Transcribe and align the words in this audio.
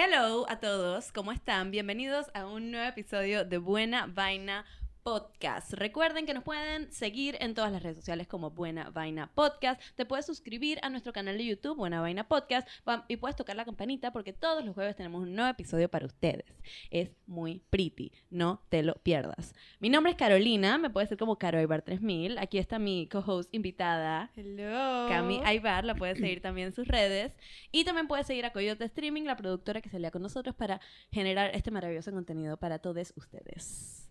Hello 0.00 0.46
a 0.48 0.60
todos, 0.60 1.10
¿cómo 1.10 1.32
están? 1.32 1.72
Bienvenidos 1.72 2.26
a 2.32 2.46
un 2.46 2.70
nuevo 2.70 2.86
episodio 2.86 3.44
de 3.44 3.58
Buena 3.58 4.06
Vaina 4.06 4.64
Podcast. 5.08 5.72
Recuerden 5.72 6.26
que 6.26 6.34
nos 6.34 6.44
pueden 6.44 6.92
seguir 6.92 7.38
en 7.40 7.54
todas 7.54 7.72
las 7.72 7.82
redes 7.82 7.96
sociales 7.96 8.26
como 8.26 8.50
Buena 8.50 8.90
Vaina 8.90 9.32
Podcast. 9.34 9.80
Te 9.96 10.04
puedes 10.04 10.26
suscribir 10.26 10.78
a 10.82 10.90
nuestro 10.90 11.14
canal 11.14 11.38
de 11.38 11.46
YouTube, 11.46 11.78
Buena 11.78 12.02
Vaina 12.02 12.28
Podcast, 12.28 12.68
y 13.08 13.16
puedes 13.16 13.34
tocar 13.34 13.56
la 13.56 13.64
campanita 13.64 14.12
porque 14.12 14.34
todos 14.34 14.62
los 14.66 14.74
jueves 14.74 14.96
tenemos 14.96 15.22
un 15.22 15.34
nuevo 15.34 15.50
episodio 15.50 15.88
para 15.88 16.04
ustedes. 16.04 16.44
Es 16.90 17.08
muy 17.26 17.62
pretty, 17.70 18.12
no 18.28 18.60
te 18.68 18.82
lo 18.82 18.96
pierdas. 18.96 19.54
Mi 19.80 19.88
nombre 19.88 20.12
es 20.12 20.18
Carolina, 20.18 20.76
me 20.76 20.90
puedes 20.90 21.08
decir 21.08 21.18
como 21.18 21.38
Caro 21.38 21.58
Aybar 21.58 21.80
3000. 21.80 22.36
Aquí 22.36 22.58
está 22.58 22.78
mi 22.78 23.08
co-host 23.08 23.48
invitada, 23.54 24.30
Hello. 24.36 25.08
Cami 25.08 25.40
Aybar, 25.42 25.86
la 25.86 25.94
puedes 25.94 26.18
seguir 26.18 26.42
también 26.42 26.66
en 26.66 26.74
sus 26.74 26.86
redes. 26.86 27.32
Y 27.72 27.86
también 27.86 28.08
puedes 28.08 28.26
seguir 28.26 28.44
a 28.44 28.52
Coyote 28.52 28.84
Streaming, 28.84 29.22
la 29.22 29.38
productora 29.38 29.80
que 29.80 29.88
se 29.88 29.98
lía 29.98 30.10
con 30.10 30.20
nosotros 30.20 30.54
para 30.54 30.82
generar 31.10 31.50
este 31.54 31.70
maravilloso 31.70 32.12
contenido 32.12 32.58
para 32.58 32.78
todos 32.78 33.14
ustedes. 33.16 34.07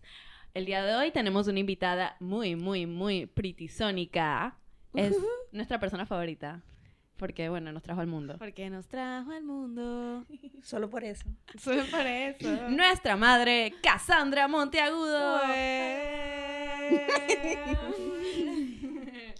El 0.54 0.64
día 0.66 0.82
de 0.82 0.94
hoy 0.96 1.10
tenemos 1.10 1.46
una 1.48 1.60
invitada 1.60 2.16
muy, 2.20 2.56
muy, 2.56 2.86
muy 2.86 3.26
prettisónica. 3.26 4.56
Es 4.94 5.16
nuestra 5.52 5.78
persona 5.78 6.06
favorita. 6.06 6.62
Porque, 7.16 7.48
bueno, 7.48 7.72
nos 7.72 7.82
trajo 7.82 8.00
al 8.00 8.06
mundo. 8.06 8.36
Porque 8.38 8.70
nos 8.70 8.86
trajo 8.86 9.32
al 9.32 9.42
mundo. 9.42 10.24
Solo 10.62 10.88
por 10.88 11.02
eso. 11.04 11.24
Solo 11.58 11.84
por 11.90 12.06
eso. 12.06 12.70
Nuestra 12.70 13.16
madre, 13.16 13.74
Cassandra 13.82 14.46
Monteagudo. 14.46 15.40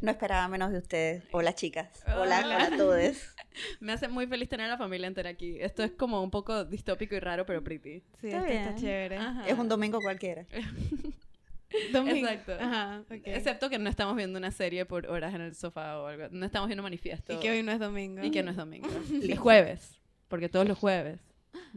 No 0.01 0.11
esperaba 0.13 0.47
menos 0.49 0.71
de 0.71 0.79
ustedes. 0.79 1.25
Hola, 1.33 1.55
chicas. 1.55 1.89
Hola, 2.07 2.21
Hola. 2.21 2.41
hola 2.45 2.65
a 2.67 2.77
todos. 2.77 3.35
Me 3.81 3.93
hace 3.93 4.07
muy 4.07 4.27
feliz 4.29 4.49
tener 4.49 4.67
a 4.67 4.71
la 4.71 4.79
familia 4.79 5.09
entera 5.09 5.31
aquí. 5.31 5.57
Esto 5.61 5.83
es 5.83 5.91
como 5.91 6.23
un 6.23 6.31
poco 6.31 6.65
distópico 6.65 7.17
y 7.17 7.21
raro, 7.21 7.45
pero 7.47 7.65
pretty. 7.65 8.03
Sí, 8.21 8.29
Está 8.29 8.39
esto 8.39 8.53
está 8.53 8.63
bien. 8.71 8.77
chévere. 8.77 9.17
Ajá. 9.17 9.49
Es 9.49 9.59
un 9.59 9.69
domingo 9.69 10.01
cualquiera. 10.01 10.47
Domingo. 11.93 12.29
Exacto. 12.29 12.57
Ajá. 12.61 13.03
Excepto 13.25 13.69
que 13.69 13.79
no 13.79 13.91
estamos 13.91 14.17
viendo 14.17 14.39
una 14.39 14.51
serie 14.51 14.87
por 14.87 15.07
horas 15.07 15.35
en 15.35 15.43
el 15.43 15.55
sofá 15.55 15.99
o 15.99 16.07
algo. 16.07 16.29
No 16.31 16.47
estamos 16.47 16.69
viendo 16.69 16.83
manifiesto. 16.83 17.35
Y 17.35 17.41
que 17.41 17.51
hoy 17.51 17.63
no 17.63 17.73
es 17.73 17.79
domingo. 17.79 18.25
Y 18.25 18.31
que 18.31 18.43
no 18.43 18.53
es 18.53 18.57
domingo. 18.57 18.89
es 19.23 19.39
jueves. 19.39 19.99
Porque 20.29 20.49
todos 20.49 20.67
los 20.67 20.79
jueves 20.79 21.21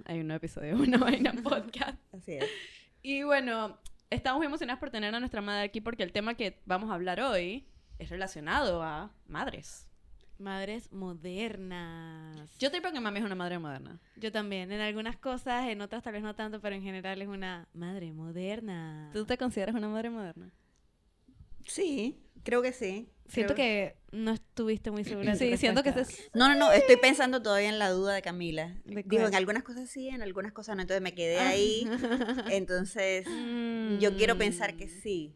hay 0.05 0.19
un 0.19 0.27
nuevo 0.27 0.37
episodio 0.37 0.77
de 0.77 0.83
Una 0.83 0.97
Vaina 0.97 1.33
Podcast. 1.43 1.97
Así 2.13 2.33
es. 2.33 2.45
Y 3.01 3.23
bueno, 3.23 3.79
estamos 4.09 4.37
muy 4.37 4.45
emocionadas 4.45 4.79
por 4.79 4.91
tener 4.91 5.13
a 5.13 5.19
nuestra 5.19 5.41
madre 5.41 5.63
aquí 5.63 5.81
porque 5.81 6.03
el 6.03 6.11
tema 6.13 6.35
que 6.35 6.61
vamos 6.65 6.89
a 6.91 6.93
hablar 6.93 7.19
hoy 7.19 7.65
es 8.01 8.09
relacionado 8.09 8.81
a 8.83 9.11
madres. 9.27 9.87
Madres 10.37 10.91
modernas. 10.91 12.57
Yo 12.57 12.71
te 12.71 12.79
digo 12.79 12.91
que 12.91 12.99
mami 12.99 13.19
es 13.19 13.25
una 13.25 13.35
madre 13.35 13.59
moderna. 13.59 13.99
Yo 14.15 14.31
también. 14.31 14.71
En 14.71 14.81
algunas 14.81 15.15
cosas, 15.17 15.67
en 15.69 15.81
otras 15.81 16.01
tal 16.03 16.13
vez 16.13 16.23
no 16.23 16.33
tanto, 16.35 16.59
pero 16.61 16.75
en 16.75 16.81
general 16.81 17.21
es 17.21 17.27
una 17.27 17.67
madre 17.73 18.11
moderna. 18.11 19.09
¿Tú 19.13 19.25
te 19.25 19.37
consideras 19.37 19.75
una 19.75 19.87
madre 19.87 20.09
moderna? 20.09 20.51
Sí, 21.67 22.19
creo 22.43 22.61
que 22.61 22.73
sí. 22.73 23.09
Siento 23.27 23.53
Creo- 23.53 23.65
que 23.65 23.95
no 24.11 24.31
estuviste 24.31 24.91
muy 24.91 25.03
segura 25.05 25.35
Sí, 25.35 25.55
siento 25.57 25.83
que 25.83 25.89
ese 25.89 25.99
respuesta. 25.99 26.23
es... 26.25 26.35
No, 26.35 26.49
no, 26.49 26.55
no. 26.55 26.71
Estoy 26.71 26.97
pensando 26.97 27.41
todavía 27.41 27.69
en 27.69 27.79
la 27.79 27.91
duda 27.91 28.13
de 28.13 28.21
Camila. 28.21 28.75
¿De 28.83 28.95
Dijo, 29.03 29.07
cuál? 29.09 29.27
en 29.27 29.35
algunas 29.35 29.63
cosas 29.63 29.89
sí, 29.89 30.09
en 30.09 30.21
algunas 30.21 30.51
cosas 30.51 30.75
no. 30.75 30.81
Entonces 30.81 31.01
me 31.01 31.13
quedé 31.13 31.37
Ah. 31.39 31.49
ahí. 31.49 31.87
Entonces, 32.51 33.25
yo 34.01 34.17
quiero 34.17 34.37
pensar 34.37 34.75
que 34.75 34.87
sí. 34.89 35.35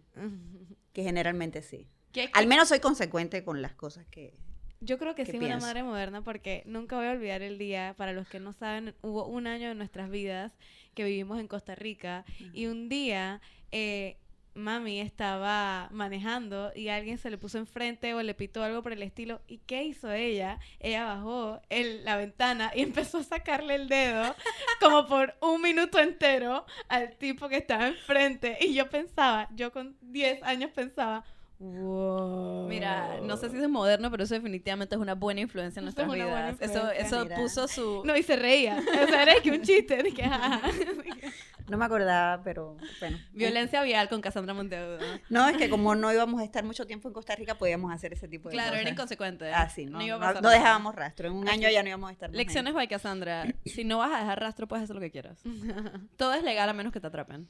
Que 0.93 1.03
generalmente 1.03 1.61
sí. 1.61 1.87
¿Qué- 2.15 2.29
Al 2.33 2.47
menos 2.47 2.69
soy 2.69 2.79
consecuente 2.79 3.43
con 3.43 3.61
las 3.61 3.75
cosas 3.75 4.07
que... 4.07 4.33
Yo 4.81 4.97
creo 4.97 5.15
que 5.15 5.23
¿Qué 5.25 5.31
sí 5.31 5.37
es 5.37 5.43
una 5.43 5.57
madre 5.67 5.83
moderna 5.83 6.21
porque 6.23 6.63
nunca 6.65 6.95
voy 6.95 7.05
a 7.07 7.11
olvidar 7.11 7.41
el 7.41 7.57
día, 7.57 7.93
para 7.97 8.13
los 8.13 8.27
que 8.27 8.39
no 8.39 8.53
saben, 8.53 8.95
hubo 9.01 9.25
un 9.27 9.47
año 9.47 9.69
en 9.71 9.77
nuestras 9.77 10.09
vidas 10.09 10.51
que 10.93 11.03
vivimos 11.03 11.39
en 11.39 11.47
Costa 11.47 11.75
Rica 11.75 12.23
y 12.53 12.67
un 12.67 12.87
día 12.89 13.41
eh, 13.71 14.17
mami 14.53 15.01
estaba 15.01 15.89
manejando 15.91 16.71
y 16.75 16.87
alguien 16.89 17.17
se 17.17 17.29
le 17.29 17.37
puso 17.37 17.57
enfrente 17.57 18.13
o 18.13 18.21
le 18.23 18.33
pitó 18.35 18.63
algo 18.63 18.81
por 18.83 18.93
el 18.93 19.01
estilo 19.03 19.41
y 19.47 19.57
¿qué 19.59 19.83
hizo 19.83 20.11
ella? 20.11 20.59
Ella 20.79 21.03
bajó 21.05 21.61
el- 21.69 22.05
la 22.05 22.15
ventana 22.15 22.71
y 22.75 22.81
empezó 22.83 23.17
a 23.19 23.23
sacarle 23.23 23.75
el 23.75 23.87
dedo 23.89 24.35
como 24.79 25.07
por 25.07 25.35
un 25.41 25.61
minuto 25.61 25.99
entero 25.99 26.65
al 26.87 27.17
tipo 27.17 27.49
que 27.49 27.57
estaba 27.57 27.87
enfrente 27.87 28.57
y 28.61 28.73
yo 28.73 28.89
pensaba, 28.89 29.49
yo 29.55 29.71
con 29.73 29.97
10 30.01 30.41
años 30.43 30.71
pensaba, 30.71 31.25
wow. 31.59 32.67
Mira, 32.67 33.19
no 33.21 33.37
sé 33.37 33.49
si 33.49 33.57
es 33.57 33.69
moderno, 33.69 34.11
pero 34.11 34.23
eso 34.23 34.33
definitivamente 34.35 34.95
es 34.95 35.01
una 35.01 35.15
buena 35.15 35.41
influencia 35.41 35.79
en 35.79 35.83
es 35.87 35.95
nuestras 35.95 36.07
buena 36.07 36.25
vidas. 36.25 36.55
Eso, 36.61 36.73
influencia. 36.75 37.05
eso 37.05 37.23
Mira. 37.23 37.35
puso 37.37 37.67
su... 37.67 38.01
No, 38.05 38.15
y 38.17 38.23
se 38.23 38.35
reía. 38.35 38.77
O 38.79 39.07
sea, 39.07 39.23
era 39.23 39.35
que 39.41 39.51
un 39.51 39.61
chiste. 39.61 40.01
de 40.03 40.11
que, 40.13 40.23
ah. 40.23 40.61
No 41.67 41.77
me 41.77 41.85
acordaba, 41.85 42.43
pero 42.43 42.77
bueno. 42.99 43.17
Violencia 43.33 43.81
vial 43.81 44.07
con 44.07 44.21
Cassandra 44.21 44.53
Monteagudo. 44.53 44.99
No, 45.31 45.47
es 45.49 45.57
que 45.57 45.67
como 45.67 45.95
no 45.95 46.13
íbamos 46.13 46.39
a 46.39 46.43
estar 46.43 46.63
mucho 46.63 46.85
tiempo 46.85 47.07
en 47.07 47.13
Costa 47.15 47.35
Rica, 47.35 47.55
podíamos 47.57 47.91
hacer 47.91 48.13
ese 48.13 48.27
tipo 48.27 48.49
de 48.49 48.53
Claro, 48.53 48.69
cosas. 48.69 48.81
era 48.81 48.89
inconsecuente. 48.91 49.51
Ah, 49.51 49.67
sí, 49.67 49.85
no, 49.87 49.99
iba 49.99 50.15
a 50.15 50.19
no- 50.19 50.25
pasar 50.25 50.35
no 50.43 50.49
nada. 50.49 50.59
dejábamos 50.59 50.93
rastro. 50.93 51.27
En 51.29 51.33
un 51.33 51.47
Así. 51.47 51.57
año 51.57 51.69
ya 51.71 51.81
no 51.81 51.89
íbamos 51.89 52.09
a 52.09 52.13
estar. 52.13 52.29
Lecciones 52.29 52.73
by 52.75 52.87
Cassandra. 52.87 53.45
Si 53.65 53.83
no 53.83 53.97
vas 53.97 54.11
a 54.13 54.19
dejar 54.19 54.39
rastro, 54.39 54.67
puedes 54.67 54.83
hacer 54.83 54.95
lo 54.95 55.01
que 55.01 55.09
quieras. 55.09 55.41
Todo 56.17 56.33
es 56.33 56.43
legal 56.43 56.69
a 56.69 56.73
menos 56.73 56.93
que 56.93 56.99
te 56.99 57.07
atrapen. 57.07 57.47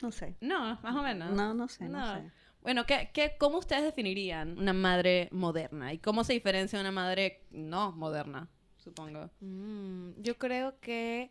No 0.00 0.12
sé. 0.12 0.36
No, 0.40 0.78
más 0.80 0.94
o 0.96 1.02
menos. 1.02 1.32
No, 1.32 1.52
no 1.52 1.66
sé, 1.68 1.88
no, 1.88 1.98
No. 1.98 2.14
sé. 2.14 2.30
Bueno, 2.62 2.84
¿qué, 2.86 3.10
qué, 3.12 3.36
¿cómo 3.38 3.58
ustedes 3.58 3.82
definirían 3.82 4.58
una 4.58 4.72
madre 4.72 5.28
moderna? 5.32 5.92
¿Y 5.92 5.98
cómo 5.98 6.24
se 6.24 6.34
diferencia 6.34 6.78
de 6.78 6.82
una 6.82 6.92
madre 6.92 7.42
no 7.50 7.92
moderna, 7.92 8.48
supongo? 8.76 9.30
Mm, 9.40 10.10
yo 10.20 10.38
creo 10.38 10.78
que 10.80 11.30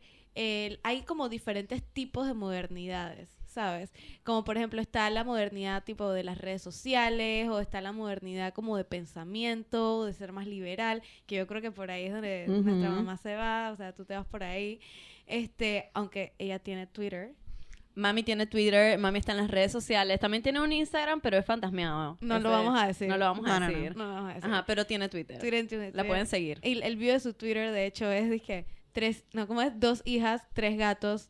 hay 0.83 1.01
como 1.03 1.27
diferentes 1.27 1.83
tipos 1.83 2.25
de 2.25 2.33
modernidades, 2.33 3.29
¿sabes? 3.45 3.91
Como 4.23 4.43
por 4.43 4.57
ejemplo 4.57 4.79
está 4.79 5.09
la 5.09 5.23
modernidad 5.23 5.83
tipo 5.83 6.11
de 6.11 6.23
las 6.23 6.37
redes 6.37 6.61
sociales 6.61 7.49
o 7.49 7.59
está 7.59 7.81
la 7.81 7.91
modernidad 7.91 8.53
como 8.53 8.77
de 8.77 8.85
pensamiento, 8.85 10.05
de 10.05 10.13
ser 10.13 10.31
más 10.31 10.47
liberal, 10.47 11.01
que 11.25 11.35
yo 11.35 11.47
creo 11.47 11.61
que 11.61 11.71
por 11.71 11.91
ahí 11.91 12.05
es 12.05 12.13
donde 12.13 12.45
nuestra 12.47 12.89
mamá 12.89 13.17
se 13.17 13.35
va, 13.35 13.71
o 13.71 13.75
sea, 13.75 13.93
tú 13.93 14.05
te 14.05 14.15
vas 14.15 14.25
por 14.25 14.43
ahí. 14.43 14.79
Este, 15.25 15.89
aunque 15.93 16.33
ella 16.39 16.59
tiene 16.59 16.87
Twitter. 16.87 17.35
Mami 17.99 18.23
tiene 18.23 18.47
Twitter, 18.47 18.97
mami 18.97 19.19
está 19.19 19.33
en 19.33 19.39
las 19.39 19.51
redes 19.51 19.71
sociales, 19.71 20.19
también 20.19 20.41
tiene 20.41 20.61
un 20.61 20.71
Instagram, 20.71 21.19
pero 21.21 21.37
es 21.37 21.45
fantasmeado. 21.45 22.17
No 22.21 22.39
lo 22.39 22.49
vamos 22.49 22.79
a 22.79 22.87
decir. 22.87 23.07
No 23.09 23.17
lo 23.17 23.25
vamos 23.25 23.45
a 23.45 23.49
No, 23.49 23.59
no, 23.59 23.67
no. 23.67 23.77
decir. 23.77 23.95
No, 23.97 24.13
vamos 24.13 24.31
a 24.31 24.33
decir. 24.35 24.49
Ajá, 24.51 24.63
pero 24.65 24.85
tiene 24.85 25.09
Twitter. 25.09 25.37
Twitter, 25.39 25.67
Twitter, 25.67 25.91
La 25.95 26.05
pueden 26.05 26.25
seguir. 26.25 26.59
Y 26.63 26.81
el 26.81 26.95
bio 26.95 27.13
de 27.13 27.19
su 27.19 27.33
Twitter, 27.33 27.71
de 27.71 27.85
hecho, 27.85 28.09
es, 28.11 28.29
dije, 28.29 28.65
tres, 28.93 29.25
no, 29.33 29.47
¿cómo 29.47 29.61
es? 29.61 29.77
Dos 29.79 30.01
hijas, 30.05 30.47
tres 30.53 30.77
gatos, 30.77 31.29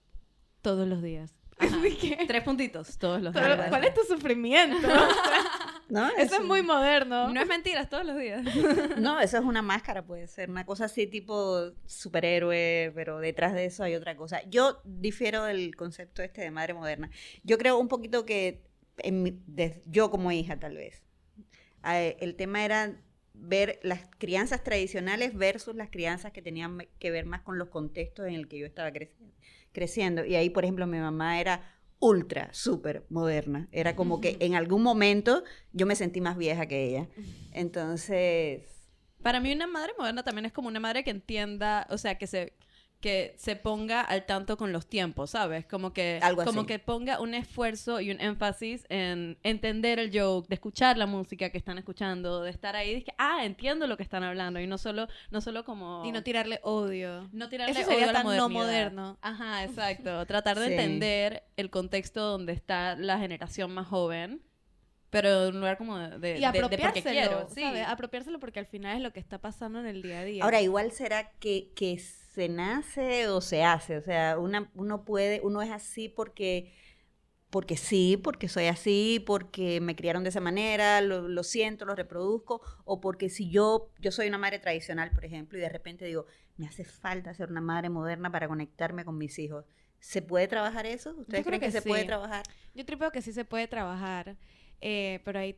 todos 0.61 0.87
los 0.87 1.01
días. 1.01 1.33
Ajá. 1.57 1.75
Tres 2.27 2.43
puntitos 2.43 2.97
todos 2.97 3.21
los 3.21 3.33
días. 3.33 3.67
¿Cuál 3.67 3.83
es 3.83 3.93
tu 3.93 4.01
sufrimiento? 4.03 4.87
No, 5.89 6.07
Eso 6.17 6.35
es 6.35 6.43
muy 6.45 6.61
moderno. 6.61 7.29
No 7.33 7.41
es 7.41 7.47
mentiras, 7.47 7.89
todos 7.89 8.05
los 8.05 8.17
días. 8.17 8.43
No, 8.97 9.19
eso 9.19 9.37
es 9.37 9.43
una 9.43 9.61
máscara, 9.61 10.05
puede 10.05 10.27
ser 10.27 10.49
una 10.49 10.65
cosa 10.65 10.85
así 10.85 11.07
tipo 11.07 11.71
superhéroe, 11.85 12.91
pero 12.95 13.19
detrás 13.19 13.53
de 13.53 13.65
eso 13.65 13.83
hay 13.83 13.95
otra 13.95 14.15
cosa. 14.15 14.41
Yo 14.49 14.81
difiero 14.85 15.43
del 15.45 15.75
concepto 15.75 16.21
este 16.21 16.41
de 16.41 16.51
madre 16.51 16.73
moderna. 16.73 17.09
Yo 17.43 17.57
creo 17.57 17.77
un 17.79 17.87
poquito 17.87 18.25
que 18.25 18.63
en 18.97 19.23
mi- 19.23 19.41
de- 19.47 19.81
yo 19.85 20.11
como 20.11 20.31
hija 20.31 20.59
tal 20.59 20.75
vez, 20.75 21.01
el 21.83 22.35
tema 22.35 22.63
era 22.65 23.01
ver 23.33 23.79
las 23.83 24.01
crianzas 24.17 24.63
tradicionales 24.63 25.33
versus 25.33 25.75
las 25.75 25.89
crianzas 25.89 26.31
que 26.33 26.41
tenían 26.41 26.85
que 26.99 27.09
ver 27.09 27.25
más 27.25 27.41
con 27.41 27.57
los 27.57 27.69
contextos 27.69 28.27
en 28.27 28.33
el 28.33 28.47
que 28.47 28.59
yo 28.59 28.65
estaba 28.65 28.91
creciendo. 29.71 30.25
Y 30.25 30.35
ahí, 30.35 30.49
por 30.49 30.65
ejemplo, 30.65 30.85
mi 30.87 30.97
mamá 30.99 31.39
era 31.39 31.61
ultra, 31.99 32.49
súper 32.53 33.05
moderna. 33.09 33.67
Era 33.71 33.95
como 33.95 34.21
que 34.21 34.37
en 34.39 34.55
algún 34.55 34.83
momento 34.83 35.43
yo 35.73 35.85
me 35.85 35.95
sentí 35.95 36.21
más 36.21 36.37
vieja 36.37 36.67
que 36.67 36.85
ella. 36.85 37.09
Entonces, 37.51 38.63
Para 39.21 39.39
mí 39.41 39.51
una 39.51 39.67
madre 39.67 39.93
moderna 39.97 40.23
también 40.23 40.45
es 40.45 40.53
como 40.53 40.67
una 40.69 40.79
madre 40.79 41.03
que 41.03 41.11
entienda, 41.11 41.87
o 41.89 41.97
sea, 41.97 42.17
que 42.17 42.27
se 42.27 42.53
que 42.99 43.33
se 43.37 43.55
ponga 43.55 44.01
al 44.01 44.25
tanto 44.25 44.57
con 44.57 44.73
los 44.73 44.85
tiempos, 44.87 45.29
¿sabes? 45.31 45.65
Como 45.65 45.93
que 45.93 46.19
Algo 46.21 46.43
como 46.43 46.61
así. 46.61 46.67
que 46.67 46.79
ponga 46.79 47.21
un 47.21 47.33
esfuerzo 47.33 48.01
y 48.01 48.11
un 48.11 48.19
énfasis 48.19 48.85
en 48.89 49.37
entender 49.43 49.99
el 49.99 50.11
joke, 50.13 50.47
de 50.49 50.55
escuchar 50.55 50.97
la 50.97 51.05
música 51.05 51.49
que 51.49 51.57
están 51.57 51.77
escuchando, 51.77 52.41
de 52.43 52.49
estar 52.51 52.75
ahí, 52.75 52.95
de 52.95 53.03
que 53.05 53.13
ah, 53.17 53.45
entiendo 53.45 53.87
lo 53.87 53.95
que 53.95 54.03
están 54.03 54.23
hablando 54.23 54.59
y 54.59 54.67
no 54.67 54.77
solo 54.77 55.07
no 55.31 55.39
solo 55.39 55.63
como 55.63 56.03
Y 56.05 56.11
no 56.11 56.23
tirarle 56.23 56.59
odio. 56.63 57.29
no 57.31 57.47
tirarle 57.47 57.71
Eso 57.71 57.83
sería 57.89 57.97
odio 58.07 58.09
a 58.09 58.13
la 58.13 58.19
tan 58.23 58.35
no 58.37 58.49
modernidad. 58.49 58.91
moderno. 58.91 59.17
Ajá, 59.21 59.63
exacto. 59.63 60.25
Tratar 60.25 60.59
de 60.59 60.67
Sí. 60.67 60.73
entender 60.73 61.43
el 61.55 61.69
contexto 61.69 62.21
donde 62.21 62.51
está 62.53 62.95
la 62.97 63.17
generación 63.17 63.71
más 63.73 63.87
joven, 63.87 64.41
pero 65.09 65.45
en 65.47 65.55
un 65.55 65.59
lugar 65.61 65.77
como 65.77 65.97
de, 65.97 66.19
de, 66.19 66.37
Y 66.37 66.41
de- 66.41 66.51
de 66.51 66.59
porque 66.61 66.75
apropiárselo. 66.75 67.47
Sí. 67.49 67.61
¿sabes? 67.61 67.87
Apropiárselo 67.87 68.39
porque 68.39 68.59
al 68.59 68.65
final 68.67 68.97
es 68.97 69.01
lo 69.01 69.11
que 69.13 69.19
está 69.19 69.39
pasando 69.39 69.79
en 69.79 69.85
el 69.87 70.01
día 70.01 70.19
a 70.19 70.23
día. 70.25 70.43
ahora 70.43 70.61
igual 70.61 70.91
será 70.91 71.31
que, 71.39 71.71
que 71.75 71.97
se 72.39 72.47
nace 72.47 73.27
o 73.27 73.41
se 73.41 73.63
hace. 73.65 73.97
O 73.97 74.01
sea, 74.01 74.39
una, 74.39 74.71
uno 74.73 75.03
puede, 75.03 75.41
uno 75.43 75.61
es 75.61 75.71
así 75.71 76.07
porque 76.07 76.71
porque 77.49 77.75
sí, 77.77 78.15
porque 78.15 78.47
soy 78.47 78.67
así, 78.67 79.21
porque 79.25 79.81
me 79.81 79.95
criaron 79.95 80.23
de 80.23 80.29
esa 80.29 80.39
manera, 80.39 81.01
lo, 81.01 81.27
lo, 81.27 81.43
siento, 81.43 81.83
lo 81.83 81.95
reproduzco, 81.95 82.61
o 82.85 83.01
porque 83.01 83.27
si 83.27 83.49
yo, 83.49 83.89
yo 83.99 84.11
soy 84.11 84.27
una 84.27 84.37
madre 84.37 84.59
tradicional, 84.59 85.09
por 85.11 85.25
ejemplo, 85.25 85.57
y 85.57 85.61
de 85.61 85.69
repente 85.69 86.05
digo, 86.05 86.27
me 86.57 86.67
hace 86.67 86.85
falta 86.85 87.33
ser 87.33 87.49
una 87.49 87.59
madre 87.59 87.89
moderna 87.89 88.31
para 88.31 88.47
conectarme 88.47 89.03
con 89.03 89.17
mis 89.17 89.39
hijos. 89.39 89.65
¿Se 89.99 90.21
puede 90.21 90.47
trabajar 90.47 90.85
eso? 90.85 91.15
¿Ustedes 91.17 91.43
creen 91.43 91.59
que, 91.59 91.71
se 91.71 91.81
puede 91.81 92.05
trabajar? 92.05 92.43
Yo 92.75 92.85
creo 92.85 93.11
que 93.11 93.21
sí 93.23 93.33
se 93.33 93.45
puede 93.45 93.67
trabajar. 93.67 94.37
Eh, 94.81 95.19
pero 95.25 95.39
ahí, 95.39 95.57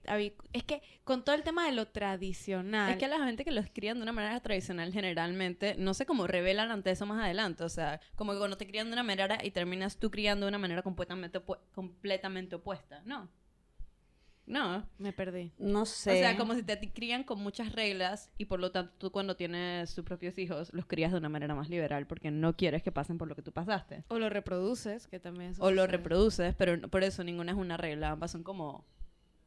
es 0.51 0.63
que 0.63 0.81
con 1.03 1.23
todo 1.23 1.35
el 1.35 1.43
tema 1.43 1.65
de 1.65 1.73
lo 1.73 1.87
tradicional. 1.87 2.91
Es 2.91 2.97
que 2.97 3.07
la 3.07 3.23
gente 3.23 3.45
que 3.45 3.51
los 3.51 3.67
crían 3.71 3.97
de 3.97 4.03
una 4.03 4.11
manera 4.11 4.39
tradicional 4.39 4.91
generalmente 4.91 5.75
no 5.77 5.93
sé 5.93 6.05
cómo 6.05 6.27
revelan 6.27 6.71
ante 6.71 6.91
eso 6.91 7.05
más 7.05 7.23
adelante. 7.23 7.63
O 7.63 7.69
sea, 7.69 7.99
como 8.15 8.33
que 8.33 8.39
cuando 8.39 8.57
te 8.57 8.67
crían 8.67 8.87
de 8.87 8.93
una 8.93 9.03
manera 9.03 9.37
y 9.43 9.51
terminas 9.51 9.97
tú 9.97 10.09
criando 10.09 10.45
de 10.45 10.49
una 10.49 10.57
manera 10.57 10.81
completamente, 10.81 11.39
completamente 11.73 12.55
opuesta. 12.55 13.01
No. 13.05 13.29
No. 14.47 14.85
Me 14.97 15.13
perdí. 15.13 15.53
No 15.59 15.85
sé. 15.85 16.11
O 16.11 16.15
sea, 16.15 16.35
como 16.35 16.55
si 16.55 16.63
te 16.63 16.77
crían 16.91 17.23
con 17.23 17.39
muchas 17.39 17.71
reglas 17.73 18.31
y 18.37 18.45
por 18.45 18.59
lo 18.59 18.71
tanto 18.71 18.93
tú 18.97 19.11
cuando 19.11 19.35
tienes 19.35 19.93
tus 19.93 20.03
propios 20.03 20.37
hijos 20.39 20.73
los 20.73 20.85
crías 20.87 21.11
de 21.11 21.19
una 21.19 21.29
manera 21.29 21.55
más 21.55 21.69
liberal 21.69 22.07
porque 22.07 22.31
no 22.31 22.57
quieres 22.57 22.83
que 22.83 22.91
pasen 22.91 23.17
por 23.17 23.27
lo 23.27 23.35
que 23.35 23.43
tú 23.43 23.51
pasaste. 23.51 24.03
O 24.07 24.19
lo 24.19 24.29
reproduces, 24.29 25.07
que 25.07 25.19
también 25.19 25.51
es 25.51 25.59
O 25.59 25.71
lo 25.71 25.85
reproduces, 25.87 26.55
pero 26.55 26.89
por 26.89 27.03
eso 27.03 27.23
ninguna 27.23 27.51
es 27.51 27.57
una 27.57 27.77
regla. 27.77 28.11
Ambas 28.11 28.31
son 28.31 28.43
como 28.43 28.83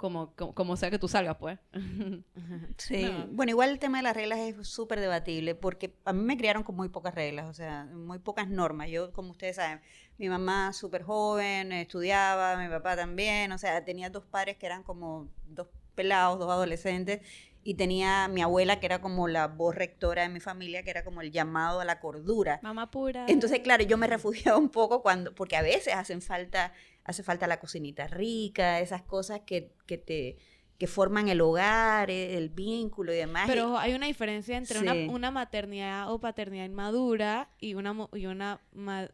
como, 0.04 0.34
como, 0.34 0.76
sea 0.76 0.90
que 0.90 0.98
tú 0.98 1.08
salgas, 1.08 1.38
pues. 1.38 1.58
Sí, 2.76 3.10
bueno, 3.30 3.50
igual 3.50 3.70
el 3.70 3.78
tema 3.78 3.98
de 3.98 4.02
las 4.02 4.14
reglas 4.14 4.38
es 4.38 4.68
súper 4.68 5.00
debatible, 5.00 5.54
porque 5.54 5.94
a 6.04 6.12
mí 6.12 6.22
me 6.22 6.36
criaron 6.36 6.62
con 6.62 6.76
muy 6.76 6.90
pocas 6.90 7.14
reglas, 7.14 7.46
o 7.46 7.54
sea, 7.54 7.84
muy 7.86 8.18
pocas 8.18 8.50
normas. 8.50 8.90
Yo, 8.90 9.14
como 9.14 9.30
ustedes 9.30 9.56
saben, 9.56 9.80
mi 10.18 10.28
mamá 10.28 10.74
súper 10.74 11.04
joven, 11.04 11.72
estudiaba, 11.72 12.58
mi 12.58 12.68
papá 12.68 12.96
también, 12.96 13.50
o 13.52 13.56
sea, 13.56 13.82
tenía 13.82 14.10
dos 14.10 14.24
padres 14.24 14.58
que 14.58 14.66
eran 14.66 14.82
como 14.82 15.30
dos 15.46 15.68
pelados, 15.94 16.38
dos 16.38 16.50
adolescentes, 16.50 17.22
y 17.62 17.74
tenía 17.74 18.28
mi 18.28 18.42
abuela 18.42 18.80
que 18.80 18.86
era 18.86 19.00
como 19.00 19.26
la 19.26 19.46
voz 19.46 19.74
rectora 19.74 20.22
de 20.22 20.28
mi 20.28 20.40
familia, 20.40 20.82
que 20.82 20.90
era 20.90 21.02
como 21.02 21.22
el 21.22 21.32
llamado 21.32 21.80
a 21.80 21.86
la 21.86 21.98
cordura. 21.98 22.60
Mamá 22.62 22.90
pura. 22.90 23.24
Entonces, 23.26 23.60
claro, 23.60 23.84
yo 23.84 23.96
me 23.96 24.06
refugiaba 24.06 24.58
un 24.58 24.68
poco 24.68 25.00
cuando, 25.00 25.34
porque 25.34 25.56
a 25.56 25.62
veces 25.62 25.94
hacen 25.94 26.20
falta 26.20 26.74
hace 27.04 27.22
falta 27.22 27.46
la 27.46 27.60
cocinita 27.60 28.06
rica, 28.06 28.80
esas 28.80 29.02
cosas 29.02 29.40
que, 29.46 29.72
que 29.86 29.98
te 29.98 30.36
que 30.78 30.88
forman 30.88 31.28
el 31.28 31.40
hogar, 31.40 32.10
eh, 32.10 32.36
el 32.36 32.48
vínculo 32.48 33.12
y 33.12 33.16
demás. 33.16 33.44
Pero 33.46 33.78
hay 33.78 33.94
una 33.94 34.06
diferencia 34.06 34.56
entre 34.56 34.80
una, 34.80 34.92
una, 35.12 35.30
maternidad 35.30 36.12
o 36.12 36.18
paternidad 36.18 36.64
inmadura 36.64 37.48
y 37.60 37.74
una 37.74 38.08
y 38.12 38.26
una, 38.26 38.60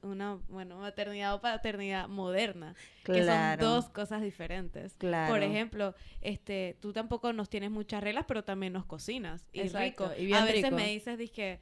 una 0.03 0.39
bueno, 0.49 0.79
maternidad 0.79 1.35
o 1.35 1.41
paternidad 1.41 2.09
moderna, 2.09 2.75
que 3.05 3.27
son 3.27 3.59
dos 3.59 3.91
cosas 3.91 4.23
diferentes. 4.23 4.95
Claro. 4.95 5.31
Por 5.33 5.43
ejemplo, 5.43 5.95
este, 6.23 6.79
tú 6.81 6.95
tampoco 6.95 7.33
nos 7.35 7.51
tienes 7.51 7.71
muchas 7.71 8.03
reglas, 8.03 8.25
pero 8.27 8.43
también 8.43 8.73
nos 8.73 8.87
cocinas 8.87 9.45
y 9.53 9.69
rico. 9.69 10.11
Y 10.19 10.33
a 10.33 10.45
veces 10.45 10.73
me 10.73 10.87
dices 10.87 11.19
dije 11.19 11.61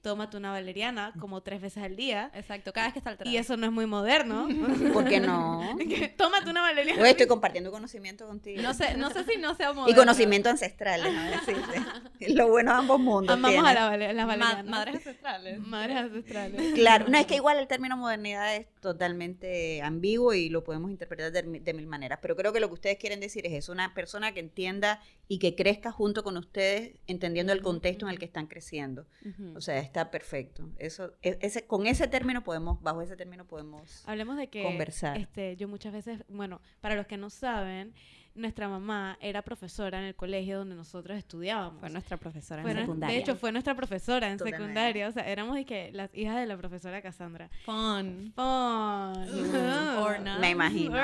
tómate 0.00 0.36
una 0.36 0.50
valeriana 0.50 1.12
como 1.18 1.42
tres 1.42 1.60
veces 1.60 1.82
al 1.82 1.96
día. 1.96 2.30
Exacto, 2.34 2.72
cada 2.72 2.86
vez 2.86 2.92
que 2.94 2.98
está 3.00 3.10
alterado. 3.10 3.34
Y 3.34 3.38
eso 3.38 3.56
no 3.56 3.66
es 3.66 3.72
muy 3.72 3.86
moderno. 3.86 4.48
¿Por 4.92 5.04
qué 5.06 5.20
no? 5.20 5.76
tómate 6.16 6.50
una 6.50 6.62
valeriana. 6.62 7.02
Hoy 7.02 7.08
estoy 7.08 7.26
compartiendo 7.26 7.70
conocimiento 7.70 8.26
contigo. 8.26 8.62
No 8.62 8.74
sé, 8.74 8.96
no 8.96 9.10
sé 9.10 9.24
si 9.24 9.38
no 9.38 9.54
sea 9.54 9.72
moderno. 9.72 9.90
Y 9.90 9.94
conocimiento 9.94 10.48
ancestral, 10.48 11.02
decirte. 11.02 11.82
Lo 12.34 12.48
bueno 12.48 12.72
de 12.72 12.78
ambos 12.78 13.00
mundos. 13.00 13.34
Amamos 13.34 13.64
a 13.64 13.74
la, 13.74 13.96
las 13.96 14.26
valerianas. 14.26 14.64
madres 14.64 14.96
ancestrales. 14.96 15.60
Madres 15.60 15.96
ancestrales. 15.96 16.74
Claro, 16.74 17.06
no, 17.08 17.18
es 17.18 17.26
que 17.26 17.36
igual 17.36 17.58
el 17.58 17.66
término 17.66 17.96
modernidad 17.96 18.54
es 18.56 18.66
totalmente 18.80 19.82
ambiguo 19.82 20.34
y 20.34 20.48
lo 20.48 20.64
podemos 20.64 20.90
interpretar 20.90 21.32
de, 21.32 21.42
de 21.42 21.74
mil 21.74 21.86
maneras. 21.86 22.18
Pero 22.22 22.36
creo 22.36 22.52
que 22.52 22.60
lo 22.60 22.68
que 22.68 22.74
ustedes 22.74 22.98
quieren 22.98 23.20
decir 23.20 23.46
es 23.46 23.52
eso, 23.52 23.72
una 23.72 23.94
persona 23.94 24.32
que 24.32 24.40
entienda 24.40 25.00
y 25.26 25.38
que 25.38 25.54
crezca 25.54 25.92
junto 25.92 26.22
con 26.22 26.36
ustedes, 26.36 26.92
entendiendo 27.06 27.52
el 27.52 27.62
contexto 27.62 28.06
en 28.06 28.12
el 28.12 28.18
que 28.18 28.24
están 28.24 28.46
creciendo. 28.46 29.06
O 29.54 29.60
sea, 29.60 29.87
está 29.88 30.10
perfecto. 30.10 30.70
Eso, 30.78 31.14
e, 31.22 31.38
ese, 31.40 31.66
con 31.66 31.86
ese 31.86 32.06
término 32.06 32.44
podemos, 32.44 32.80
bajo 32.82 33.02
ese 33.02 33.16
término 33.16 33.46
podemos 33.46 34.06
Hablemos 34.06 34.36
de 34.36 34.48
que, 34.48 34.62
conversar. 34.62 35.18
Este, 35.18 35.56
yo 35.56 35.68
muchas 35.68 35.92
veces, 35.92 36.22
bueno, 36.28 36.60
para 36.80 36.94
los 36.94 37.06
que 37.06 37.16
no 37.16 37.30
saben, 37.30 37.94
nuestra 38.34 38.68
mamá 38.68 39.18
era 39.20 39.42
profesora 39.42 39.98
en 39.98 40.04
el 40.04 40.14
colegio 40.14 40.58
donde 40.58 40.76
nosotros 40.76 41.18
estudiábamos. 41.18 41.80
Fue 41.80 41.90
nuestra 41.90 42.16
profesora 42.16 42.62
en 42.62 42.78
secundaria. 42.78 43.14
De 43.14 43.20
hecho, 43.20 43.36
fue 43.36 43.50
nuestra 43.50 43.74
profesora 43.74 44.30
en 44.30 44.38
secundaria. 44.38 45.08
O 45.08 45.12
sea, 45.12 45.28
éramos 45.28 45.58
y 45.58 45.64
que 45.64 45.90
las 45.92 46.14
hijas 46.14 46.36
de 46.36 46.46
la 46.46 46.56
profesora 46.56 47.02
Cassandra. 47.02 47.50
Fun. 47.64 48.32
Fun. 48.36 50.40
Me 50.40 50.50
imagino. 50.50 50.96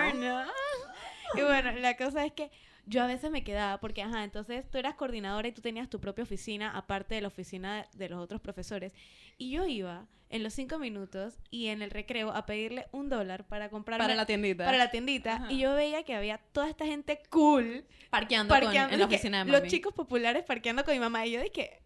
Y 1.35 1.43
bueno, 1.43 1.73
la 1.73 1.97
cosa 1.97 2.25
es 2.25 2.33
que 2.33 2.53
yo 2.87 3.03
a 3.03 3.07
veces 3.07 3.31
me 3.31 3.45
quedaba, 3.45 3.81
porque, 3.81 4.03
ajá, 4.03 4.25
entonces 4.25 4.69
tú 4.71 4.79
eras 4.79 4.95
coordinadora 4.95 5.49
y 5.49 5.53
tú 5.53 5.63
tenías 5.63 5.89
tu 5.89 6.01
propia 6.01 6.25
oficina, 6.25 6.77
aparte 6.77 7.15
de 7.15 7.23
la 7.23 7.29
oficina 7.29 7.87
de 7.95 8.09
los 8.09 8.21
otros 8.21 8.41
profesores. 8.41 8.93
Y 9.39 9.51
yo 9.51 9.67
iba 9.67 10.07
en 10.31 10.43
los 10.43 10.53
cinco 10.53 10.79
minutos 10.79 11.39
y 11.51 11.69
en 11.69 11.83
el 11.83 11.91
recreo 11.91 12.33
a 12.33 12.45
pedirle 12.47 12.87
un 12.93 13.09
dólar 13.09 13.47
para 13.47 13.69
comprar 13.69 13.99
para 13.99 14.15
la 14.15 14.27
tiendita 14.27 14.65
para 14.65 14.79
la 14.79 14.91
tiendita 14.91 15.47
y 15.49 15.59
yo 15.59 15.75
veía 15.75 16.03
que 16.03 16.15
había 16.15 16.39
toda 16.39 16.69
esta 16.69 16.87
gente 16.87 17.21
cool 17.31 17.85
parqueando, 18.11 18.53
en 18.57 18.99
la 18.99 19.05
oficina 19.05 19.39
de 19.39 19.45
mami. 19.45 19.61
los 19.61 19.71
chicos 19.71 19.93
populares 19.93 20.43
parqueando 20.43 20.83
con 20.83 20.95
mi 20.95 20.99
mamá 20.99 21.27
y 21.27 21.33
yo 21.33 21.43
dije 21.43 21.84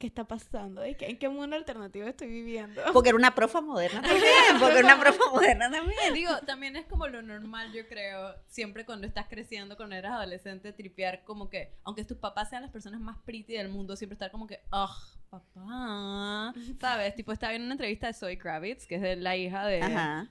¿qué 0.00 0.06
está 0.06 0.24
pasando? 0.24 0.82
¿En 0.82 1.18
qué 1.18 1.28
mundo 1.28 1.56
alternativo 1.56 2.08
estoy 2.08 2.28
viviendo? 2.28 2.80
Porque 2.94 3.10
era 3.10 3.18
una 3.18 3.34
profa 3.34 3.60
moderna 3.60 4.00
también, 4.08 4.58
porque 4.58 4.78
era 4.78 4.94
una 4.94 4.98
profa 4.98 5.30
moderna 5.30 5.70
también. 5.70 6.14
Digo, 6.14 6.32
también 6.46 6.74
es 6.76 6.86
como 6.86 7.06
lo 7.06 7.20
normal, 7.20 7.70
yo 7.72 7.86
creo, 7.86 8.34
siempre 8.48 8.86
cuando 8.86 9.06
estás 9.06 9.26
creciendo, 9.28 9.76
cuando 9.76 9.94
eras 9.94 10.12
adolescente, 10.12 10.72
tripear 10.72 11.22
como 11.24 11.50
que, 11.50 11.74
aunque 11.84 12.04
tus 12.06 12.16
papás 12.16 12.48
sean 12.48 12.62
las 12.62 12.70
personas 12.70 12.98
más 12.98 13.18
pretty 13.26 13.52
del 13.52 13.68
mundo, 13.68 13.94
siempre 13.94 14.14
estar 14.14 14.30
como 14.30 14.46
que, 14.46 14.62
ugh, 14.72 15.19
papá, 15.30 16.52
¿sabes? 16.80 17.14
Tipo, 17.14 17.32
estaba 17.32 17.54
en 17.54 17.62
una 17.62 17.72
entrevista 17.72 18.08
de 18.08 18.12
Zoe 18.12 18.36
Kravitz, 18.36 18.86
que 18.86 18.96
es 18.96 19.00
de 19.00 19.16
la 19.16 19.36
hija 19.36 19.64
de 19.66 19.80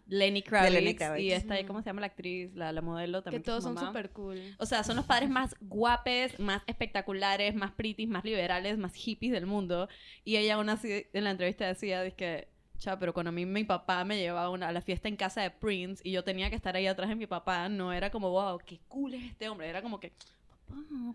Lenny 0.08 0.44
Kravitz, 0.44 1.20
y 1.20 1.32
esta, 1.32 1.54
ahí, 1.56 1.64
¿cómo 1.64 1.82
se 1.82 1.88
llama 1.88 2.02
la 2.02 2.08
actriz? 2.08 2.54
La, 2.54 2.72
la 2.72 2.82
modelo 2.82 3.24
también. 3.24 3.42
Que 3.42 3.46
todos 3.46 3.64
son 3.64 3.78
súper 3.78 4.12
cool. 4.12 4.40
O 4.58 4.66
sea, 4.66 4.84
son 4.84 4.98
los 4.98 5.06
padres 5.06 5.30
más 5.30 5.56
guapes, 5.62 6.40
más 6.40 6.62
espectaculares, 6.68 7.56
más 7.56 7.72
pretty, 7.72 8.06
más 8.06 8.24
liberales, 8.24 8.78
más 8.78 8.94
hippies 8.94 9.32
del 9.32 9.46
mundo. 9.46 9.88
Y 10.24 10.36
ella 10.36 10.56
aún 10.56 10.70
así, 10.70 11.08
en 11.14 11.24
la 11.24 11.32
entrevista 11.32 11.66
decía, 11.66 12.04
dice 12.04 12.16
que... 12.16 12.60
Cha, 12.78 12.98
pero 12.98 13.14
cuando 13.14 13.28
a 13.28 13.34
mí 13.34 13.46
mi 13.46 13.66
papá 13.66 14.06
me 14.06 14.18
llevaba 14.18 14.50
una, 14.50 14.70
a 14.70 14.72
la 14.72 14.80
fiesta 14.80 15.10
en 15.10 15.18
casa 15.18 15.42
de 15.42 15.52
Prince 15.52 16.02
y 16.02 16.12
yo 16.12 16.24
tenía 16.24 16.50
que 16.50 16.56
estar 16.56 16.78
ahí 16.78 16.88
atrás 16.88 17.10
de 17.10 17.16
mi 17.16 17.28
papá, 17.28 17.68
no 17.68 17.92
era 17.92 18.10
como, 18.10 18.30
wow, 18.30 18.58
qué 18.66 18.80
cool 18.88 19.16
es 19.16 19.24
este 19.26 19.50
hombre, 19.50 19.68
era 19.68 19.82
como 19.82 20.00
que, 20.00 20.14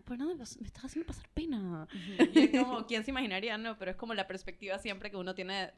pero 0.05 0.27
me 0.27 0.43
estás 0.43 0.85
haciendo 0.85 1.07
pasar 1.07 1.29
pena. 1.35 1.87
Y 2.33 2.39
es 2.39 2.63
como, 2.63 2.85
¿quién 2.87 3.05
se 3.05 3.11
imaginaría? 3.11 3.57
No, 3.59 3.79
pero 3.79 3.93
es 3.93 3.97
como 3.97 4.15
la 4.15 4.27
perspectiva 4.27 4.79
siempre 4.79 5.11
que 5.11 5.17
uno 5.17 5.35
tiene 5.35 5.73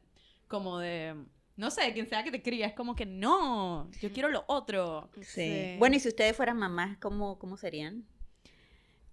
como 0.49 0.78
de... 0.78 1.14
No 1.56 1.71
sé, 1.71 1.92
quien 1.95 2.06
sea 2.06 2.23
que 2.23 2.30
te 2.30 2.42
cría, 2.42 2.66
es 2.66 2.75
como 2.75 2.95
que 2.95 3.06
no, 3.06 3.90
yo 4.02 4.12
quiero 4.12 4.28
lo 4.28 4.45
otro. 4.47 5.09
Sí. 5.23 5.76
Bueno, 5.78 5.97
y 5.97 6.00
si 6.00 6.09
ustedes 6.09 6.37
fueran 6.37 6.59
mamás, 6.59 6.99
¿cómo, 6.99 7.38
cómo 7.38 7.56
serían? 7.56 8.04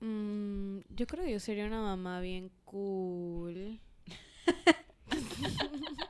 Mm, 0.01 0.79
yo 0.89 1.07
creo 1.07 1.23
que 1.23 1.31
yo 1.31 1.39
sería 1.39 1.65
una 1.65 1.81
mamá 1.81 2.19
bien 2.19 2.51
cool. 2.65 3.79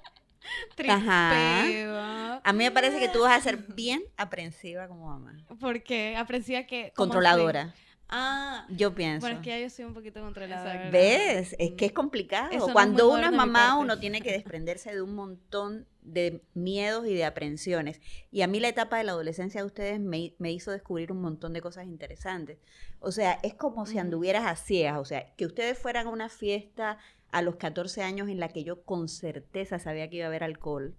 Ajá. 0.90 2.42
A 2.44 2.54
mí 2.54 2.64
me 2.64 2.72
parece 2.72 3.00
que 3.00 3.10
tú 3.10 3.22
vas 3.22 3.38
a 3.38 3.42
ser 3.42 3.58
bien 3.76 4.02
aprensiva 4.18 4.88
como 4.88 5.08
mamá. 5.08 5.38
¿Por 5.60 5.84
qué? 5.84 6.16
Aprensiva 6.16 6.64
que... 6.64 6.92
Controladora. 6.96 7.74
Ah, 8.10 8.68
yo 8.70 8.94
pienso. 8.94 9.22
Bueno, 9.22 9.38
es 9.38 9.44
que 9.44 9.62
yo 9.62 9.70
soy 9.70 9.86
un 9.86 9.94
poquito 9.94 10.22
controlada. 10.22 10.90
¿Ves? 10.92 11.56
Es 11.58 11.72
que 11.72 11.86
es 11.86 11.92
complicado. 11.92 12.52
Cuando 12.72 13.12
uno 13.12 13.26
es 13.26 13.32
mamá, 13.32 13.78
uno 13.78 14.00
tiene 14.00 14.22
que 14.22 14.32
desprenderse 14.34 14.94
de 14.94 15.02
un 15.02 15.16
montón 15.16 15.88
de 16.02 16.44
miedos 16.54 17.08
y 17.08 17.14
de 17.14 17.26
aprensiones. 17.26 18.02
Y 18.30 18.42
a 18.42 18.48
mí 18.48 18.60
la 18.60 18.68
etapa 18.68 18.98
de 18.98 19.06
la 19.06 19.14
adolescencia 19.14 19.62
de 19.62 19.66
ustedes 19.66 20.00
me, 20.00 20.52
hizo 20.52 20.72
descubrir 20.72 21.12
un 21.12 21.22
montón 21.22 21.54
de 21.54 21.62
cosas 21.62 21.86
interesantes. 21.86 22.60
O 23.00 23.12
sea, 23.12 23.40
es 23.42 23.54
como 23.56 23.86
si 23.86 23.98
anduvieras 23.98 24.46
a 24.46 24.56
ciegas. 24.56 25.00
O 25.00 25.06
sea, 25.06 25.34
que 25.36 25.46
ustedes 25.46 25.78
fueran 25.78 26.08
a 26.08 26.12
una 26.12 26.30
fiesta 26.30 26.98
a 27.32 27.42
los 27.42 27.56
14 27.56 28.04
años 28.04 28.30
en 28.30 28.40
la 28.40 28.50
que 28.50 28.64
yo 28.64 28.84
con 28.84 29.08
certeza 29.08 29.80
sabía 29.80 30.10
que 30.10 30.18
iba 30.18 30.26
a 30.26 30.28
haber 30.28 30.44
alcohol 30.44 30.96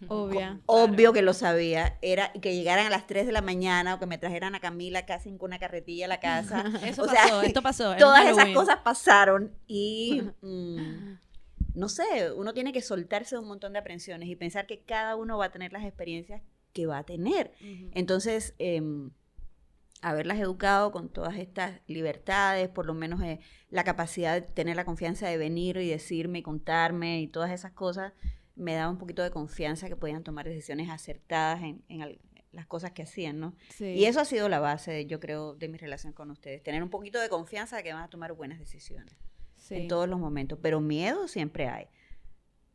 Obvia. 0.08 0.60
Obvio 0.66 1.12
que 1.12 1.22
lo 1.22 1.32
sabía. 1.32 1.98
Era 2.02 2.32
que 2.32 2.54
llegaran 2.54 2.86
a 2.86 2.90
las 2.90 3.06
3 3.06 3.26
de 3.26 3.32
la 3.32 3.42
mañana 3.42 3.94
o 3.94 3.98
que 3.98 4.06
me 4.06 4.18
trajeran 4.18 4.54
a 4.54 4.60
Camila 4.60 5.06
casi 5.06 5.30
con 5.36 5.50
una 5.50 5.58
carretilla 5.58 6.06
a 6.06 6.08
la 6.08 6.20
casa. 6.20 6.64
Eso 6.84 7.06
pasó, 7.06 7.42
esto 7.42 7.62
pasó. 7.62 7.96
Todas 7.98 8.26
esas 8.26 8.48
cosas 8.50 8.78
pasaron 8.84 9.52
y 9.66 10.22
mm, 10.42 11.16
no 11.74 11.88
sé, 11.88 12.32
uno 12.34 12.54
tiene 12.54 12.72
que 12.72 12.82
soltarse 12.82 13.36
de 13.36 13.40
un 13.40 13.48
montón 13.48 13.72
de 13.72 13.78
aprensiones 13.78 14.28
y 14.28 14.36
pensar 14.36 14.66
que 14.66 14.80
cada 14.80 15.16
uno 15.16 15.38
va 15.38 15.46
a 15.46 15.52
tener 15.52 15.72
las 15.72 15.84
experiencias 15.84 16.42
que 16.72 16.86
va 16.86 16.98
a 16.98 17.04
tener. 17.04 17.52
Entonces, 17.94 18.54
em, 18.58 19.10
haberlas 20.02 20.38
educado 20.38 20.92
con 20.92 21.08
todas 21.08 21.36
estas 21.36 21.80
libertades, 21.86 22.68
por 22.68 22.86
lo 22.86 22.94
menos 22.94 23.22
eh, 23.22 23.40
la 23.70 23.84
capacidad 23.84 24.34
de 24.34 24.42
tener 24.42 24.76
la 24.76 24.84
confianza 24.84 25.28
de 25.28 25.36
venir 25.36 25.78
y 25.78 25.88
decirme 25.88 26.40
y 26.40 26.42
contarme 26.42 27.20
y 27.20 27.28
todas 27.28 27.50
esas 27.50 27.72
cosas, 27.72 28.12
me 28.56 28.74
daba 28.74 28.90
un 28.90 28.98
poquito 28.98 29.22
de 29.22 29.30
confianza 29.30 29.88
que 29.88 29.96
podían 29.96 30.24
tomar 30.24 30.46
decisiones 30.48 30.90
acertadas 30.90 31.62
en, 31.62 32.18
las 32.52 32.66
cosas 32.66 32.92
que 32.92 33.02
hacían, 33.02 33.38
¿no? 33.38 33.54
Sí. 33.68 33.84
Y 33.84 34.06
eso 34.06 34.18
ha 34.18 34.24
sido 34.24 34.48
la 34.48 34.60
base, 34.60 35.04
yo 35.04 35.20
creo, 35.20 35.54
de 35.54 35.68
mi 35.68 35.76
relación 35.76 36.14
con 36.14 36.30
ustedes. 36.30 36.62
Tener 36.62 36.82
un 36.82 36.88
poquito 36.88 37.20
de 37.20 37.28
confianza 37.28 37.76
de 37.76 37.82
que 37.82 37.92
van 37.92 38.02
a 38.02 38.08
tomar 38.08 38.32
buenas 38.32 38.58
decisiones 38.58 39.14
Sí. 39.56 39.74
en 39.74 39.88
todos 39.88 40.08
los 40.08 40.18
momentos. 40.18 40.58
Pero 40.62 40.80
miedo 40.80 41.28
siempre 41.28 41.68
hay. 41.68 41.86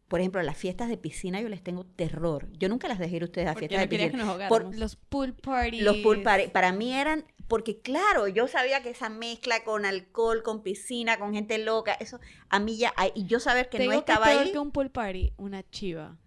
Por 0.08 0.20
ejemplo, 0.20 0.42
las 0.44 0.58
fiestas 0.58 0.90
de 0.90 0.98
piscina 0.98 1.40
yo 1.40 1.48
les 1.48 1.64
tengo 1.64 1.86
terror. 1.86 2.50
Yo 2.60 2.68
nunca 2.68 2.90
las 2.90 3.00
dejé 3.00 3.16
ir 3.16 3.22
a 3.22 3.26
ustedes 3.26 3.48
a 3.48 3.56
fiestas 3.56 3.80
de 3.80 3.88
querías 3.90 4.12
que 4.12 4.18
piscina. 4.18 4.38
nos 4.38 4.50
Por-. 4.50 4.76
Los 4.78 4.98
pool 4.98 5.34
parties. 5.34 5.82
Los 5.82 5.98
pool 5.98 6.22
party, 6.22 6.50
para 6.50 6.74
mí 6.74 6.94
eran, 6.94 7.24
porque 7.48 7.80
claro, 7.82 8.28
yo 8.28 8.48
sabía 8.48 8.82
que 8.84 8.90
esa 8.90 9.10
mezcla 9.10 9.64
con 9.64 9.86
alcohol, 9.86 10.44
con 10.44 10.62
piscina, 10.64 11.18
con 11.20 11.34
gente 11.34 11.58
loca, 11.58 11.94
eso 11.94 12.20
a 12.50 12.60
mí 12.60 12.78
ya, 12.78 12.94
y 13.16 13.26
yo 13.26 13.40
saber 13.40 13.70
que 13.70 13.80
no 13.86 13.92
que 13.92 13.98
estaba 13.98 14.26
peor 14.28 14.44
ahí. 14.44 14.52
que 14.52 14.60
un 14.60 14.72
pool 14.72 14.90
party, 14.92 15.34
una 15.38 15.64
chiva. 15.70 16.18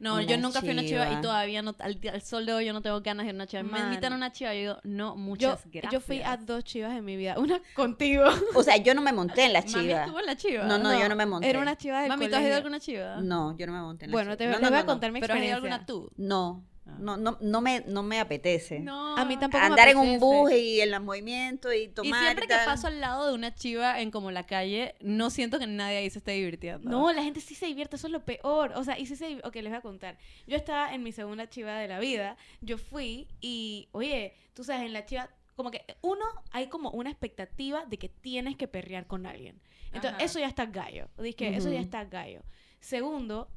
No, 0.00 0.14
Una 0.14 0.22
yo 0.22 0.38
nunca 0.38 0.60
fui 0.60 0.68
a 0.68 0.72
una 0.74 0.84
chiva 0.84 1.10
y 1.12 1.20
todavía 1.20 1.60
no, 1.60 1.74
al, 1.80 1.98
al 2.12 2.22
sol 2.22 2.46
de 2.46 2.52
hoy 2.52 2.66
yo 2.66 2.72
no 2.72 2.82
tengo 2.82 3.00
ganas 3.00 3.26
de 3.26 3.30
ir 3.30 3.34
a 3.34 3.34
una 3.34 3.46
chiva. 3.48 3.64
Me 3.64 3.80
invitan 3.80 4.12
a 4.12 4.16
una 4.16 4.30
chiva 4.30 4.54
y 4.54 4.62
yo 4.62 4.74
digo, 4.74 4.80
no, 4.84 5.14
Yo, 5.14 5.16
muchas 5.16 5.64
gracias. 5.64 5.92
yo 5.92 5.98
fui 6.00 6.22
a 6.22 6.36
dos 6.36 6.62
chivas 6.62 6.96
en 6.96 7.04
mi 7.04 7.16
vida. 7.16 7.34
Una 7.36 7.60
contigo. 7.74 8.22
O 8.54 8.62
sea, 8.62 8.76
yo 8.76 8.94
no 8.94 9.02
me 9.02 9.12
monté 9.12 9.46
en 9.46 9.54
la 9.54 9.60
Mami 9.62 9.72
chiva. 9.72 10.02
estuvo 10.04 10.20
en 10.20 10.26
la 10.26 10.36
chiva. 10.36 10.64
No, 10.66 10.78
no, 10.78 10.96
yo 10.96 11.08
no 11.08 11.16
me 11.16 11.26
monté. 11.26 11.50
Era 11.50 11.58
una 11.58 11.76
chiva 11.76 12.00
de 12.02 12.08
Mami, 12.10 12.28
¿tú 12.28 12.36
has 12.36 12.42
ido 12.42 12.54
a 12.54 12.56
alguna 12.58 12.78
chiva? 12.78 13.16
No, 13.22 13.56
yo 13.56 13.66
no 13.66 13.72
me 13.72 13.80
monté 13.80 14.04
en 14.04 14.12
la 14.12 14.14
Bueno, 14.14 14.36
chiva. 14.36 14.36
te, 14.36 14.46
no, 14.46 14.58
voy 14.60 14.66
a 14.68 14.70
no, 14.70 14.76
no. 14.78 14.86
contar 14.86 15.10
mi 15.10 15.20
¿Pero 15.20 15.34
has 15.34 15.40
ido 15.42 15.52
a 15.52 15.56
alguna 15.56 15.84
tú? 15.84 16.12
No. 16.16 16.64
No, 16.98 17.16
no, 17.16 17.36
no 17.40 17.60
me, 17.60 17.80
no 17.86 18.02
me 18.02 18.18
apetece. 18.20 18.80
No. 18.80 19.16
A 19.16 19.24
mí 19.24 19.36
tampoco 19.36 19.60
me 19.62 19.66
Andar 19.70 19.88
en 19.88 19.98
un 19.98 20.18
bus 20.18 20.50
y 20.52 20.80
en 20.80 20.90
los 20.90 21.02
movimientos 21.02 21.72
y 21.74 21.82
Y 21.84 21.88
tomar 21.88 22.22
siempre 22.22 22.44
y 22.46 22.48
que 22.48 22.54
tal. 22.54 22.64
paso 22.64 22.86
al 22.86 23.00
lado 23.00 23.28
de 23.28 23.34
una 23.34 23.54
chiva 23.54 24.00
en 24.00 24.10
como 24.10 24.30
la 24.30 24.46
calle, 24.46 24.94
no 25.00 25.30
siento 25.30 25.58
que 25.58 25.66
nadie 25.66 25.98
ahí 25.98 26.10
se 26.10 26.18
esté 26.18 26.32
divirtiendo. 26.32 26.88
No, 26.88 27.12
la 27.12 27.22
gente 27.22 27.40
sí 27.40 27.54
se 27.54 27.66
divierte, 27.66 27.96
eso 27.96 28.06
es 28.06 28.12
lo 28.12 28.24
peor. 28.24 28.72
O 28.76 28.84
sea, 28.84 28.98
y 28.98 29.06
sí 29.06 29.16
se 29.16 29.38
Ok, 29.44 29.54
les 29.56 29.68
voy 29.68 29.74
a 29.76 29.80
contar. 29.80 30.18
Yo 30.46 30.56
estaba 30.56 30.94
en 30.94 31.02
mi 31.02 31.12
segunda 31.12 31.48
chiva 31.48 31.74
de 31.78 31.88
la 31.88 31.98
vida. 32.00 32.36
Yo 32.60 32.78
fui 32.78 33.28
y, 33.40 33.88
oye, 33.92 34.34
tú 34.54 34.64
sabes, 34.64 34.82
en 34.86 34.92
la 34.92 35.04
chiva, 35.04 35.28
como 35.56 35.70
que 35.70 35.84
uno, 36.02 36.24
hay 36.50 36.68
como 36.68 36.90
una 36.90 37.10
expectativa 37.10 37.84
de 37.86 37.98
que 37.98 38.08
tienes 38.08 38.56
que 38.56 38.68
perrear 38.68 39.06
con 39.06 39.26
alguien. 39.26 39.60
Entonces, 39.88 40.12
Ajá. 40.14 40.24
eso 40.24 40.38
ya 40.38 40.46
está 40.46 40.66
gallo. 40.66 41.08
Dije, 41.18 41.56
eso 41.56 41.70
ya 41.70 41.80
está 41.80 42.04
gallo. 42.04 42.42
Segundo, 42.80 43.48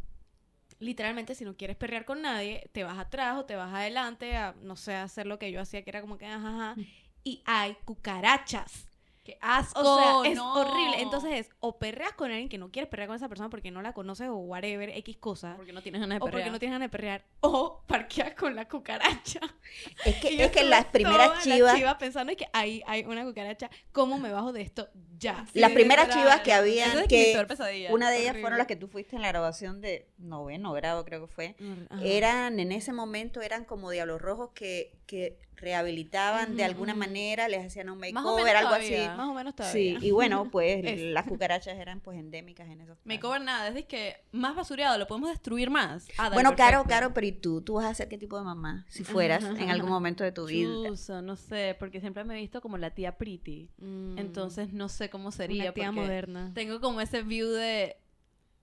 literalmente, 0.82 1.36
si 1.36 1.46
no 1.46 1.56
quieres 1.58 1.78
perrear 1.78 2.06
con 2.06 2.22
nadie, 2.24 2.70
te 2.74 2.84
vas 2.84 3.00
atrás 3.00 3.38
o 3.40 3.46
te 3.46 3.56
vas 3.58 3.74
adelante 3.74 4.36
a, 4.38 4.56
no 4.64 4.76
sé, 4.78 4.96
a 4.96 5.04
hacer 5.04 5.28
lo 5.28 5.40
que 5.40 5.52
yo 5.52 5.62
hacía, 5.62 5.84
que 5.84 5.92
era 5.92 6.02
como 6.02 6.18
que, 6.18 6.26
ajá, 6.28 6.50
ajá. 6.74 6.80
Y 7.24 7.44
hay 7.46 7.76
cucarachas. 7.86 8.91
¡Qué 9.24 9.38
asco! 9.40 9.80
O 9.80 9.98
sea, 10.24 10.32
es 10.32 10.36
no. 10.36 10.54
horrible. 10.56 11.00
Entonces 11.01 11.32
es, 11.34 11.50
o 11.60 11.78
perreas 11.78 12.13
con 12.13 12.32
alguien 12.32 12.50
que 12.50 12.58
no 12.58 12.72
quieres 12.72 12.90
perrear 12.90 13.08
con 13.08 13.16
esa 13.16 13.30
persona 13.30 13.50
porque 13.51 13.70
no 13.70 13.84
la 13.84 13.94
conoces 13.94 14.28
o 14.30 14.36
whatever, 14.38 14.90
X 14.90 15.18
cosa. 15.18 15.54
Porque 15.58 15.74
no 15.74 15.84
tienes 15.84 16.01
ganas 16.01 16.16
de 16.16 16.18
O 16.18 16.25
porque 16.25 16.38
perrear. 16.38 16.51
no 16.51 16.58
tienes 16.60 16.74
ganas 16.75 16.88
de 16.88 16.90
perrear. 16.90 17.25
O 17.42 17.84
parqueas 17.88 18.34
con 18.34 18.56
la 18.56 18.68
cucaracha. 18.68 19.40
Es 20.06 20.16
que, 20.16 20.34
Y 20.34 20.42
es 20.42 20.51
que 20.51 20.63
las 20.63 20.86
primeras 20.86 21.46
la 21.46 21.56
chivas, 21.56 21.75
chiva 21.75 21.98
pensando 22.00 22.36
que 22.36 22.48
ahí 22.51 22.82
hay 22.88 23.04
una 23.06 23.24
cucaracha. 23.24 23.70
¿Cómo 23.92 24.18
me 24.18 24.32
bajo 24.32 24.51
de 24.54 24.62
esto? 24.63 24.90
Ya. 25.20 25.46
Sí, 25.54 25.60
las 25.60 25.72
primeras 25.72 26.10
chivas 26.10 26.42
que 26.42 26.51
habían, 26.51 26.98
es 26.98 27.08
que 27.08 27.32
peor 27.34 27.46
pesadilla. 27.46 27.94
una 27.94 28.10
de 28.10 28.18
ellas 28.18 28.30
Horrible. 28.32 28.42
fueron 28.42 28.58
las 28.58 28.68
que 28.68 28.75
tú 28.75 28.88
fuiste 28.88 29.16
en 29.16 29.22
la 29.22 29.28
grabación 29.28 29.82
de 29.82 30.08
noveno 30.18 30.74
grado, 30.74 31.06
creo 31.06 31.22
que 31.22 31.32
fue. 31.32 31.56
Ajá. 31.92 32.01
Eran, 32.04 32.60
en 32.60 32.72
ese 32.72 32.92
momento, 32.92 33.42
eran 33.42 33.66
como 33.66 33.92
diablos 33.92 34.20
rojos 34.20 34.50
que, 34.56 34.98
que 35.06 35.38
rehabilitaban 35.62 36.56
de 36.58 36.63
alguna 36.63 36.96
manera, 36.96 37.48
les 37.48 37.65
hacían 37.65 37.89
un 37.89 38.00
makeover, 38.00 38.56
algo 38.58 38.70
todavía. 38.70 39.08
así. 39.12 39.18
Más 39.18 39.27
o 39.30 39.34
menos 39.34 39.53
Sí, 39.53 39.58
todavía. 39.58 39.98
y 40.01 40.12
bueno, 40.12 40.50
pues 40.51 40.84
Es. 40.86 41.01
las 41.01 41.27
cucarachas 41.27 41.77
eran 41.77 42.00
pues 42.01 42.18
endémicas 42.20 42.68
en 42.70 42.82
esos 42.82 42.98
casos. 43.00 43.20
cover 43.22 43.41
nada, 43.41 43.68
es 43.70 43.74
de 43.75 43.86
que 43.86 44.18
más 44.32 44.56
basureado, 44.56 44.98
lo 44.98 45.08
podemos 45.08 45.30
destruir 45.30 45.70
más. 45.70 46.08
Ah, 46.18 46.24
dale, 46.24 46.34
Bueno, 46.36 46.50
Caro, 46.56 46.80
perfecto. 46.84 46.89
Caro, 46.89 47.13
pero 47.13 47.27
¿y 47.27 47.32
tú? 47.32 47.62
¿Tú 47.62 47.74
vas 47.75 47.86
a 47.86 47.94
ser 47.94 48.08
qué 48.10 48.18
tipo 48.18 48.38
de 48.38 48.44
mamá? 48.44 48.86
Si 48.89 49.03
fueras 49.03 49.44
en 49.44 49.70
algún 49.70 49.89
momento 49.89 50.24
de 50.24 50.32
tu 50.32 50.46
vida. 50.48 50.70
Chuzo, 50.88 51.22
no 51.22 51.36
sé, 51.36 51.75
porque 51.80 52.00
siempre 52.01 52.24
me 52.24 52.36
he 52.36 52.41
visto 52.41 52.62
como 52.62 52.77
la 52.77 52.91
tía 52.91 53.18
pretty. 53.18 53.70
Mm, 53.77 54.18
Entonces 54.18 54.74
no 54.74 54.89
sé 54.89 55.10
cómo 55.10 55.32
sería. 55.32 55.63
una 55.63 55.74
tía 55.74 55.91
moderna. 55.91 56.51
Tengo 56.53 56.82
como 56.82 57.01
ese 57.01 57.22
view 57.24 57.50
de, 57.50 57.98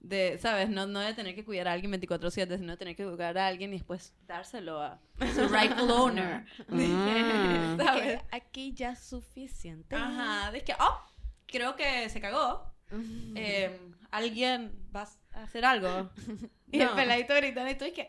de 0.00 0.38
¿sabes? 0.38 0.68
No, 0.70 0.86
no 0.86 1.00
de 1.00 1.12
tener 1.14 1.34
que 1.34 1.44
cuidar 1.44 1.68
a 1.68 1.72
alguien 1.72 1.92
24/7, 1.92 2.58
sino 2.58 2.72
de 2.72 2.76
tener 2.76 2.96
que 2.96 3.04
cuidar 3.04 3.36
a 3.38 3.46
alguien 3.48 3.70
y 3.72 3.78
después 3.78 4.14
dárselo 4.26 4.80
a 4.82 5.00
su 5.34 5.48
rightful 5.48 5.90
owner. 5.90 6.44
Mm. 6.68 6.80
Es 6.80 7.76
que 7.78 7.84
¿Sabes? 7.84 8.20
aquí 8.30 8.72
ya 8.74 8.92
es 8.92 9.00
suficiente. 9.00 9.94
Ajá, 9.96 10.50
de 10.52 10.62
que, 10.62 10.74
oh, 10.78 11.02
creo 11.46 11.74
que 11.76 12.08
se 12.08 12.20
cagó. 12.20 12.72
Mm. 12.90 13.36
Eh, 13.36 13.78
alguien 14.10 14.72
va 14.94 15.08
a 15.32 15.42
hacer 15.42 15.64
algo. 15.64 16.10
y 16.72 16.80
el 16.80 16.88
No. 16.88 16.94
peladito 16.96 17.34
gritando 17.34 17.70
y 17.70 17.74
tú 17.74 17.84
es 17.84 17.92
que, 17.92 18.08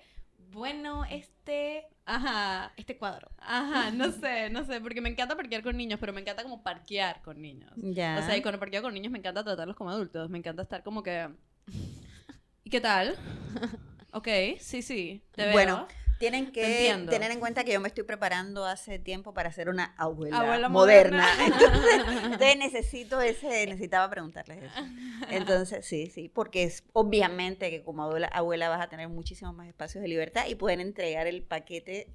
bueno, 0.52 1.06
este, 1.06 1.86
Ajá. 2.06 2.72
este 2.78 2.98
cuadro. 2.98 3.30
Ajá, 3.40 3.92
no 3.92 4.12
sé, 4.12 4.50
no 4.50 4.64
sé, 4.64 4.80
porque 4.82 5.02
me 5.02 5.10
encanta 5.10 5.36
parquear 5.36 5.62
con 5.64 5.76
niños, 5.78 6.00
pero 6.00 6.14
me 6.14 6.22
encanta 6.22 6.44
como 6.44 6.64
parquear 6.64 7.22
con 7.22 7.42
niños. 7.42 7.72
Ya. 7.76 8.18
O 8.20 8.26
sea, 8.26 8.36
y 8.38 8.42
cuando 8.42 8.60
parqueo 8.60 8.82
con 8.82 8.94
niños 8.94 9.12
me 9.12 9.20
encanta 9.20 9.44
tratarlos 9.44 9.76
como 9.76 9.90
adultos, 9.92 10.30
me 10.30 10.38
encanta 10.38 10.62
estar 10.64 10.82
como 10.84 11.04
que... 11.04 11.30
¿Y 12.64 12.70
qué 12.70 12.82
tal? 12.82 13.16
Ok, 14.12 14.28
sí, 14.60 14.82
sí, 14.82 15.24
te 15.36 15.44
veo. 15.44 15.52
Bueno, 15.52 15.88
Tienen 16.18 16.52
que 16.52 17.06
tener 17.12 17.30
en 17.30 17.40
cuenta 17.40 17.64
que 17.64 17.74
yo 17.74 17.80
me 17.80 17.88
estoy 17.88 18.04
preparando 18.06 18.66
hace 18.66 18.98
tiempo 18.98 19.36
para 19.36 19.52
ser 19.52 19.70
una 19.70 19.94
abuela, 19.98 20.40
Abuela 20.40 20.68
moderna. 20.68 21.28
moderna. 21.38 21.46
Entonces, 21.46 22.24
entonces 22.24 22.58
necesito 22.58 23.22
ese, 23.22 23.68
necesitaba 23.68 24.10
preguntarles 24.10 24.64
eso. 24.64 24.82
Entonces, 25.30 25.86
sí, 25.86 26.08
sí, 26.08 26.28
porque 26.28 26.64
es 26.64 26.84
obviamente 26.94 27.70
que 27.70 27.84
como 27.84 28.04
abuela, 28.04 28.28
abuela 28.28 28.68
vas 28.68 28.82
a 28.82 28.90
tener 28.90 29.10
muchísimos 29.10 29.54
más 29.54 29.68
espacios 29.68 30.02
de 30.02 30.08
libertad 30.08 30.48
y 30.48 30.56
pueden 30.56 30.82
entregar 30.82 31.28
el 31.28 31.44
paquete 31.44 32.08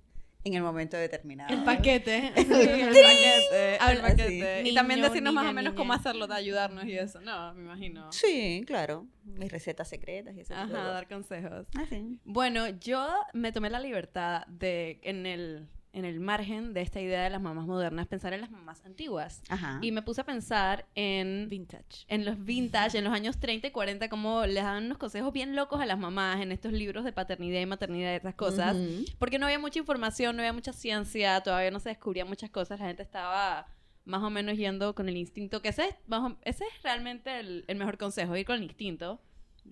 en 0.45 0.55
el 0.55 0.63
momento 0.63 0.97
determinado. 0.97 1.53
El 1.53 1.65
paquete. 1.65 2.33
Sí, 2.37 2.41
el 2.41 2.49
paquete, 2.49 3.75
el 3.93 4.01
paquete. 4.01 4.63
sí. 4.63 4.69
Y 4.71 4.75
también 4.75 5.01
Niño, 5.01 5.09
decirnos 5.09 5.33
más 5.35 5.45
o 5.47 5.53
menos 5.53 5.73
niña. 5.73 5.77
cómo 5.77 5.93
hacerlo, 5.95 6.27
de 6.27 6.35
ayudarnos 6.35 6.85
y 6.85 6.97
eso. 6.99 7.21
No, 7.21 7.55
me 7.55 7.63
imagino. 7.63 8.13
Sí, 8.13 8.63
claro. 8.67 9.07
Mis 9.25 9.51
recetas 9.51 9.89
secretas 9.89 10.35
y 10.37 10.41
eso. 10.41 10.55
Ajá, 10.55 10.69
dar 10.89 11.09
consejos. 11.09 11.67
Ah, 11.77 11.85
sí. 11.89 12.19
Bueno, 12.25 12.69
yo 12.69 13.09
me 13.33 13.53
tomé 13.53 13.71
la 13.71 13.81
libertad 13.81 14.47
de, 14.47 15.01
en 15.03 15.25
el, 15.27 15.67
en 15.95 16.05
el 16.05 16.21
margen 16.21 16.75
de 16.75 16.83
esta 16.83 17.01
idea 17.01 17.23
de 17.23 17.31
las 17.31 17.41
mamás 17.41 17.67
modernas, 17.67 18.07
pensar 18.07 18.33
en 18.35 18.41
las 18.43 18.51
mamás 18.51 18.85
antiguas. 18.85 19.43
Ajá. 19.49 19.79
Y 19.81 19.93
me 19.93 20.03
puse 20.03 20.21
a 20.21 20.25
pensar 20.25 20.87
en, 20.95 21.49
Vintage. 21.49 22.05
en 22.09 22.25
los 22.25 22.45
vintage, 22.45 22.99
en 22.99 23.05
los 23.05 23.13
años 23.13 23.39
30 23.39 23.69
y 23.69 23.71
40, 23.71 24.09
como 24.09 24.45
les 24.47 24.63
daban 24.65 24.85
unos 24.87 24.99
consejos 24.99 25.33
bien 25.33 25.55
locos 25.57 25.81
a 25.81 25.87
las 25.87 25.99
mamás 25.99 26.41
en 26.41 26.53
estos 26.53 26.73
libros 26.73 27.05
de 27.05 27.13
paternidad 27.13 27.61
y 27.61 27.67
maternidad 27.67 28.13
y 28.13 28.17
esas 28.17 28.35
cosas. 28.35 28.75
Ujú. 28.77 29.05
Porque 29.19 29.39
no 29.39 29.47
había 29.47 29.59
mucha 29.59 29.79
información, 29.79 30.37
no 30.37 30.43
había 30.43 30.53
mucha 30.53 30.73
ciencia, 30.73 31.41
todavía 31.43 31.71
no 31.71 31.81
se 31.81 31.89
descubrían 31.91 32.29
muchas 32.29 32.51
cosas, 32.51 32.81
la 32.81 32.87
gente 32.89 33.03
estaba 33.03 33.67
más 34.05 34.23
o 34.23 34.29
menos 34.29 34.59
yendo 34.59 34.95
con 34.95 35.09
el 35.09 35.17
instinto, 35.17 35.63
que 35.63 35.71
ese 35.71 35.87
es, 35.89 35.95
más 36.09 36.33
o- 36.33 36.37
ese 36.43 36.65
es 36.65 36.83
realmente 36.83 37.41
el, 37.41 37.65
el 37.69 37.77
mejor 37.79 37.97
consejo, 37.97 38.37
ir 38.37 38.45
con 38.45 38.57
el 38.57 38.65
instinto. 38.65 39.21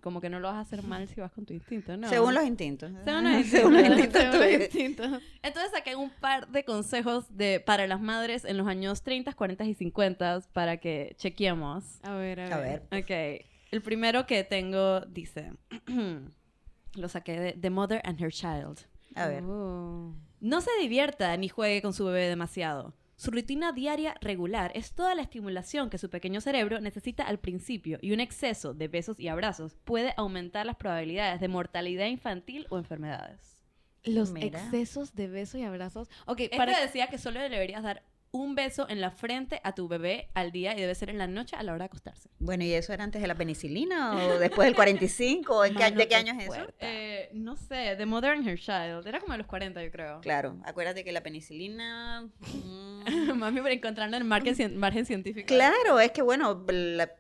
Como 0.00 0.20
que 0.20 0.28
no 0.30 0.40
lo 0.40 0.48
vas 0.48 0.56
a 0.56 0.60
hacer 0.60 0.82
mal 0.82 1.06
si 1.06 1.20
vas 1.20 1.30
con 1.32 1.44
tu 1.46 1.52
instinto, 1.52 1.96
¿no? 1.96 2.08
Según 2.08 2.34
los 2.34 2.44
instintos. 2.44 2.90
Según 3.04 3.24
los 3.24 3.46
Según 3.46 3.72
los 3.74 3.82
instintos. 3.82 3.98
instintos 3.98 4.22
Según 4.22 4.38
tuyos. 4.40 4.62
instintos. 4.62 5.22
Entonces 5.42 5.70
saqué 5.72 5.94
un 5.96 6.10
par 6.10 6.48
de 6.48 6.64
consejos 6.64 7.36
de, 7.36 7.60
para 7.60 7.86
las 7.86 8.00
madres 8.00 8.44
en 8.44 8.56
los 8.56 8.66
años 8.66 9.02
30, 9.02 9.32
40 9.32 9.64
y 9.64 9.74
50 9.74 10.40
para 10.52 10.78
que 10.78 11.14
chequeemos. 11.18 12.00
A 12.02 12.14
ver, 12.14 12.40
a 12.40 12.44
ver. 12.58 12.82
A 12.90 12.96
ver. 12.96 13.02
Ok, 13.02 13.46
el 13.70 13.82
primero 13.82 14.26
que 14.26 14.42
tengo 14.44 15.00
dice, 15.02 15.52
lo 16.94 17.08
saqué 17.08 17.38
de 17.38 17.52
The 17.52 17.70
Mother 17.70 18.00
and 18.04 18.20
Her 18.20 18.32
Child. 18.32 18.80
A 19.14 19.26
ver. 19.28 19.44
Oh. 19.44 20.14
No 20.40 20.60
se 20.60 20.70
divierta 20.80 21.36
ni 21.36 21.48
juegue 21.48 21.82
con 21.82 21.92
su 21.92 22.04
bebé 22.06 22.28
demasiado. 22.28 22.94
Su 23.22 23.30
rutina 23.30 23.70
diaria 23.70 24.16
regular 24.20 24.72
es 24.74 24.94
toda 24.94 25.14
la 25.14 25.22
estimulación 25.22 25.90
que 25.90 25.98
su 25.98 26.10
pequeño 26.10 26.40
cerebro 26.40 26.80
necesita 26.80 27.22
al 27.22 27.38
principio 27.38 28.00
y 28.02 28.10
un 28.10 28.18
exceso 28.18 28.74
de 28.74 28.88
besos 28.88 29.20
y 29.20 29.28
abrazos 29.28 29.76
puede 29.84 30.12
aumentar 30.16 30.66
las 30.66 30.74
probabilidades 30.74 31.40
de 31.40 31.46
mortalidad 31.46 32.06
infantil 32.06 32.66
o 32.68 32.78
enfermedades. 32.78 33.62
Los 34.02 34.32
Mira. 34.32 34.58
excesos 34.58 35.14
de 35.14 35.28
besos 35.28 35.60
y 35.60 35.62
abrazos. 35.62 36.10
Ok, 36.26 36.40
Este 36.40 36.56
para... 36.56 36.80
decía 36.80 37.06
que 37.06 37.16
solo 37.16 37.38
le 37.38 37.48
deberías 37.48 37.84
dar 37.84 38.02
un 38.34 38.54
beso 38.54 38.88
en 38.88 39.00
la 39.02 39.10
frente 39.10 39.60
a 39.62 39.74
tu 39.74 39.88
bebé 39.88 40.30
al 40.32 40.52
día 40.52 40.72
y 40.76 40.80
debe 40.80 40.94
ser 40.94 41.10
en 41.10 41.18
la 41.18 41.26
noche 41.26 41.54
a 41.54 41.62
la 41.62 41.72
hora 41.72 41.80
de 41.84 41.86
acostarse. 41.86 42.30
Bueno, 42.38 42.64
¿y 42.64 42.72
eso 42.72 42.92
era 42.94 43.04
antes 43.04 43.20
de 43.20 43.28
la 43.28 43.34
penicilina 43.34 44.16
o 44.16 44.38
después 44.38 44.64
del 44.66 44.74
45? 44.74 45.54
¿O 45.54 45.64
en 45.66 45.74
qué- 45.74 45.90
¿De 45.90 46.08
qué 46.08 46.14
año 46.16 46.32
es 46.40 46.48
eso? 46.48 46.66
Eh, 46.80 47.28
no 47.34 47.56
sé, 47.56 47.94
The 47.98 48.06
Mother 48.06 48.30
and 48.30 48.48
Her 48.48 48.58
Child. 48.58 49.06
Era 49.06 49.20
como 49.20 49.32
de 49.34 49.38
los 49.38 49.46
40, 49.46 49.84
yo 49.84 49.90
creo. 49.90 50.20
Claro, 50.22 50.56
acuérdate 50.64 51.04
que 51.04 51.12
la 51.12 51.22
penicilina... 51.22 52.22
mm, 52.64 53.02
Mami, 53.36 53.60
por 53.60 53.70
encontrarla 53.70 54.16
en 54.16 54.22
el 54.22 54.28
margen, 54.28 54.76
margen 54.78 55.04
científico. 55.04 55.46
claro, 55.46 56.00
es 56.00 56.12
que 56.12 56.22
bueno, 56.22 56.64
la, 56.68 57.12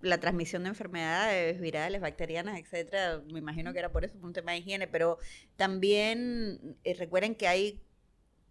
la 0.00 0.18
transmisión 0.18 0.62
de 0.62 0.68
enfermedades 0.68 1.60
virales, 1.60 2.00
bacterianas, 2.00 2.56
etcétera, 2.60 3.20
me 3.32 3.40
imagino 3.40 3.72
que 3.72 3.80
era 3.80 3.90
por 3.90 4.04
eso, 4.04 4.14
por 4.16 4.26
un 4.26 4.32
tema 4.32 4.52
de 4.52 4.58
higiene, 4.58 4.86
pero 4.86 5.18
también 5.56 6.76
eh, 6.84 6.94
recuerden 6.94 7.34
que 7.34 7.48
hay 7.48 7.80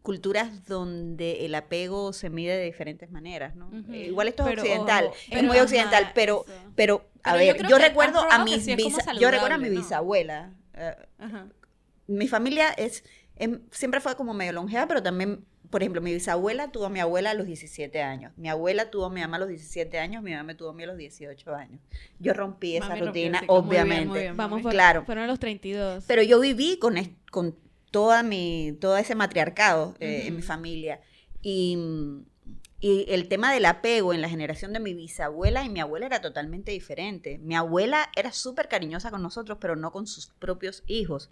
culturas 0.01 0.65
donde 0.65 1.45
el 1.45 1.53
apego 1.55 2.11
se 2.13 2.29
mide 2.29 2.57
de 2.57 2.65
diferentes 2.65 3.11
maneras, 3.11 3.55
¿no? 3.55 3.69
Eh, 3.93 4.07
Igual 4.07 4.27
esto 4.29 4.43
es 4.43 4.49
Pero, 4.49 4.61
occidental, 4.63 5.05
ojo, 5.05 5.15
es 5.29 5.43
muy 5.43 5.55
ajá, 5.57 5.63
occidental, 5.63 6.11
pero 6.15 6.43
eso. 6.47 6.71
pero 6.75 7.05
a 7.23 7.33
Pero 7.33 7.53
ver, 7.57 7.67
yo, 7.67 7.77
recuerdo 7.77 8.19
a 8.31 8.43
mis 8.43 8.63
sí 8.65 8.75
bisa- 8.75 9.13
yo 9.19 9.29
recuerdo 9.29 9.55
a 9.55 9.57
mi 9.59 9.65
saludable, 9.65 9.69
¿no? 9.69 9.81
bisabuela. 9.81 10.53
eh, 10.73 10.95
mi 12.07 12.27
familia 12.27 12.69
es 12.71 13.03
em, 13.37 13.61
siempre 13.71 13.99
fue 14.01 14.15
como 14.15 14.33
medio 14.33 14.51
longeva, 14.53 14.87
pero 14.87 15.01
también, 15.01 15.45
por 15.69 15.81
ejemplo, 15.81 16.01
mi 16.01 16.13
bisabuela 16.13 16.71
tuvo 16.71 16.85
a 16.85 16.89
mi 16.89 16.99
abuela 16.99 17.31
a 17.31 17.33
los 17.33 17.47
17 17.47 18.01
años. 18.01 18.33
Mi 18.37 18.49
abuela 18.49 18.91
tuvo 18.91 19.05
a 19.05 19.09
mi 19.09 19.21
mamá 19.21 19.37
a 19.37 19.39
los 19.39 19.49
17 19.49 19.97
años, 19.99 20.21
mi 20.21 20.31
mamá 20.31 20.43
me 20.43 20.55
tuvo 20.55 20.69
a 20.69 20.73
mí 20.73 20.83
a 20.83 20.87
los 20.87 20.97
18 20.97 21.55
años. 21.55 21.79
Yo 22.19 22.33
rompí 22.33 22.75
esa 22.77 22.89
Mami 22.89 22.99
rompió 23.01 23.25
el 23.27 23.33
rutina. 23.33 23.39
Muy 23.39 23.47
bien, 23.47 23.67
obviamente. 23.81 24.05
muy 24.07 24.19
bien, 24.19 24.37
Vamos 24.37 24.61
por, 24.61 24.71
Claro. 24.71 25.05
fueron 25.05 25.23
a 25.23 25.27
los 25.27 25.39
32. 25.39 26.03
Pero 26.07 26.21
yo 26.23 26.39
viví 26.39 26.77
con, 26.77 26.97
es- 26.97 27.09
con 27.31 27.55
toda 27.91 28.23
mi, 28.23 28.77
todo 28.79 28.97
ese 28.97 29.15
matriarcado 29.15 29.95
eh, 29.99 30.23
en 30.25 30.35
mi 30.37 30.41
familia. 30.41 31.01
Y, 31.41 31.77
y 32.79 33.05
el 33.09 33.27
tema 33.27 33.53
del 33.53 33.65
apego 33.65 34.11
en 34.11 34.21
la 34.21 34.29
generación 34.29 34.73
de 34.73 34.79
mi 34.79 34.95
bisabuela 34.95 35.63
y 35.63 35.69
mi 35.69 35.81
abuela 35.81 36.07
era 36.07 36.19
totalmente 36.19 36.71
diferente. 36.71 37.37
Mi 37.37 37.55
abuela 37.55 38.09
era 38.15 38.31
súper 38.31 38.67
cariñosa 38.69 39.11
con 39.11 39.21
nosotros, 39.21 39.59
pero 39.61 39.75
no 39.75 39.91
con 39.91 40.07
sus 40.07 40.27
propios 40.39 40.83
hijos. 40.87 41.29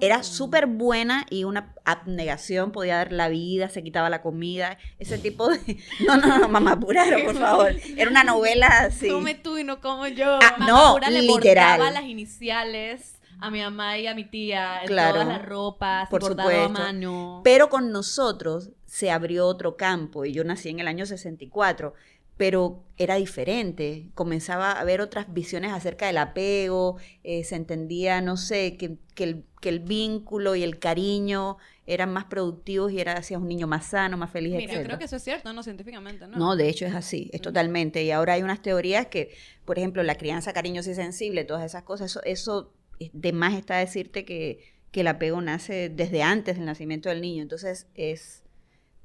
Era 0.00 0.22
súper 0.22 0.66
buena 0.66 1.26
y 1.30 1.42
una 1.44 1.74
abnegación, 1.84 2.70
podía 2.70 2.96
dar 2.98 3.12
la 3.12 3.28
vida, 3.28 3.68
se 3.70 3.82
quitaba 3.82 4.08
la 4.08 4.22
comida, 4.22 4.78
ese 5.00 5.18
tipo 5.18 5.48
de... 5.48 5.58
No, 6.06 6.16
no, 6.16 6.38
no, 6.38 6.48
mamá, 6.48 6.72
apuraro, 6.72 7.24
por 7.24 7.34
favor. 7.38 7.74
Era 7.96 8.10
una 8.10 8.22
novela 8.22 8.68
así. 8.68 9.08
Come 9.08 9.34
tú 9.34 9.58
y 9.58 9.64
no 9.64 9.80
como 9.80 10.06
yo. 10.06 10.38
Ah, 10.42 10.56
Mamá 10.58 10.70
no, 10.70 10.92
pura 10.94 11.10
le 11.10 11.22
literal. 11.22 11.92
las 11.92 12.04
iniciales 12.04 13.14
a 13.46 13.50
mi 13.50 13.60
mamá 13.60 13.98
y 13.98 14.06
a 14.06 14.14
mi 14.14 14.24
tía 14.24 14.80
en 14.82 14.86
Claro, 14.88 15.20
todas 15.20 15.28
las 15.28 15.44
ropas, 15.46 16.08
por 16.08 16.20
bordado 16.22 16.48
a 16.50 16.52
supuesto. 16.52 16.72
mano. 16.82 17.40
Pero 17.44 17.68
con 17.68 17.92
nosotros 17.92 18.70
se 18.86 19.10
abrió 19.10 19.46
otro 19.46 19.76
campo 19.76 20.24
y 20.24 20.32
yo 20.32 20.44
nací 20.44 20.68
en 20.68 20.80
el 20.80 20.88
año 20.88 21.06
64, 21.06 21.94
pero 22.36 22.82
era 22.96 23.14
diferente. 23.16 24.08
Comenzaba 24.14 24.72
a 24.72 24.80
haber 24.80 25.00
otras 25.00 25.32
visiones 25.32 25.72
acerca 25.72 26.06
del 26.06 26.18
apego, 26.18 26.96
eh, 27.22 27.44
se 27.44 27.54
entendía, 27.56 28.20
no 28.20 28.36
sé, 28.36 28.76
que, 28.76 28.96
que 29.14 29.24
el, 29.24 29.44
que 29.60 29.68
el 29.68 29.80
vínculo 29.80 30.56
y 30.56 30.62
el 30.64 30.78
cariño 30.78 31.58
eran 31.86 32.12
más 32.12 32.24
productivos 32.24 32.90
y 32.92 32.98
era 33.00 33.12
hacia 33.12 33.38
un 33.38 33.46
niño 33.46 33.66
más 33.66 33.86
sano, 33.86 34.16
más 34.16 34.30
feliz, 34.30 34.54
Mira, 34.56 34.72
yo 34.72 34.78
etc. 34.78 34.86
creo 34.86 34.98
que 34.98 35.04
eso 35.04 35.16
es 35.16 35.22
cierto, 35.22 35.52
no 35.52 35.62
científicamente, 35.62 36.26
¿no? 36.26 36.36
No, 36.38 36.56
de 36.56 36.68
hecho 36.68 36.86
es 36.86 36.94
así, 36.94 37.30
es 37.32 37.40
totalmente. 37.42 38.02
Y 38.02 38.10
ahora 38.10 38.32
hay 38.32 38.42
unas 38.42 38.62
teorías 38.62 39.06
que, 39.06 39.34
por 39.64 39.78
ejemplo, 39.78 40.02
la 40.02 40.14
crianza 40.16 40.52
cariñosa 40.52 40.90
y 40.90 40.94
sensible, 40.94 41.44
todas 41.44 41.62
esas 41.64 41.82
cosas, 41.82 42.10
eso, 42.10 42.22
eso 42.24 42.72
de 43.12 43.32
más 43.32 43.54
está 43.54 43.76
decirte 43.78 44.24
que, 44.24 44.58
que 44.90 45.00
el 45.00 45.06
apego 45.08 45.40
nace 45.40 45.88
desde 45.88 46.22
antes 46.22 46.56
del 46.56 46.64
nacimiento 46.66 47.08
del 47.08 47.20
niño. 47.20 47.42
Entonces 47.42 47.86
es, 47.94 48.42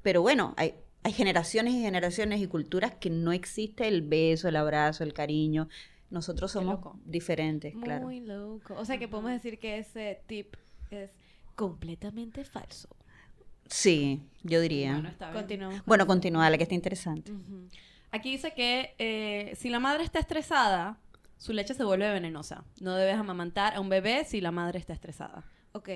pero 0.02 0.22
bueno, 0.22 0.54
hay, 0.56 0.74
hay 1.02 1.12
generaciones 1.12 1.74
y 1.74 1.80
generaciones 1.82 2.40
y 2.40 2.46
culturas 2.46 2.94
que 2.94 3.10
no 3.10 3.32
existe 3.32 3.88
el 3.88 4.02
beso, 4.02 4.48
el 4.48 4.56
abrazo, 4.56 5.02
el 5.04 5.12
cariño. 5.12 5.68
Nosotros 6.10 6.50
somos 6.52 6.80
diferentes, 7.04 7.74
claro. 7.82 8.06
Muy 8.06 8.20
loco. 8.20 8.74
O 8.76 8.84
sea 8.84 8.98
que 8.98 9.06
podemos 9.08 9.30
decir 9.30 9.58
que 9.58 9.78
ese 9.78 10.20
tip 10.26 10.56
es 10.90 11.10
completamente 11.54 12.44
falso. 12.44 12.88
Sí, 13.66 14.20
yo 14.42 14.60
diría. 14.60 14.92
Bueno, 14.94 15.02
Bueno, 15.02 15.08
está 15.12 15.30
bien. 15.30 15.42
Continuamos. 15.42 15.82
con- 15.82 16.06
continúa, 16.06 16.50
la 16.50 16.56
que 16.56 16.64
está 16.64 16.74
interesante. 16.74 17.30
Ujú. 17.30 17.68
Aquí 18.10 18.32
dice 18.32 18.52
que 18.54 18.94
eh, 18.98 19.54
si 19.54 19.68
la 19.68 19.78
madre 19.78 20.02
está 20.02 20.18
estresada, 20.18 20.98
su 21.40 21.52
leche 21.54 21.72
se 21.74 21.84
vuelve 21.84 22.08
venenosa. 22.12 22.64
No 22.80 22.94
debes 22.94 23.16
amamantar 23.16 23.74
a 23.74 23.80
un 23.80 23.88
bebé 23.88 24.24
si 24.24 24.40
la 24.40 24.50
madre 24.52 24.78
está 24.78 24.92
estresada. 24.92 25.42
Ok. 25.72 25.88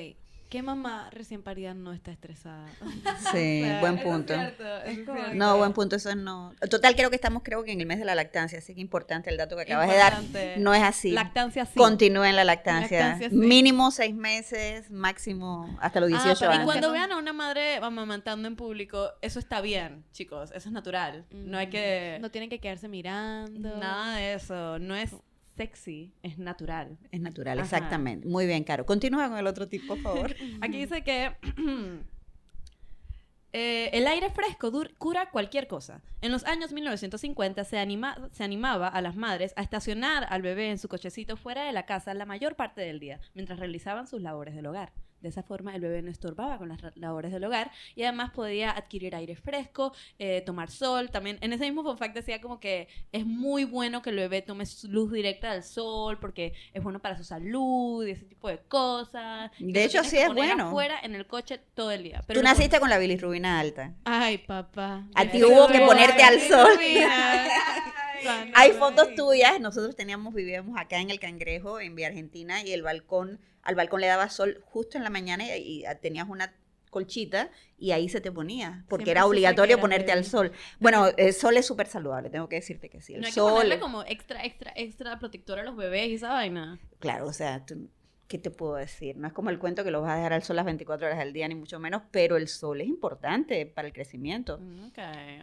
¿Qué 0.51 0.63
mamá 0.63 1.09
recién 1.11 1.43
parida 1.43 1.75
no 1.75 1.93
está 1.93 2.13
estresada? 2.13 2.67
Sí, 3.33 3.63
O 3.63 3.65
sea, 3.67 3.81
buen 3.81 3.95
eso 3.99 4.03
es 4.07 4.13
punto. 4.15 4.35
cierto, 4.35 4.77
es 4.85 5.35
No, 5.35 5.57
buen 5.57 5.73
punto, 5.73 5.97
eso 5.97 6.15
no. 6.15 6.55
Total, 6.71 6.95
creo 6.95 7.11
que 7.11 7.17
estamos, 7.17 7.43
creo 7.43 7.65
que 7.65 7.73
en 7.73 7.81
el 7.81 7.87
mes 7.87 7.99
de 7.99 8.05
la 8.05 8.15
lactancia, 8.15 8.59
así 8.59 8.73
que 8.75 8.81
importante 8.81 9.31
el 9.31 9.37
dato 9.37 9.57
que 9.57 9.63
acabas 9.63 9.89
de 9.89 9.97
dar. 9.97 10.13
Importante. 10.13 10.55
No 10.59 10.73
es 10.73 10.83
así. 10.83 11.11
Lactancia 11.11 11.65
sí. 11.67 11.73
Continúen 11.77 12.37
la 12.37 12.45
lactancia. 12.45 13.01
Lactancia, 13.01 13.31
sí. 13.31 13.37
Mínimo 13.37 13.91
seis 13.91 14.15
meses, 14.15 14.91
máximo 14.93 15.77
hasta 15.81 15.99
los 16.01 16.09
18 16.11 16.31
Ah, 16.31 16.35
pero 16.39 16.53
Y 16.53 16.55
años. 16.55 16.65
cuando 16.67 16.93
vean 16.93 17.11
a 17.13 17.17
una 17.17 17.33
madre 17.33 17.77
amamantando 17.77 18.47
en 18.47 18.55
público, 18.55 19.11
eso 19.23 19.41
está 19.41 19.61
bien, 19.61 20.05
chicos. 20.13 20.51
Eso 20.55 20.69
es 20.69 20.73
natural. 20.73 21.25
No 21.33 21.59
hay 21.59 21.67
que... 21.69 22.19
No 22.21 22.31
tienen 22.31 22.49
que 22.49 22.61
quedarse 22.61 22.87
mirando. 22.87 23.77
Nada 23.79 24.17
de 24.17 24.35
eso. 24.35 24.79
No 24.79 24.95
es 24.95 25.11
sexy, 25.57 26.13
es 26.23 26.39
natural. 26.39 26.99
Es 27.11 27.21
natural, 27.21 27.59
Ajá. 27.59 27.65
exactamente. 27.77 28.27
Muy 28.29 28.47
bien, 28.47 28.65
Caro. 28.65 28.85
Continúa 28.87 29.29
con 29.29 29.39
el 29.39 29.47
otro 29.47 29.69
tip, 29.69 29.87
por 29.87 29.99
favor. 30.01 30.35
Aquí 30.61 30.79
dice 30.79 31.03
que 31.05 31.33
eh, 33.53 33.91
el 33.93 34.07
aire 34.09 34.31
fresco 34.31 34.73
cura 34.99 35.31
cualquier 35.31 35.69
cosa. 35.69 36.03
En 36.21 36.33
los 36.33 36.45
años 36.45 36.73
1950 36.73 37.63
se, 37.65 37.79
anima- 37.79 38.29
se 38.33 38.43
animaba 38.43 38.89
a 38.89 39.01
las 39.01 39.15
madres 39.17 39.53
a 39.57 39.63
estacionar 39.63 40.27
al 40.29 40.43
bebé 40.43 40.71
en 40.71 40.79
su 40.79 40.89
cochecito 40.89 41.37
fuera 41.37 41.65
de 41.65 41.73
la 41.73 41.87
casa 41.87 42.15
la 42.15 42.27
mayor 42.27 42.57
parte 42.57 42.81
del 42.81 42.99
día, 42.99 43.21
mientras 43.35 43.59
realizaban 43.61 44.07
sus 44.09 44.21
labores 44.23 44.55
del 44.57 44.67
hogar. 44.67 44.93
De 45.25 45.31
esa 45.31 45.43
forma 45.43 45.75
el 45.75 45.81
bebé 45.81 46.03
no 46.03 46.11
estorbaba 46.11 46.59
con 46.59 46.69
las 46.69 46.79
labores 46.97 47.33
del 47.33 47.43
hogar 47.45 47.71
y 47.97 48.03
además 48.03 48.31
podía 48.33 48.71
adquirir 48.73 49.15
aire 49.15 49.37
fresco, 49.37 49.95
eh, 50.19 50.43
tomar 50.43 50.71
sol. 50.71 51.09
También 51.11 51.39
en 51.41 51.55
ese 51.55 51.65
mismo 51.65 51.83
fun 51.83 51.97
fact 51.97 52.15
decía 52.15 52.43
como 52.43 52.61
que 52.61 52.89
es 53.11 53.25
muy 53.25 53.65
bueno 53.65 54.03
que 54.03 54.11
el 54.11 54.17
bebé 54.17 54.43
tome 54.43 54.67
su 54.67 54.87
luz 54.89 55.11
directa 55.11 55.55
del 55.55 55.63
sol 55.63 56.19
porque 56.19 56.53
es 56.75 56.83
bueno 56.83 56.99
para 56.99 57.17
su 57.17 57.25
salud 57.25 58.07
y 58.07 58.11
ese 58.11 58.27
tipo 58.27 58.49
de 58.49 58.59
cosas. 58.59 59.51
De 59.59 59.85
hecho, 59.85 60.05
sí 60.05 60.19
es 60.19 60.31
bueno. 60.31 60.69
afuera 60.69 60.99
en 61.03 61.15
el 61.15 61.27
coche 61.27 61.59
todo 61.73 61.91
el 61.91 62.03
día. 62.03 62.23
Tú 62.29 62.35
lo 62.35 62.43
naciste 62.43 62.79
con 62.79 62.91
la 62.91 62.99
bilirrubina 62.99 63.59
alta. 63.59 63.95
Ay, 64.05 64.37
papá. 64.37 65.07
A 65.15 65.25
ti 65.25 65.43
hubo 65.43 65.69
que 65.69 65.81
ponerte 65.81 66.23
al 66.23 66.39
sol. 66.39 66.79
Hay 68.55 68.73
fotos 68.73 69.15
tuyas. 69.15 69.61
Nosotros 69.61 69.97
teníamos, 69.97 70.35
vivíamos 70.35 70.79
acá 70.79 70.99
en 71.01 71.11
el 71.11 71.19
Cangrejo, 71.19 71.81
en 71.81 71.95
Vía 71.95 72.09
Argentina, 72.09 72.63
y 72.63 72.73
el 72.73 72.83
balcón, 72.83 73.41
al 73.65 73.75
balcón 73.75 74.01
le 74.01 74.07
daba 74.07 74.29
sol 74.29 74.61
justo 74.65 74.97
en 74.99 75.05
la 75.05 75.11
mañana 75.11 75.45
y, 75.57 75.83
y 75.83 75.85
tenías 76.01 76.29
una 76.29 76.53
colchita 76.91 77.51
y 77.77 77.91
ahí 77.91 78.09
se 78.09 78.21
te 78.21 78.31
ponía, 78.31 78.85
porque 78.89 79.03
Siempre 79.05 79.11
era 79.13 79.27
obligatorio 79.27 79.77
que 79.77 79.81
ponerte 79.81 80.13
al 80.13 80.25
sol. 80.25 80.53
Bueno, 80.79 81.09
el 81.17 81.33
sol 81.35 81.57
es 81.57 81.67
súper 81.67 81.89
saludable, 81.89 82.31
tengo 82.31 82.49
que 82.49 82.57
decirte 82.57 82.89
que 82.89 83.01
sí. 83.01 83.15
El 83.15 83.23
No 83.23 83.27
hay 83.27 83.33
que 83.33 83.41
sol, 83.41 83.53
ponerle 83.53 83.81
como 83.81 84.05
extra, 84.05 84.45
extra, 84.45 84.73
extra 84.77 85.19
protector 85.19 85.59
a 85.59 85.65
los 85.65 85.77
bebés 85.77 86.09
y 86.11 86.15
esa 86.15 86.29
vaina. 86.33 86.79
claro, 87.01 87.27
o 87.27 87.33
sea, 87.33 87.67
tú- 87.67 87.89
¿qué 88.29 88.39
te 88.39 88.51
puedo 88.51 88.77
decir? 88.77 89.17
No 89.17 89.27
es 89.27 89.33
como 89.35 89.51
el 89.51 89.59
cuento 89.59 89.83
que 89.85 89.91
lo 89.91 90.01
vas 90.03 90.13
a 90.13 90.17
dejar 90.17 90.33
al 90.35 90.43
sol 90.45 90.57
las 90.57 90.65
24 90.65 91.07
horas 91.09 91.19
del 91.19 91.33
día, 91.33 91.47
ni 91.49 91.55
mucho 91.57 91.79
menos, 91.81 92.03
pero 92.13 92.37
el 92.37 92.47
sol 92.49 92.81
es 92.81 92.87
importante 92.87 93.67
para 93.67 93.87
el 93.89 93.93
crecimiento. 93.93 94.55
Ok. 94.87 94.99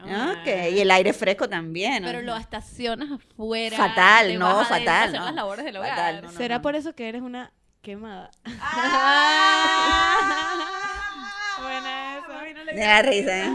Ok, 0.06 0.48
y 0.74 0.80
el 0.80 0.90
aire 0.90 1.14
fresco 1.14 1.48
también. 1.50 2.04
Pero 2.04 2.22
lo 2.22 2.36
estacionas 2.36 3.12
afuera. 3.12 3.76
Fatal, 3.78 4.38
no, 4.40 4.64
fatal, 4.66 5.14
no. 5.14 5.26
las 5.26 5.36
labores 5.36 5.66
del 5.66 5.78
hogar. 5.78 5.90
Fatal, 5.92 6.22
no, 6.24 6.32
no. 6.32 6.38
¿Será 6.38 6.62
por 6.62 6.76
eso 6.76 6.96
que 6.96 7.08
eres 7.10 7.22
una 7.22 7.54
quemada? 7.82 8.32
Buena 11.62 12.20
esa. 12.20 12.74
Me 12.74 12.82
da 12.82 13.02
risa, 13.02 13.46
¿eh? 13.46 13.50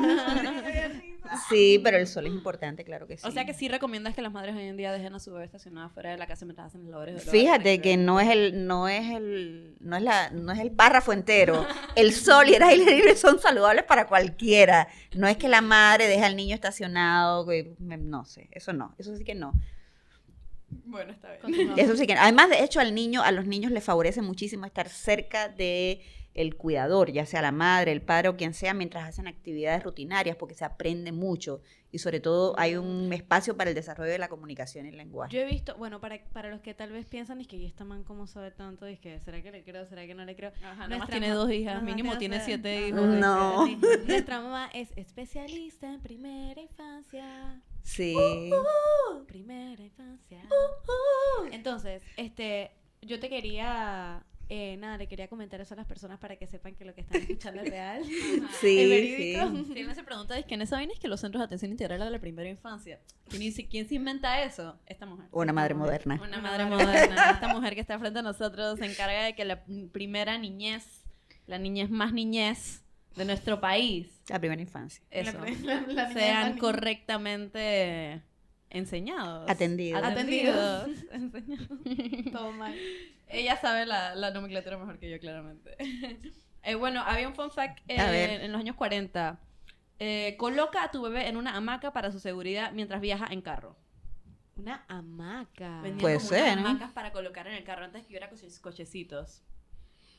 Sí, 1.49 1.81
pero 1.83 1.97
el 1.97 2.07
sol 2.07 2.27
es 2.27 2.33
importante, 2.33 2.85
claro 2.85 3.07
que 3.07 3.17
sí. 3.17 3.27
O 3.27 3.31
sea 3.31 3.45
que 3.45 3.53
sí 3.53 3.69
recomiendas 3.69 4.15
que 4.15 4.23
las 4.23 4.33
madres 4.33 4.55
hoy 4.55 4.65
en 4.65 4.77
día 4.77 4.93
dejen 4.93 5.15
a 5.15 5.19
su 5.19 5.33
bebé 5.33 5.45
estacionada 5.45 5.89
fuera 5.89 6.11
de 6.11 6.19
la 6.19 6.27
casa 6.27 6.45
mientras 6.45 6.69
hacen 6.69 6.83
las 6.83 6.91
labores 6.91 7.23
hogar. 7.23 7.29
Fíjate 7.29 7.81
que 7.81 7.97
no 7.97 8.21
es 8.21 8.29
el, 8.31 8.67
no 8.67 8.89
es 8.89 9.11
el, 9.11 9.77
no 9.81 9.97
es 9.97 10.03
la, 10.03 10.31
no 10.31 10.53
es 10.53 10.61
el 10.61 10.71
párrafo 10.71 11.12
entero. 11.12 11.67
El 11.95 12.12
sol 12.12 12.49
y 12.49 12.55
el 12.55 12.62
aire 12.62 12.85
libre 12.85 13.17
son 13.17 13.39
saludables 13.39 13.85
para 13.85 14.07
cualquiera. 14.07 14.89
No 15.15 15.27
es 15.27 15.37
que 15.37 15.49
la 15.49 15.62
madre 15.62 16.07
deja 16.07 16.27
al 16.27 16.37
niño 16.37 16.55
estacionado, 16.55 17.47
no 17.81 18.25
sé, 18.25 18.49
eso 18.53 18.73
no, 18.73 18.95
eso 18.99 19.17
sí 19.17 19.25
que 19.25 19.35
no. 19.35 19.53
Bueno, 20.85 21.12
está 21.12 21.29
bien. 21.29 21.41
Continuamos. 21.41 21.79
Eso 21.79 21.97
sí 21.97 22.07
que, 22.07 22.15
además 22.15 22.51
de 22.51 22.62
hecho 22.62 22.81
al 22.81 22.95
niño, 22.95 23.23
a 23.23 23.33
los 23.33 23.47
niños 23.47 23.73
les 23.73 23.85
favorece 23.85 24.23
muchísimo 24.23 24.67
estar 24.67 24.89
cerca 24.89 25.49
de 25.49 26.03
el 26.35 26.55
cuidador, 26.57 27.11
ya 27.11 27.25
sea 27.25 27.41
la 27.41 27.51
madre, 27.53 27.93
el 27.93 28.03
padre 28.03 28.29
o 28.29 28.37
quien 28.37 28.53
sea, 28.53 28.75
mientras 28.75 29.09
hacen 29.09 29.27
actividades 29.27 29.83
rutinarias, 29.83 30.37
porque 30.37 30.55
se 30.55 30.67
aprende 30.67 31.11
mucho 31.11 31.62
y 31.97 31.99
sobre 31.99 32.21
todo 32.21 32.53
hay 32.59 32.77
un 32.77 33.11
espacio 33.11 33.57
para 33.57 33.71
el 33.71 33.75
desarrollo 33.75 34.13
de 34.13 34.19
la 34.19 34.29
comunicación 34.29 34.85
y 34.85 34.91
el 34.91 34.99
lenguaje. 34.99 35.35
Yo 35.35 35.41
he 35.41 35.47
visto, 35.47 35.75
bueno, 35.77 35.99
para, 35.99 36.23
para 36.35 36.51
los 36.51 36.61
que 36.61 36.75
tal 36.75 36.93
vez 36.93 37.07
piensan, 37.07 37.41
es 37.41 37.49
que 37.49 37.57
¿y 37.57 37.65
esta 37.65 37.87
man 37.87 38.05
cómo 38.05 38.27
sabe 38.27 38.51
tanto? 38.51 38.87
Y 38.87 38.99
que, 38.99 39.19
¿será 39.21 39.43
que 39.43 39.51
le 39.51 39.65
creo? 39.65 39.87
¿Será 39.87 40.07
que 40.07 40.15
no 40.15 40.23
le 40.27 40.37
creo? 40.37 40.51
Ajá, 40.59 40.75
nada 40.75 40.77
más 40.77 40.89
Nuestra 40.91 41.19
tiene 41.19 41.31
dos 41.31 41.51
hijas, 41.51 41.83
mínimo 41.83 42.19
tiene 42.19 42.45
siete 42.45 42.89
hijos. 42.89 43.01
No. 43.01 43.67
Nuestra 44.07 44.43
mamá 44.43 44.69
es 44.75 44.91
especialista 44.97 45.91
en 45.91 46.03
primera 46.03 46.61
infancia. 46.61 47.63
Sí. 47.83 48.15
Primera 49.27 49.83
infancia. 49.83 50.43
Entonces, 51.51 52.03
este, 52.19 52.73
yo 53.01 53.19
te 53.21 53.31
quería, 53.31 54.23
eh, 54.49 54.77
nada, 54.79 54.97
le 54.97 55.09
quería 55.09 55.29
comentar 55.29 55.61
eso 55.61 55.75
a 55.75 55.77
las 55.77 55.87
personas 55.87 56.19
para 56.21 56.37
que 56.37 56.47
sepan 56.47 56.75
que 56.77 56.85
lo 56.85 56.95
que 56.95 57.01
están 57.03 57.21
escuchando 57.21 57.63
es 57.63 57.71
real. 57.71 58.03
Sí, 58.61 58.79
¿Es 58.81 58.89
verídico? 58.89 59.65
sí. 59.75 59.95
Se 59.95 60.03
pregunta, 60.05 60.39
es 60.39 60.45
que 60.47 60.55
en 60.55 60.63
esa 60.63 60.77
vaina 60.77 60.93
es 60.93 61.01
que 61.01 61.09
los 61.09 61.21
centros 61.21 61.41
de 61.41 61.45
atención 61.47 61.71
integral 61.73 61.99
de 62.01 62.11
la 62.11 62.19
primera 62.21 62.49
infancia. 62.49 63.01
¿Quién, 63.29 63.53
se- 63.53 63.67
quién 63.67 63.89
se 63.89 63.97
inventa 63.97 64.43
eso? 64.45 64.79
Esta 64.87 65.05
mujer. 65.07 65.27
Una 65.33 65.53
madre 65.53 65.75
moderna. 65.75 66.21
Una 66.23 66.39
madre 66.39 66.65
moderna. 66.67 67.31
Esta 67.33 67.49
mujer 67.53 67.75
que 67.75 67.81
está 67.81 67.99
frente 67.99 68.19
a 68.21 68.23
nosotros 68.23 68.79
se 68.79 68.87
encarga 68.87 69.25
de 69.25 69.35
que 69.35 69.45
la 69.45 69.65
primera 69.93 70.39
niñez, 70.39 71.03
la 71.47 71.59
niñez 71.59 71.91
más 71.91 72.13
niñez 72.13 72.83
de 73.17 73.25
nuestro 73.25 73.61
país, 73.61 74.23
La 74.29 74.39
primera 74.39 74.61
infancia. 74.63 75.03
eso, 75.11 75.39
La- 75.65 75.81
la- 75.81 75.87
la 75.93 76.13
sean 76.13 76.59
correctamente 76.59 78.21
enseñados. 78.70 79.48
Atendidos. 79.50 80.02
Atendidos. 80.02 80.88
enseñados. 81.12 81.68
Todo 82.33 82.52
mal. 82.52 82.74
Ella 83.29 83.57
sabe 83.57 83.87
la, 83.87 84.14
la 84.14 84.31
nomenclatura 84.31 84.79
mejor 84.79 84.98
que 84.98 85.11
yo, 85.11 85.18
claramente. 85.18 85.76
Eh, 86.68 86.74
bueno, 86.74 87.00
había 87.07 87.29
un 87.29 87.35
fun 87.37 87.52
fact 87.52 87.79
eh, 87.87 88.40
en 88.42 88.50
los 88.50 88.61
años 88.61 88.74
40. 88.74 89.38
Eh, 90.00 90.35
coloca 90.37 90.83
a 90.83 90.90
tu 90.90 91.00
bebé 91.00 91.29
en 91.29 91.37
una 91.37 91.55
hamaca 91.57 91.92
para 91.92 92.11
su 92.11 92.18
seguridad 92.18 92.72
mientras 92.72 93.00
viaja 93.00 93.29
en 93.31 93.40
carro. 93.40 93.76
Una 94.57 94.85
hamaca. 94.88 95.83
Vendían 95.83 95.98
Puede 95.98 96.16
como 96.16 96.29
ser, 96.29 96.42
unas 96.55 96.57
¿no? 96.57 96.68
hamacas 96.70 96.90
para 96.90 97.12
colocar 97.12 97.46
en 97.46 97.55
el 97.55 97.62
carro 97.62 97.85
antes 97.85 98.02
que 98.05 98.09
hubiera 98.09 98.29
coche- 98.29 98.61
cochecitos. 98.61 99.44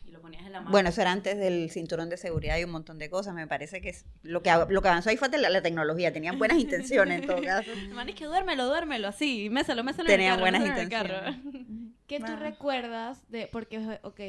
Y 0.07 0.11
lo 0.11 0.21
ponías 0.21 0.45
en 0.45 0.53
la 0.53 0.59
hamaca. 0.59 0.71
Bueno, 0.71 0.89
eso 0.89 1.01
era 1.01 1.11
antes 1.11 1.37
del 1.37 1.69
cinturón 1.69 2.09
de 2.09 2.15
seguridad 2.17 2.57
y 2.57 2.63
un 2.63 2.71
montón 2.71 2.97
de 2.97 3.09
cosas. 3.09 3.33
Me 3.35 3.45
parece 3.45 3.81
que 3.81 3.89
es- 3.89 4.05
lo 4.23 4.41
que, 4.41 4.49
lo 4.69 4.81
que 4.81 4.87
avanzó 4.87 5.09
ahí 5.09 5.17
fue 5.17 5.29
la, 5.37 5.49
la 5.49 5.61
tecnología. 5.61 6.13
Tenían 6.13 6.39
buenas 6.39 6.57
intenciones 6.59 7.21
en 7.21 7.27
todo 7.27 7.41
caso. 7.43 7.69
Man 7.93 8.07
es 8.09 8.15
que 8.15 8.25
duérmelo, 8.25 8.65
duérmelo, 8.65 9.07
así, 9.09 9.49
méselo, 9.49 9.83
méselo 9.83 10.07
Tenían 10.07 10.39
en 10.39 10.45
el 10.47 10.53
carro, 10.53 10.61
buenas 10.61 10.61
méselo 10.61 10.77
en 10.77 10.83
el 10.83 10.89
carro. 10.89 11.29
intenciones. 11.49 11.93
¿Qué 12.07 12.19
tú 12.21 12.35
recuerdas 12.37 13.29
de.? 13.29 13.47
Porque, 13.51 13.99
ok. 14.01 14.21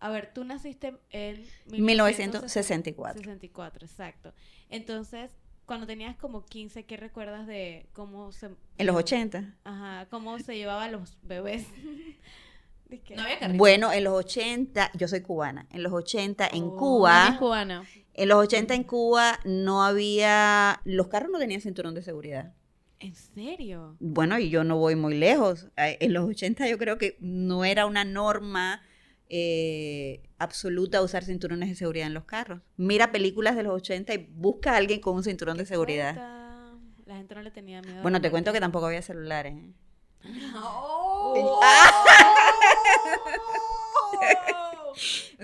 A 0.00 0.10
ver, 0.10 0.32
tú 0.34 0.44
naciste 0.44 0.98
en 1.10 1.42
1964. 1.70 3.18
64, 3.22 3.86
exacto. 3.86 4.34
Entonces, 4.68 5.30
cuando 5.64 5.86
tenías 5.86 6.14
como 6.16 6.44
15, 6.44 6.84
¿qué 6.84 6.98
recuerdas 6.98 7.46
de 7.46 7.86
cómo 7.94 8.30
se. 8.32 8.50
En 8.76 8.86
los 8.86 8.96
80. 8.96 9.54
Ajá, 9.64 10.06
cómo 10.10 10.38
se 10.38 10.56
llevaban 10.56 10.92
los 10.92 11.16
bebés? 11.22 11.66
No 13.16 13.22
había 13.22 13.38
carrito. 13.38 13.58
Bueno, 13.58 13.92
en 13.92 14.04
los 14.04 14.14
80, 14.14 14.90
yo 14.94 15.08
soy 15.08 15.20
cubana. 15.22 15.66
En 15.70 15.82
los 15.82 15.92
80 15.92 16.46
en 16.52 16.64
Oh. 16.64 16.66
Es 16.66 16.78
Cuba, 16.78 17.36
cubana. 17.38 17.84
en 18.14 18.28
los 18.28 18.38
80 18.38 18.74
en 18.74 18.84
Cuba 18.84 19.38
no 19.44 19.84
había, 19.84 20.80
los 20.84 21.08
carros 21.08 21.30
no 21.30 21.38
tenían 21.38 21.60
cinturón 21.60 21.94
de 21.94 22.02
seguridad. 22.02 22.52
¿En 23.00 23.14
serio? 23.14 23.96
Bueno, 24.00 24.38
y 24.38 24.48
yo 24.48 24.64
no 24.64 24.78
voy 24.78 24.96
muy 24.96 25.14
lejos. 25.14 25.68
En 25.76 26.12
los 26.12 26.28
80 26.28 26.68
yo 26.68 26.78
creo 26.78 26.96
que 26.96 27.16
no 27.20 27.64
era 27.64 27.84
una 27.86 28.04
norma 28.04 28.80
eh, 29.28 30.22
absoluta 30.38 31.02
usar 31.02 31.24
cinturones 31.24 31.68
de 31.68 31.74
seguridad 31.74 32.06
en 32.06 32.14
los 32.14 32.24
carros. 32.24 32.60
Mira 32.76 33.10
películas 33.12 33.56
de 33.56 33.62
los 33.62 33.74
80 33.74 34.14
y 34.14 34.28
busca 34.32 34.72
a 34.72 34.76
alguien 34.76 35.00
con 35.00 35.16
un 35.16 35.24
cinturón 35.24 35.56
de 35.58 35.66
seguridad. 35.66 36.12
Puta, 36.14 36.78
La 37.06 37.16
gente 37.16 37.34
no 37.34 37.42
le 37.42 37.50
tenía 37.50 37.82
miedo. 37.82 38.00
Bueno, 38.02 38.20
te 38.20 38.30
cuento 38.30 38.52
que 38.52 38.60
tampoco 38.60 38.86
había 38.86 39.02
celulares. 39.02 39.54
¿eh? 39.54 39.72
Oh. 41.26 41.60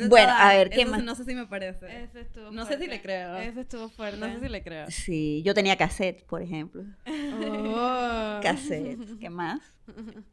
Bueno, 0.08 0.32
a 0.32 0.54
ver, 0.54 0.70
¿qué 0.70 0.82
Eso 0.82 0.90
más? 0.90 1.02
No 1.02 1.14
sé 1.14 1.24
si 1.24 1.34
me 1.34 1.46
parece. 1.46 2.04
Ese 2.04 2.20
estuvo 2.20 2.50
No 2.50 2.64
sé 2.64 2.78
si 2.78 2.86
le 2.86 3.02
creo. 3.02 3.36
Ese 3.36 3.60
estuvo 3.60 3.88
fuerte. 3.88 4.18
No 4.18 4.32
sé 4.32 4.40
si 4.40 4.48
le 4.48 4.62
creo. 4.62 4.90
Sí, 4.90 5.42
yo 5.44 5.52
tenía 5.52 5.76
cassette, 5.76 6.24
por 6.24 6.42
ejemplo. 6.42 6.84
Oh. 7.06 8.40
Cassette. 8.42 9.18
¿Qué 9.18 9.30
más? 9.30 9.60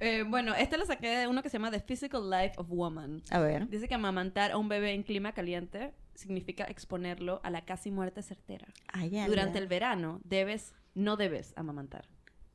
Eh, 0.00 0.24
bueno, 0.26 0.54
este 0.54 0.76
lo 0.76 0.84
saqué 0.84 1.08
de 1.08 1.28
uno 1.28 1.40
que 1.40 1.48
se 1.48 1.56
llama 1.56 1.70
The 1.70 1.80
Physical 1.80 2.28
Life 2.28 2.54
of 2.58 2.68
Woman. 2.68 3.22
A 3.30 3.38
ver. 3.38 3.68
Dice 3.68 3.88
que 3.88 3.94
amamantar 3.94 4.50
a 4.50 4.58
un 4.58 4.68
bebé 4.68 4.92
en 4.92 5.04
clima 5.04 5.32
caliente 5.32 5.94
significa 6.14 6.64
exponerlo 6.64 7.40
a 7.44 7.50
la 7.50 7.64
casi 7.64 7.92
muerte 7.92 8.20
certera. 8.20 8.66
Ay, 8.92 9.16
ay, 9.16 9.28
Durante 9.28 9.58
el 9.58 9.66
verano 9.66 10.20
debes, 10.24 10.74
no 10.94 11.16
debes 11.16 11.54
amamantar. 11.56 12.06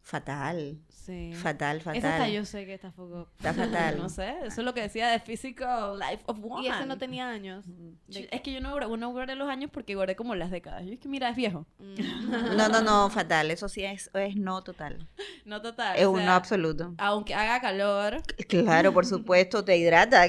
Fatal. 0.10 0.76
Sí. 0.89 1.34
Fatal, 1.34 1.78
Esa 1.78 1.93
fatal. 1.93 2.32
yo 2.32 2.43
sé 2.45 2.65
que 2.65 2.74
está 2.74 2.91
foco. 2.91 3.28
Está 3.38 3.54
fatal. 3.93 3.98
No 4.00 4.10
sé, 4.10 4.30
eso 4.45 4.62
es 4.62 4.65
lo 4.65 4.74
que 4.74 4.82
decía 4.82 5.12
The 5.12 5.19
Physical 5.24 6.00
Life 6.00 6.24
of 6.26 6.39
Woman. 6.39 6.63
Y 6.63 6.67
ese 6.67 6.86
no 6.88 6.98
tenía 6.98 7.30
años. 7.30 7.65
Es 8.08 8.41
que 8.41 8.52
yo 8.54 8.60
no, 8.60 8.72
guardé- 8.76 8.98
no 8.98 9.10
guardé 9.12 9.36
los 9.36 9.48
años 9.50 9.69
porque 9.72 9.93
guardé 9.93 10.15
como 10.15 10.34
las 10.34 10.50
décadas. 10.50 10.84
Yo 10.86 10.93
es 10.93 11.00
que 11.00 11.08
mira, 11.08 11.30
es 11.30 11.36
viejo. 11.36 11.67
Mm. 11.78 12.56
No, 12.58 12.69
no, 12.69 12.82
no, 12.82 13.10
fatal. 13.12 13.52
Eso 13.52 13.69
sí 13.69 13.84
es, 13.84 14.10
es 14.15 14.36
no 14.36 14.63
total. 14.63 15.08
No 15.45 15.62
total. 15.62 15.98
Es 15.98 16.06
o 16.06 16.12
un 16.12 16.26
no 16.26 16.32
absoluto. 16.34 16.93
Aunque 16.98 17.34
haga 17.34 17.60
calor, 17.62 18.22
Claro, 18.48 18.93
por 18.93 19.06
supuesto, 19.06 19.63
te 19.63 19.78
hidrata. 19.78 20.26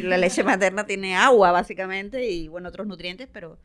La 0.00 0.16
leche 0.16 0.42
materna 0.44 0.86
tiene 0.86 1.16
agua, 1.16 1.50
básicamente, 1.52 2.30
y 2.30 2.46
bueno, 2.48 2.68
otros 2.68 2.86
nutrientes, 2.86 3.28
pero 3.32 3.58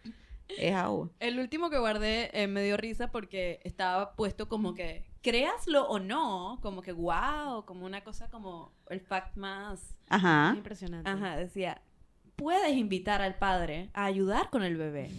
es 0.48 0.74
agua. 0.74 1.10
El 1.20 1.40
último 1.40 1.70
que 1.70 1.78
guardé 1.78 2.30
eh, 2.34 2.48
me 2.48 2.64
dio 2.64 2.78
risa 2.78 3.12
porque 3.12 3.60
estaba 3.64 4.16
puesto 4.16 4.48
como 4.48 4.74
que, 4.74 5.06
créaslo 5.24 5.88
o 5.88 5.98
no, 5.98 6.60
como 6.62 6.84
que 6.84 6.92
wow, 6.92 7.66
como 7.66 7.86
una 7.86 8.04
cosa 8.04 8.30
como 8.30 8.72
el 8.90 9.00
fact 9.00 9.36
más. 9.36 9.96
Ajá. 10.10 10.54
Impresionante. 10.56 11.10
Ajá, 11.10 11.38
decía, 11.38 11.82
puedes 12.36 12.76
invitar 12.76 13.22
al 13.22 13.36
padre 13.36 13.90
a 13.94 14.06
ayudar 14.06 14.52
con 14.52 14.62
el 14.64 14.78
bebé. 14.78 15.10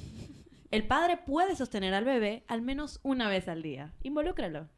El 0.70 0.86
padre 0.86 1.16
puede 1.16 1.56
sostener 1.56 1.94
al 1.94 2.04
bebé 2.04 2.44
al 2.46 2.62
menos 2.62 3.00
una 3.02 3.28
vez 3.28 3.48
al 3.48 3.62
día. 3.62 3.92
Involúcralo. 4.02 4.68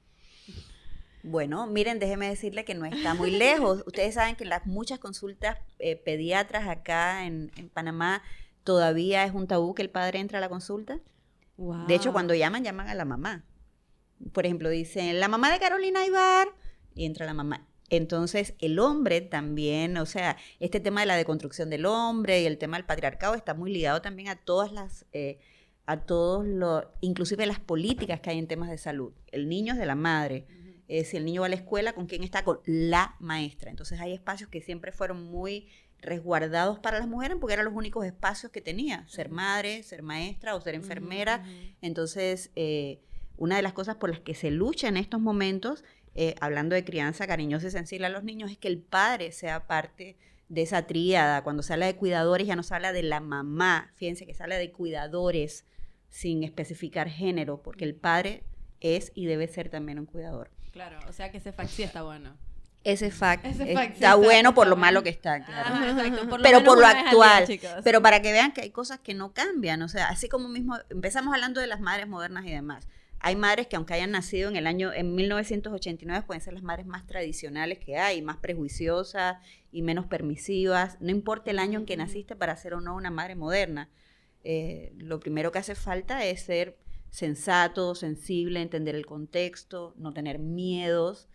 Bueno, 1.22 1.66
miren, 1.66 1.98
déjeme 1.98 2.28
decirle 2.28 2.64
que 2.64 2.74
no 2.74 2.86
está 2.86 3.14
muy 3.14 3.30
lejos. 3.32 3.82
Ustedes 3.86 4.14
saben 4.14 4.36
que 4.36 4.44
las 4.44 4.64
muchas 4.64 5.00
consultas 5.00 5.58
eh, 5.80 5.96
pediatras 5.96 6.68
acá 6.68 7.26
en, 7.26 7.50
en 7.56 7.68
Panamá 7.68 8.22
todavía 8.62 9.24
es 9.24 9.34
un 9.34 9.48
tabú 9.48 9.74
que 9.74 9.82
el 9.82 9.90
padre 9.90 10.20
entre 10.20 10.38
a 10.38 10.40
la 10.40 10.48
consulta. 10.48 11.00
De 11.88 11.94
hecho, 11.94 12.12
cuando 12.12 12.34
llaman, 12.34 12.62
llaman 12.62 12.88
a 12.88 12.94
la 12.94 13.06
mamá. 13.06 13.42
Por 14.32 14.46
ejemplo, 14.46 14.68
dicen, 14.70 15.20
la 15.20 15.28
mamá 15.28 15.52
de 15.52 15.58
Carolina 15.58 16.06
Ibar, 16.06 16.48
y 16.94 17.04
entra 17.04 17.26
la 17.26 17.34
mamá. 17.34 17.68
Entonces, 17.88 18.54
el 18.58 18.78
hombre 18.78 19.20
también, 19.20 19.96
o 19.96 20.06
sea, 20.06 20.36
este 20.58 20.80
tema 20.80 21.00
de 21.00 21.06
la 21.06 21.16
deconstrucción 21.16 21.70
del 21.70 21.86
hombre 21.86 22.40
y 22.40 22.46
el 22.46 22.58
tema 22.58 22.76
del 22.76 22.86
patriarcado 22.86 23.34
está 23.34 23.54
muy 23.54 23.72
ligado 23.72 24.02
también 24.02 24.28
a 24.28 24.36
todas 24.36 24.72
las, 24.72 25.06
eh, 25.12 25.38
a 25.84 25.98
todos 25.98 26.44
los, 26.44 26.84
inclusive 27.00 27.46
las 27.46 27.60
políticas 27.60 28.20
que 28.20 28.30
hay 28.30 28.38
en 28.38 28.48
temas 28.48 28.70
de 28.70 28.78
salud. 28.78 29.12
El 29.30 29.48
niño 29.48 29.74
es 29.74 29.78
de 29.78 29.86
la 29.86 29.94
madre. 29.94 30.46
Eh, 30.88 31.04
si 31.04 31.16
el 31.16 31.24
niño 31.24 31.42
va 31.42 31.46
a 31.46 31.50
la 31.50 31.56
escuela, 31.56 31.92
¿con 31.92 32.06
quién 32.06 32.24
está? 32.24 32.44
Con 32.44 32.60
la 32.64 33.16
maestra. 33.20 33.70
Entonces, 33.70 34.00
hay 34.00 34.12
espacios 34.12 34.50
que 34.50 34.60
siempre 34.62 34.90
fueron 34.90 35.22
muy 35.22 35.68
resguardados 35.98 36.78
para 36.78 36.98
las 36.98 37.08
mujeres 37.08 37.36
porque 37.40 37.54
eran 37.54 37.64
los 37.64 37.74
únicos 37.74 38.04
espacios 38.04 38.52
que 38.52 38.60
tenía, 38.60 39.06
ser 39.08 39.30
madre, 39.30 39.82
ser 39.82 40.02
maestra 40.02 40.54
o 40.54 40.60
ser 40.60 40.74
enfermera. 40.74 41.44
Entonces, 41.80 42.50
eh, 42.54 43.00
una 43.36 43.56
de 43.56 43.62
las 43.62 43.72
cosas 43.72 43.96
por 43.96 44.10
las 44.10 44.20
que 44.20 44.34
se 44.34 44.50
lucha 44.50 44.88
en 44.88 44.96
estos 44.96 45.20
momentos, 45.20 45.84
eh, 46.14 46.34
hablando 46.40 46.74
de 46.74 46.84
crianza 46.84 47.26
cariñosa 47.26 47.66
y 47.68 47.70
sensible 47.70 48.06
a 48.06 48.10
los 48.10 48.24
niños, 48.24 48.50
es 48.50 48.58
que 48.58 48.68
el 48.68 48.78
padre 48.78 49.32
sea 49.32 49.66
parte 49.66 50.16
de 50.48 50.62
esa 50.62 50.86
tríada. 50.86 51.42
Cuando 51.42 51.62
se 51.62 51.72
habla 51.72 51.86
de 51.86 51.96
cuidadores, 51.96 52.46
ya 52.46 52.56
no 52.56 52.62
se 52.62 52.74
habla 52.74 52.92
de 52.92 53.02
la 53.02 53.20
mamá. 53.20 53.90
Fíjense 53.96 54.26
que 54.26 54.32
se 54.34 54.42
habla 54.42 54.56
de 54.56 54.70
cuidadores 54.70 55.64
sin 56.08 56.44
especificar 56.44 57.08
género, 57.10 57.60
porque 57.62 57.84
el 57.84 57.94
padre 57.94 58.44
es 58.80 59.12
y 59.14 59.26
debe 59.26 59.48
ser 59.48 59.68
también 59.68 59.98
un 59.98 60.06
cuidador. 60.06 60.50
Claro, 60.72 60.98
o 61.08 61.12
sea 61.12 61.30
que 61.30 61.38
ese 61.38 61.52
fact 61.52 61.70
sí 61.70 61.82
está 61.82 62.02
bueno. 62.02 62.36
Ese 62.84 63.10
fact 63.10 63.44
Ese 63.44 63.64
está, 63.64 63.80
fact 63.80 63.92
sí 63.94 64.04
está- 64.04 64.14
bueno 64.14 64.54
por 64.54 64.68
lo 64.68 64.76
malo 64.76 65.02
que 65.02 65.08
está, 65.08 65.44
claro. 65.44 65.74
Ajá, 65.74 65.90
exacto. 65.90 66.28
Por 66.28 66.38
lo 66.38 66.42
pero 66.44 66.62
por 66.62 66.78
lo 66.78 66.86
día, 66.88 67.00
actual. 67.00 67.46
pero 67.82 68.00
para 68.00 68.22
que 68.22 68.30
vean 68.30 68.52
que 68.52 68.60
hay 68.60 68.70
cosas 68.70 69.00
que 69.00 69.12
no 69.12 69.32
cambian, 69.32 69.82
o 69.82 69.88
sea, 69.88 70.06
así 70.08 70.28
como 70.28 70.48
mismo 70.48 70.78
empezamos 70.88 71.34
hablando 71.34 71.60
de 71.60 71.66
las 71.66 71.80
madres 71.80 72.06
modernas 72.06 72.46
y 72.46 72.50
demás. 72.52 72.86
Hay 73.20 73.34
madres 73.36 73.66
que 73.66 73.76
aunque 73.76 73.94
hayan 73.94 74.10
nacido 74.10 74.48
en 74.48 74.56
el 74.56 74.66
año 74.66 74.92
en 74.92 75.14
1989 75.14 76.24
pueden 76.26 76.40
ser 76.40 76.54
las 76.54 76.62
madres 76.62 76.86
más 76.86 77.06
tradicionales 77.06 77.78
que 77.78 77.96
hay, 77.96 78.22
más 78.22 78.36
prejuiciosas 78.36 79.38
y 79.72 79.82
menos 79.82 80.06
permisivas. 80.06 80.96
No 81.00 81.10
importa 81.10 81.50
el 81.50 81.58
año 81.58 81.80
en 81.80 81.86
que 81.86 81.96
naciste 81.96 82.36
para 82.36 82.56
ser 82.56 82.74
o 82.74 82.80
no 82.80 82.94
una 82.94 83.10
madre 83.10 83.34
moderna. 83.34 83.90
Eh, 84.44 84.92
lo 84.96 85.18
primero 85.18 85.50
que 85.50 85.58
hace 85.58 85.74
falta 85.74 86.24
es 86.24 86.42
ser 86.42 86.78
sensato, 87.10 87.94
sensible, 87.94 88.60
entender 88.60 88.94
el 88.94 89.06
contexto, 89.06 89.94
no 89.96 90.12
tener 90.12 90.38
miedos. 90.38 91.28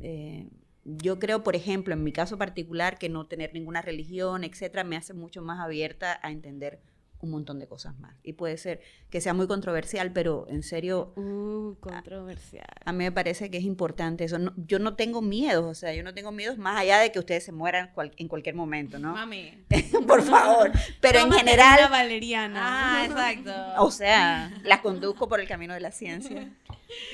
Eh, 0.00 0.48
yo 0.84 1.18
creo, 1.18 1.42
por 1.42 1.56
ejemplo, 1.56 1.94
en 1.94 2.04
mi 2.04 2.12
caso 2.12 2.36
particular, 2.36 2.98
que 2.98 3.08
no 3.08 3.26
tener 3.26 3.54
ninguna 3.54 3.80
religión, 3.80 4.44
etcétera, 4.44 4.84
me 4.84 4.96
hace 4.96 5.14
mucho 5.14 5.42
más 5.42 5.60
abierta 5.60 6.20
a 6.22 6.30
entender 6.30 6.80
un 7.24 7.30
montón 7.30 7.58
de 7.58 7.66
cosas 7.66 7.98
más. 7.98 8.14
Y 8.22 8.34
puede 8.34 8.56
ser 8.56 8.80
que 9.10 9.20
sea 9.20 9.34
muy 9.34 9.46
controversial, 9.46 10.12
pero 10.12 10.46
en 10.48 10.62
serio, 10.62 11.12
Uh, 11.16 11.74
controversial. 11.80 12.66
a 12.84 12.92
mí 12.92 12.98
me 13.04 13.12
parece 13.12 13.50
que 13.50 13.58
es 13.58 13.64
importante 13.64 14.24
eso. 14.24 14.38
No- 14.38 14.52
yo 14.56 14.78
no 14.78 14.94
tengo 14.94 15.20
miedos, 15.22 15.64
o 15.64 15.74
sea, 15.74 15.92
yo 15.94 16.02
no 16.02 16.14
tengo 16.14 16.32
miedos 16.32 16.58
más 16.58 16.78
allá 16.78 16.98
de 16.98 17.10
que 17.12 17.18
ustedes 17.18 17.44
se 17.44 17.52
mueran 17.52 17.90
cual- 17.94 18.12
en 18.16 18.28
cualquier 18.28 18.54
momento, 18.54 18.98
¿no? 18.98 19.12
Mami. 19.14 19.64
por 20.08 20.22
favor. 20.22 20.70
Pero 21.00 21.20
en 21.20 21.32
general, 21.32 21.78
Una 21.80 21.88
valeriana. 21.88 22.60
Ah, 22.62 23.04
exacto. 23.06 23.52
o 23.82 23.90
sea, 23.90 24.50
las 24.64 24.80
conduzco 24.80 25.28
por 25.28 25.40
el 25.40 25.48
camino 25.48 25.74
de 25.74 25.80
la 25.80 25.90
ciencia. 25.92 26.52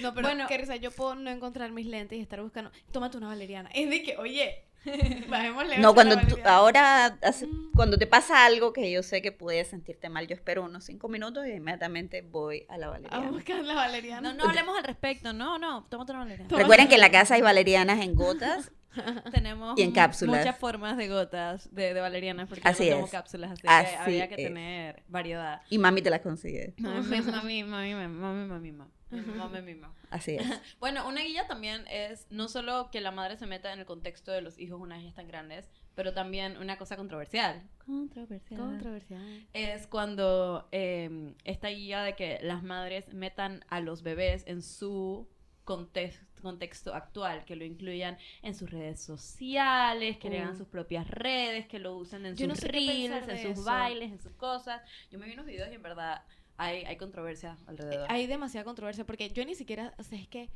No, 0.02 0.12
pero 0.14 0.28
Bueno. 0.28 0.46
qué 0.48 0.58
risa, 0.58 0.76
yo 0.76 0.90
puedo 0.90 1.14
no 1.14 1.30
encontrar 1.30 1.70
mis 1.72 1.86
lentes 1.86 2.18
y 2.18 2.20
estar 2.22 2.42
buscando. 2.42 2.70
Tómate 2.92 3.16
una 3.16 3.28
valeriana. 3.28 3.70
Es 3.74 3.88
de 3.88 4.02
que, 4.02 4.16
oye, 4.18 4.64
bajémosle. 5.28 5.78
No, 5.78 5.90
a 5.90 5.94
cuando 5.94 6.16
tú- 6.20 6.36
ahora, 6.44 7.18
hace- 7.22 7.48
cuando 7.74 7.98
te 7.98 8.06
pasa 8.06 8.44
algo 8.44 8.72
que 8.72 8.90
yo 8.90 9.02
sé 9.02 9.20
que 9.22 9.32
puedes 9.32 9.68
sentirte 9.68 10.08
mal, 10.08 10.26
yo 10.26 10.34
espero 10.34 10.64
unos 10.64 10.84
cinco 10.84 11.08
minutos 11.08 11.46
y 11.46 11.50
inmediatamente 11.52 12.22
voy 12.22 12.64
a 12.68 12.78
la 12.78 12.86
A 12.86 12.90
valeriana. 12.90 13.30
buscar 13.30 13.64
la 13.64 13.74
valeriana. 13.74 14.32
No, 14.32 14.34
no 14.44 14.48
hablemos 14.48 14.76
al 14.78 14.84
respecto. 14.84 15.32
No, 15.32 15.58
no, 15.58 15.84
tómate 15.84 16.12
una 16.12 16.20
valeriana. 16.24 16.56
Recuerden 16.56 16.88
que 16.88 16.94
en 16.94 17.00
la 17.00 17.10
casa 17.10 17.34
hay 17.34 17.42
valerianas 17.42 18.00
en 18.00 18.14
gotas 18.14 18.70
tenemos 19.32 19.78
muchas 20.26 20.58
formas 20.58 20.96
de 20.96 21.08
gotas 21.08 21.72
de, 21.74 21.94
de 21.94 22.00
valeriana 22.00 22.46
porque 22.46 22.66
así 22.66 22.90
no 22.90 22.96
tomo 22.96 23.08
cápsulas, 23.08 23.52
así, 23.52 23.66
así 23.66 23.90
que 23.90 23.98
había 23.98 24.28
que 24.28 24.36
tener 24.36 25.02
variedad. 25.08 25.62
Y 25.70 25.78
mami 25.78 26.02
te 26.02 26.10
las 26.10 26.20
consigue. 26.20 26.74
Mami, 26.78 27.20
mami, 27.20 27.64
mami, 27.64 27.94
mami, 27.94 28.48
mami, 28.48 28.72
mami. 28.72 28.90
Mami, 29.10 29.62
mima. 29.62 29.92
Así 30.10 30.36
es. 30.36 30.46
bueno, 30.80 31.08
una 31.08 31.22
guía 31.22 31.46
también 31.46 31.84
es 31.88 32.26
no 32.30 32.48
solo 32.48 32.90
que 32.90 33.00
la 33.00 33.10
madre 33.10 33.36
se 33.36 33.46
meta 33.46 33.72
en 33.72 33.80
el 33.80 33.86
contexto 33.86 34.30
de 34.30 34.40
los 34.40 34.58
hijos 34.58 34.80
una 34.80 34.96
vez 34.96 35.04
ya 35.04 35.10
están 35.10 35.26
grandes, 35.26 35.68
pero 35.94 36.12
también 36.12 36.56
una 36.58 36.78
cosa 36.78 36.96
controversial. 36.96 37.68
Controversial. 37.84 38.60
Controversial. 38.60 39.48
Es 39.52 39.86
cuando 39.86 40.68
em, 40.70 41.34
esta 41.44 41.68
guía 41.68 42.02
de 42.02 42.14
que 42.14 42.38
las 42.42 42.62
madres 42.62 43.12
metan 43.12 43.64
a 43.68 43.80
los 43.80 44.02
bebés 44.02 44.44
en 44.46 44.62
su 44.62 45.28
context- 45.70 46.22
contexto 46.42 46.94
actual, 46.94 47.44
que 47.44 47.54
lo 47.54 47.64
incluyan 47.64 48.16
en 48.42 48.54
sus 48.54 48.70
redes 48.70 49.00
sociales, 49.00 50.16
que 50.18 50.30
le 50.30 50.40
hagan 50.40 50.54
Uh. 50.54 50.58
sus 50.58 50.66
propias 50.68 51.06
redes, 51.08 51.66
que 51.66 51.78
lo 51.78 51.96
usen 51.96 52.24
en 52.26 52.34
Yo 52.36 52.46
no 52.48 52.54
sus 52.54 52.62
sé 52.62 52.70
qué 52.70 52.78
reels, 52.78 53.14
pensar 53.18 53.30
en 53.30 53.42
sus 53.42 53.50
eso. 53.52 53.64
bailes, 53.64 54.12
en 54.12 54.20
sus 54.20 54.32
cosas. 54.32 54.82
Yo 55.10 55.18
me 55.18 55.26
vi 55.26 55.34
unos 55.34 55.46
videos 55.46 55.70
y 55.70 55.74
en 55.74 55.82
verdad 55.82 56.22
hay, 56.56 56.84
hay 56.84 56.96
controversia 56.96 57.56
alrededor. 57.66 58.06
Hay 58.10 58.26
demasiada 58.26 58.64
controversia 58.64 59.04
porque 59.06 59.28
yo 59.30 59.44
ni 59.44 59.54
siquiera, 59.54 59.94
o 59.98 60.02
sea, 60.02 60.18
es 60.18 60.28
que, 60.28 60.48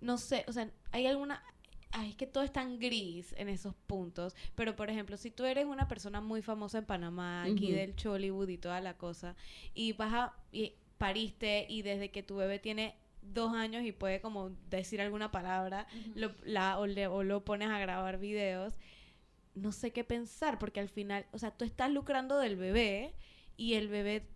no 0.00 0.16
sé, 0.18 0.44
o 0.48 0.52
sea, 0.52 0.70
hay 0.92 1.06
alguna... 1.06 1.42
Ay, 1.92 2.10
es 2.10 2.16
que 2.16 2.26
todo 2.26 2.44
es 2.44 2.52
tan 2.52 2.78
gris 2.78 3.32
en 3.38 3.48
esos 3.48 3.74
puntos. 3.86 4.34
Pero, 4.54 4.76
por 4.76 4.90
ejemplo, 4.90 5.16
si 5.16 5.30
tú 5.30 5.44
eres 5.44 5.64
una 5.66 5.88
persona 5.88 6.20
muy 6.20 6.42
famosa 6.42 6.78
en 6.78 6.84
Panamá, 6.84 7.44
aquí 7.44 7.70
del 7.72 7.94
Chollywood 7.96 8.48
y 8.48 8.58
toda 8.58 8.80
la 8.80 8.94
cosa, 8.98 9.34
y 9.72 9.92
vas 9.92 10.12
a... 10.12 10.34
Y 10.52 10.74
pariste 10.98 11.66
y 11.68 11.82
desde 11.82 12.10
que 12.10 12.22
tu 12.22 12.36
bebé 12.36 12.58
tiene 12.58 12.96
dos 13.32 13.54
años 13.54 13.84
y 13.84 13.92
puede 13.92 14.20
como 14.20 14.50
decir 14.70 15.00
alguna 15.00 15.30
palabra, 15.30 15.86
lo, 16.14 16.32
la, 16.44 16.78
o, 16.78 16.86
le- 16.86 17.06
o 17.08 17.22
lo 17.22 17.44
pones 17.44 17.68
a 17.68 17.78
grabar 17.78 18.18
videos, 18.18 18.78
no 19.54 19.72
sé 19.72 19.92
qué 19.92 20.04
pensar, 20.04 20.58
porque 20.58 20.80
al 20.80 20.88
final, 20.88 21.26
o 21.32 21.38
sea, 21.38 21.50
tú 21.50 21.64
estás 21.64 21.90
lucrando 21.90 22.38
del 22.38 22.56
bebé 22.56 23.14
y 23.56 23.74
el 23.74 23.88
bebé 23.88 24.26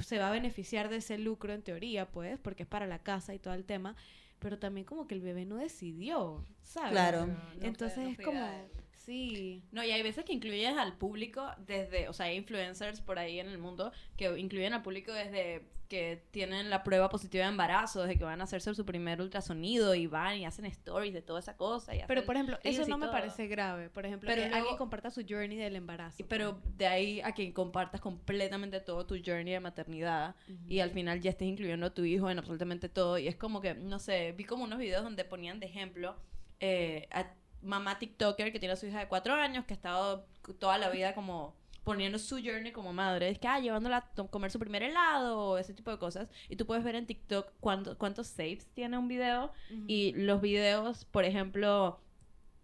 se 0.00 0.18
va 0.18 0.28
a 0.28 0.32
beneficiar 0.32 0.88
de 0.88 0.96
ese 0.96 1.18
lucro 1.18 1.52
en 1.52 1.62
teoría, 1.62 2.10
pues, 2.10 2.38
porque 2.38 2.62
es 2.64 2.68
para 2.68 2.86
la 2.86 3.02
casa 3.02 3.34
y 3.34 3.38
todo 3.38 3.54
el 3.54 3.64
tema, 3.64 3.96
pero 4.38 4.58
también 4.58 4.84
como 4.86 5.06
que 5.06 5.14
el 5.14 5.20
bebé 5.20 5.44
no 5.44 5.56
decidió, 5.56 6.44
¿sabes? 6.62 6.92
Claro. 6.92 7.26
No 7.26 7.66
Entonces 7.66 7.98
no 7.98 8.10
es 8.10 8.18
como, 8.18 8.70
sí, 8.96 9.62
No, 9.72 9.84
y 9.84 9.90
hay 9.90 10.02
veces 10.02 10.24
que 10.24 10.32
incluyes 10.32 10.76
al 10.76 10.96
público 10.96 11.46
desde, 11.66 12.08
o 12.08 12.12
sea, 12.12 12.26
hay 12.26 12.36
influencers 12.36 13.00
por 13.00 13.18
ahí 13.18 13.40
en 13.40 13.48
el 13.48 13.58
mundo 13.58 13.92
que 14.16 14.38
incluyen 14.38 14.74
al 14.74 14.82
público 14.82 15.12
desde 15.12 15.62
que 15.92 16.24
tienen 16.30 16.70
la 16.70 16.82
prueba 16.84 17.10
positiva 17.10 17.44
de 17.44 17.50
embarazo, 17.50 18.00
desde 18.00 18.16
que 18.16 18.24
van 18.24 18.40
a 18.40 18.44
hacerse 18.44 18.74
su 18.74 18.86
primer 18.86 19.20
ultrasonido 19.20 19.94
y 19.94 20.06
van 20.06 20.38
y 20.38 20.46
hacen 20.46 20.64
stories 20.64 21.12
de 21.12 21.20
toda 21.20 21.38
esa 21.40 21.54
cosa. 21.58 21.94
y 21.94 22.00
pero 22.08 22.24
por 22.24 22.34
ejemplo, 22.34 22.58
eso 22.64 22.86
no 22.86 22.96
me 22.96 23.04
todo. 23.06 23.12
parece 23.12 23.46
grave, 23.46 23.90
por 23.90 24.06
ejemplo, 24.06 24.26
Pero 24.26 24.40
que 24.40 24.48
luego- 24.48 24.56
alguien 24.62 24.78
comparta 24.78 25.10
su 25.10 25.22
journey 25.28 25.58
del 25.58 25.76
embarazo. 25.76 26.24
Pero 26.26 26.58
de 26.78 26.86
ahí 26.86 27.20
a 27.20 27.32
que 27.32 27.52
compartas 27.52 28.00
completamente 28.00 28.80
todo 28.80 29.04
tu 29.06 29.16
journey 29.22 29.52
de 29.52 29.60
maternidad 29.60 30.34
y 30.66 30.80
al 30.80 30.90
final 30.92 31.20
ya 31.20 31.28
estés 31.30 31.48
incluyendo 31.48 31.84
a 31.86 31.90
tu 31.90 32.04
hijo 32.04 32.30
en 32.30 32.38
absolutamente 32.38 32.88
todo. 32.88 33.18
Y 33.18 33.28
es 33.28 33.36
como 33.36 33.60
que, 33.60 33.74
no 33.74 33.98
sé, 33.98 34.32
vi 34.32 34.44
como 34.44 34.64
unos 34.64 34.78
videos 34.78 35.02
donde 35.04 35.24
ponían 35.26 35.60
de 35.60 35.66
ejemplo 35.66 36.16
eh, 36.60 37.06
a 37.10 37.26
mamá 37.60 37.98
TikToker 37.98 38.50
que 38.50 38.58
tiene 38.58 38.72
a 38.72 38.76
su 38.76 38.86
hija 38.86 39.00
de 39.00 39.08
cuatro 39.08 39.34
años 39.34 39.66
que 39.66 39.74
ha 39.74 39.76
estado 39.76 40.26
toda 40.58 40.78
la 40.78 40.88
vida 40.88 41.14
como 41.14 41.54
poniendo 41.84 42.18
su 42.18 42.36
journey 42.36 42.72
como 42.72 42.92
madre, 42.92 43.28
es 43.28 43.38
que, 43.38 43.48
ah, 43.48 43.58
llevándola 43.58 43.96
a 44.16 44.26
comer 44.28 44.50
su 44.50 44.58
primer 44.58 44.82
helado 44.82 45.38
o 45.38 45.58
ese 45.58 45.74
tipo 45.74 45.90
de 45.90 45.98
cosas. 45.98 46.28
Y 46.48 46.56
tú 46.56 46.66
puedes 46.66 46.84
ver 46.84 46.94
en 46.94 47.06
TikTok 47.06 47.52
cuánto, 47.60 47.98
cuántos 47.98 48.28
saves 48.28 48.66
tiene 48.74 48.98
un 48.98 49.08
video 49.08 49.52
Ujú. 49.70 49.84
y 49.86 50.12
los 50.12 50.40
videos, 50.40 51.04
por 51.06 51.24
ejemplo, 51.24 52.00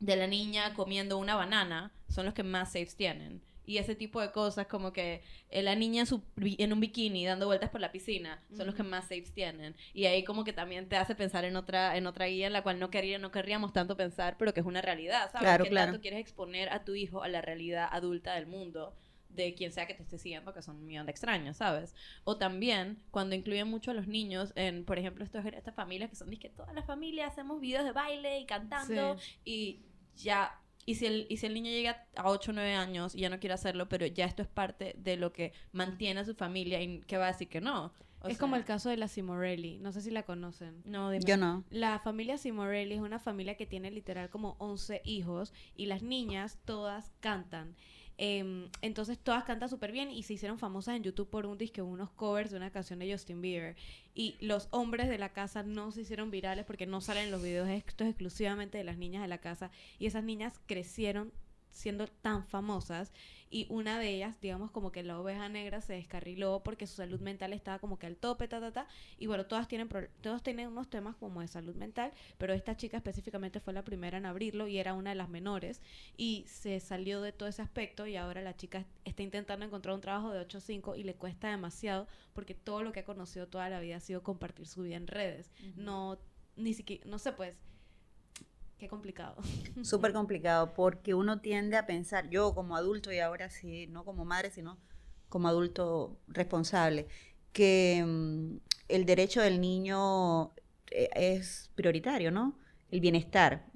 de 0.01 0.17
la 0.17 0.27
niña 0.27 0.75
comiendo 0.75 1.19
una 1.19 1.35
banana 1.35 1.93
son 2.09 2.25
los 2.27 2.35
que 2.35 2.43
más 2.43 2.73
saves 2.73 2.97
tienen. 2.97 3.43
Y 3.67 3.77
ese 3.77 3.95
tipo 3.95 4.23
de 4.23 4.33
cosas, 4.33 4.67
como 4.67 4.95
que 4.95 5.23
eh, 5.51 5.61
la 5.63 5.75
niña 5.75 6.01
en, 6.01 6.07
su, 6.07 6.23
en 6.39 6.73
un 6.73 6.81
bikini 6.81 7.27
dando 7.27 7.45
vueltas 7.45 7.69
por 7.69 7.83
la 7.83 7.93
piscina, 7.93 8.43
son 8.57 8.65
los 8.65 8.75
que 8.75 8.83
más 8.83 9.09
saves 9.09 9.35
tienen. 9.35 9.77
Y 9.93 10.07
ahí 10.07 10.25
como 10.25 10.43
que 10.43 10.55
también 10.55 10.89
te 10.89 10.97
hace 10.97 11.15
pensar 11.15 11.45
en 11.45 11.55
otra, 11.55 11.99
en 11.99 12.07
otra 12.07 12.27
guía 12.27 12.47
en 12.47 12.55
la 12.55 12.63
cual 12.63 12.79
no, 12.79 12.91
quería, 12.91 13.19
no 13.19 13.31
querríamos 13.31 13.75
tanto 13.75 13.95
pensar, 13.95 14.37
pero 14.39 14.55
que 14.55 14.61
es 14.61 14.67
una 14.67 14.81
realidad, 14.81 15.31
¿sabes? 15.31 15.41
Claro, 15.41 15.65
¿Qué 15.65 15.71
claro. 15.71 15.93
tanto 15.93 16.01
quieres 16.01 16.21
exponer 16.21 16.71
a 16.71 16.85
tu 16.85 16.95
hijo 16.95 17.23
a 17.23 17.29
la 17.29 17.43
realidad 17.43 17.89
adulta 17.93 18.37
del 18.37 18.47
mundo? 18.47 18.97
De 19.29 19.55
quien 19.55 19.73
sea 19.73 19.87
que 19.87 19.95
te 19.95 20.03
esté 20.03 20.19
siguiendo, 20.19 20.53
que 20.53 20.63
son 20.63 20.77
un 20.77 20.87
millón 20.87 21.07
de 21.07 21.13
extraños, 21.13 21.59
¿sabes? 21.59 21.95
O 22.25 22.37
también 22.37 23.03
cuando 23.11 23.35
incluyen 23.35 23.69
mucho 23.69 23.91
a 23.91 23.95
los 23.95 24.07
niños 24.07 24.53
en, 24.57 24.85
por 24.85 24.99
ejemplo, 24.99 25.25
estos, 25.25 25.45
estas 25.45 25.75
familias 25.75 26.11
que 26.11 26.17
son, 26.17 26.31
que 26.31 26.49
todas 26.49 26.75
las 26.75 26.87
familias 26.87 27.33
hacemos 27.33 27.61
videos 27.61 27.85
de 27.85 27.93
baile 27.93 28.41
y 28.41 28.47
cantando 28.47 29.17
y 29.45 29.81
ya, 30.17 30.61
y 30.87 30.95
si, 30.97 31.07
el, 31.07 31.27
y 31.29 31.37
si 31.37 31.47
el 31.47 31.55
niño 31.55 31.71
llega 31.71 32.07
a 32.17 32.31
8 32.31 32.51
o 32.51 32.55
9 32.55 32.75
años 32.75 33.15
y 33.15 33.21
ya 33.21 33.29
no 33.29 33.39
quiere 33.39 33.55
hacerlo, 33.55 33.89
pero 33.89 34.07
ya 34.07 34.25
esto 34.25 34.43
es 34.43 34.49
parte 34.49 34.95
de 34.99 35.17
lo 35.17 35.33
que 35.33 35.53
mantiene 35.73 36.21
a 36.21 36.25
su 36.25 36.35
familia 36.35 36.81
y 36.81 37.01
que 37.03 37.19
va 37.19 37.27
a 37.27 37.33
decir 37.33 37.49
que 37.49 37.61
no. 37.61 37.93
O 38.21 38.29
es 38.29 38.39
como 38.39 38.57
el 38.57 38.65
caso 38.65 38.89
de 38.89 38.97
la 38.97 39.07
Simorelli, 39.07 39.79
no 39.79 39.93
sé 39.93 40.01
si 40.01 40.11
la 40.11 40.25
conocen. 40.25 40.83
No, 40.85 41.11
dime. 41.11 41.25
Yo 41.25 41.37
no. 41.37 41.65
La 41.71 42.01
familia 42.01 42.37
Simorelli 42.37 42.95
es 42.95 43.01
una 43.01 43.21
familia 43.21 43.57
que 43.57 43.67
tiene 43.67 43.91
literal 43.91 44.29
como 44.29 44.57
11 44.59 45.03
hijos 45.05 45.53
y 45.77 45.87
las 45.87 46.03
niñas 46.03 46.59
todas 46.65 47.13
cantan. 47.21 47.77
Em, 48.21 48.69
entonces 48.83 49.17
todas 49.17 49.45
cantan 49.45 49.69
súper 49.69 49.93
bien 49.93 50.11
y 50.11 50.25
se 50.25 50.35
hicieron 50.35 50.59
famosas 50.59 50.97
en 50.97 51.05
YouTube 51.05 51.31
por 51.31 51.47
un 51.47 51.57
disque, 51.57 51.83
unos 51.83 52.11
covers 52.11 52.51
de 52.51 52.57
una 52.57 52.71
canción 52.71 52.99
de 52.99 53.11
Justin 53.11 53.41
Bieber. 53.41 53.77
Y 54.15 54.37
los 54.41 54.67
hombres 54.73 55.09
de 55.09 55.19
la 55.19 55.33
casa 55.33 55.63
no 55.63 55.93
se 55.93 56.01
hicieron 56.01 56.31
virales 56.31 56.65
porque 56.65 56.87
no 56.87 57.01
salen 57.01 57.27
en 57.27 57.31
los 57.31 57.43
videos, 57.43 57.69
esto 57.69 58.03
es 58.03 58.11
exclusivamente 58.11 58.77
de 58.77 58.85
las 58.85 58.99
niñas 58.99 59.23
de 59.23 59.29
la 59.29 59.39
casa. 59.39 59.71
Y 60.01 60.07
esas 60.07 60.25
niñas 60.25 60.61
crecieron 60.67 61.33
siendo 61.71 62.07
tan 62.07 62.45
famosas 62.45 63.13
y 63.51 63.67
una 63.71 63.99
de 63.99 64.11
ellas, 64.11 64.41
digamos 64.41 64.71
como 64.71 64.93
que 64.93 65.03
la 65.03 65.19
oveja 65.19 65.49
negra 65.49 65.81
se 65.81 65.95
descarriló 65.95 66.63
porque 66.63 66.87
su 66.87 66.97
salud 66.97 67.21
mental 67.21 67.53
estaba 67.53 67.79
como 67.79 67.99
que 67.99 68.07
al 68.07 68.17
tope, 68.17 68.47
ta, 68.47 68.61
ta, 68.61 68.73
ta. 68.73 68.89
Y 69.19 69.27
bueno, 69.27 69.47
todas 69.47 69.69
tienen, 69.69 69.89
todos 70.21 70.43
tienen 70.43 70.69
unos 70.69 70.91
temas 70.91 71.17
como 71.17 71.41
de 71.41 71.49
salud 71.49 71.75
mental, 71.75 72.13
pero 72.37 72.53
esta 72.53 72.77
chica 72.77 72.99
específicamente 72.99 73.61
fue 73.61 73.73
la 73.73 73.85
primera 73.85 74.19
en 74.19 74.27
abrirlo 74.27 74.69
y 74.69 74.79
era 74.79 74.93
una 74.95 75.11
de 75.11 75.17
las 75.17 75.29
menores 75.31 75.81
y 76.17 76.45
se 76.47 76.79
salió 76.81 77.23
de 77.23 77.33
todo 77.33 77.49
ese 77.49 77.63
aspecto 77.63 78.07
y 78.07 78.17
ahora 78.17 78.43
la 78.43 78.57
chica 78.57 78.85
está 79.05 79.23
intentando 79.23 79.65
encontrar 79.65 79.95
un 79.95 80.01
trabajo 80.01 80.31
de 80.31 80.41
8 80.41 80.59
a 80.59 80.61
5 80.61 80.97
y 80.97 81.03
le 81.05 81.15
cuesta 81.15 81.51
demasiado 81.51 82.07
porque 82.35 82.55
todo 82.55 82.83
lo 82.83 82.93
que 82.93 83.01
ha 83.01 83.05
conocido 83.05 83.49
toda 83.49 83.69
la 83.71 83.81
vida 83.81 83.97
ha 83.97 84.01
sido 84.01 84.23
compartir 84.23 84.67
su 84.67 84.83
vida 84.83 84.97
en 84.97 85.07
redes. 85.07 85.51
No, 85.77 86.19
ni 86.57 86.75
siquiera, 86.75 87.05
no 87.07 87.19
sé 87.19 87.33
pues, 87.33 87.55
qué 88.79 88.89
complicado. 88.89 89.37
Súper 89.83 90.13
complicado 90.13 90.73
porque 90.75 91.15
uno 91.15 91.41
tiende 91.41 91.77
a 91.77 91.87
pensar, 91.87 92.31
yo 92.31 92.55
como 92.55 92.77
adulto 92.77 93.13
y 93.13 93.19
ahora 93.19 93.51
sí, 93.51 93.87
no 93.89 94.05
como 94.05 94.25
madre, 94.25 94.51
sino 94.51 94.79
como 95.29 95.49
adulto 95.49 96.19
responsable, 96.29 97.07
que 97.53 98.03
mm, 98.07 98.57
el 98.89 99.05
derecho 99.05 99.43
del 99.43 99.61
niño 99.61 100.53
eh, 100.91 101.11
es 101.15 101.71
prioritario, 101.75 102.31
¿no? 102.31 102.59
El 102.91 103.01
bienestar. 103.01 103.67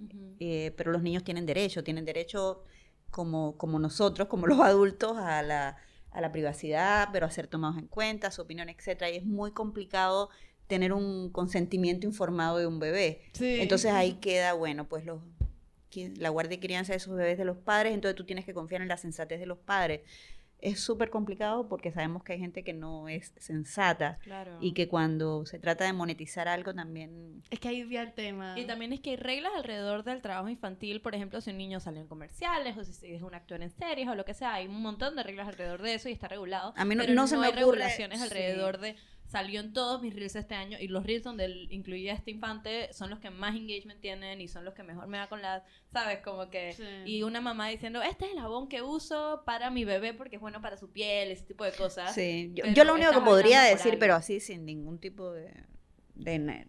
Eh, 0.41 0.73
pero 0.77 0.91
los 0.91 1.03
niños 1.03 1.25
tienen 1.25 1.45
derecho, 1.45 1.85
tienen 1.85 2.05
derecho 2.05 2.65
como, 3.11 3.59
como 3.59 3.79
nosotros, 3.79 4.29
como 4.29 4.47
los 4.47 4.61
adultos, 4.61 5.19
a 5.19 5.43
la, 5.43 5.77
a 6.11 6.21
la 6.21 6.33
privacidad, 6.33 7.11
pero 7.13 7.27
a 7.27 7.31
ser 7.31 7.47
tomados 7.47 7.77
en 7.77 7.87
cuenta, 7.87 8.31
su 8.31 8.43
opinión, 8.43 8.69
etcétera. 8.71 9.11
Y 9.11 9.17
es 9.17 9.25
muy 9.25 9.53
complicado 9.53 10.31
tener 10.67 10.93
un 10.93 11.31
consentimiento 11.31 12.07
informado 12.07 12.59
de 12.59 12.67
un 12.67 12.79
bebé. 12.79 13.23
Entonces 13.41 13.93
ahí 13.93 14.15
queda, 14.15 14.53
bueno, 14.55 14.89
pues 14.89 15.05
los, 15.05 15.21
la 16.17 16.31
guardia 16.31 16.57
y 16.57 16.61
crianza 16.61 16.93
de 16.93 16.97
esos 16.99 17.15
bebés 17.17 17.37
de 17.39 17.45
los 17.45 17.59
padres, 17.59 17.93
entonces 17.93 18.17
tú 18.17 18.25
tienes 18.25 18.45
que 18.45 18.55
confiar 18.55 18.81
en 18.83 18.89
la 18.89 18.97
sensatez 18.97 19.39
de 19.41 19.47
los 19.47 19.59
padres. 19.59 20.01
Es 20.61 20.79
súper 20.79 21.11
complicado 21.11 21.69
porque 21.69 21.91
sabemos 21.91 22.23
que 22.23 22.35
hay 22.35 22.39
gente 22.39 22.63
que 22.63 22.73
no 22.73 23.09
es 23.09 23.33
sensata 23.37 24.19
Claro. 24.23 24.59
y 24.61 24.75
que 24.75 24.87
cuando 24.87 25.45
se 25.45 25.59
trata 25.59 25.85
de 25.85 25.93
monetizar 25.93 26.47
algo 26.47 26.73
también... 26.73 27.43
Es 27.51 27.59
que 27.59 27.67
ahí 27.67 27.83
vi 27.83 27.97
el 27.97 28.13
tema. 28.13 28.55
Y 28.57 28.65
también 28.65 28.93
es 28.93 29.01
que 29.01 29.11
hay 29.11 29.17
reglas 29.17 29.51
alrededor 29.57 30.05
del 30.05 30.23
trabajo 30.23 30.49
infantil, 30.49 31.01
por 31.01 31.17
ejemplo, 31.17 31.41
si 31.41 31.51
un 31.51 31.59
niño 31.59 31.81
sale 31.81 31.99
en 31.99 32.07
comerciales 32.07 32.77
o 32.79 32.85
si 32.85 33.13
es 33.13 33.23
un 33.23 33.35
actor 33.35 33.61
en 33.61 33.71
series 33.71 34.07
o 34.09 34.15
lo 34.15 34.25
que 34.25 34.35
sea, 34.35 34.55
hay 34.55 34.69
un 34.69 34.81
montón 34.81 35.17
de 35.17 35.25
reglas 35.25 35.49
alrededor 35.49 35.83
de 35.83 35.95
eso 35.95 36.09
y 36.09 36.13
está 36.13 36.29
regulado. 36.29 36.73
A 36.77 36.85
mí 36.85 36.95
no- 36.95 37.03
pero 37.03 37.13
no 37.15 37.27
se 37.27 37.37
me 37.37 37.47
hay 37.47 37.53
ocurre- 37.55 37.59
regulaciones 37.59 38.19
sí. 38.21 38.25
alrededor 38.25 38.79
de 38.79 38.95
salió 39.33 39.61
en 39.61 39.73
todos 39.73 40.03
mis 40.03 40.15
reels 40.15 40.37
este 40.37 40.55
año 40.55 40.77
y 40.79 40.89
los 40.89 41.05
reels 41.07 41.25
donde 41.25 41.67
incluía 41.71 42.13
a 42.13 42.17
este 42.17 42.31
infante 42.31 42.93
son 42.93 43.09
los 43.09 43.19
que 43.19 43.31
más 43.31 43.57
engagement 43.57 43.99
tienen 44.01 44.43
y 44.43 44.47
son 44.47 44.65
los 44.67 44.75
que 44.75 44.83
mejor 44.83 45.07
me 45.07 45.17
va 45.17 45.29
con 45.31 45.41
las, 45.41 45.63
¿sabes? 45.91 46.19
Como 46.19 46.51
que 46.51 46.75
Sí. 46.75 46.85
y 47.07 47.23
una 47.23 47.41
mamá 47.41 47.69
diciendo, 47.69 48.03
"Este 48.03 48.27
es 48.27 48.33
el 48.33 48.41
jabón 48.41 48.69
que 48.69 48.83
uso 48.83 49.43
para 49.47 49.71
mi 49.71 49.87
bebé 49.87 50.13
porque 50.13 50.37
es 50.37 50.43
bueno 50.43 50.61
para 50.61 50.77
su 50.77 50.91
piel", 50.93 51.31
ese 51.31 51.45
tipo 51.45 51.65
de 51.65 51.73
cosas. 51.73 52.15
Sí, 52.15 52.53
yo, 52.55 52.85
lo 52.85 52.95
único 52.95 53.11
que 53.13 53.21
podría 53.21 53.63
decir, 53.63 53.99
pero 53.99 54.15
así 54.15 54.39
sin 54.39 54.67
ningún 54.67 54.99
tipo 54.99 55.33
de... 55.33 55.51
de 56.15 56.67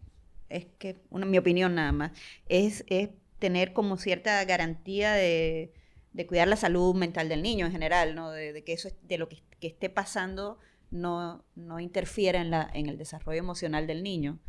es 0.49 0.65
que, 0.77 1.01
una, 1.09 1.25
mi 1.25 1.37
opinión 1.37 1.75
nada 1.75 1.91
más, 1.91 2.11
es, 2.47 2.85
es 2.87 3.09
tener 3.39 3.73
como 3.73 3.97
cierta 3.97 4.43
garantía 4.45 5.11
de, 5.13 5.73
de 6.13 6.27
cuidar 6.27 6.47
la 6.47 6.55
salud 6.55 6.95
mental 6.95 7.27
del 7.27 7.41
niño 7.41 7.65
en 7.65 7.71
general, 7.73 8.15
¿no? 8.15 8.31
De, 8.31 8.53
de 8.53 8.63
que 8.63 8.71
eso 8.73 8.87
es- 8.87 8.95
de 9.01 9.17
lo 9.17 9.27
que, 9.27 9.43
que 9.59 9.67
esté 9.67 9.89
pasando 9.89 10.59
no, 10.93 11.43
no 11.55 11.79
interfiera 11.79 12.39
en, 12.39 12.51
la, 12.51 12.69
en 12.73 12.87
el 12.87 12.97
desarrollo 12.97 13.39
emocional 13.39 13.87
del 13.87 14.03
niño. 14.03 14.39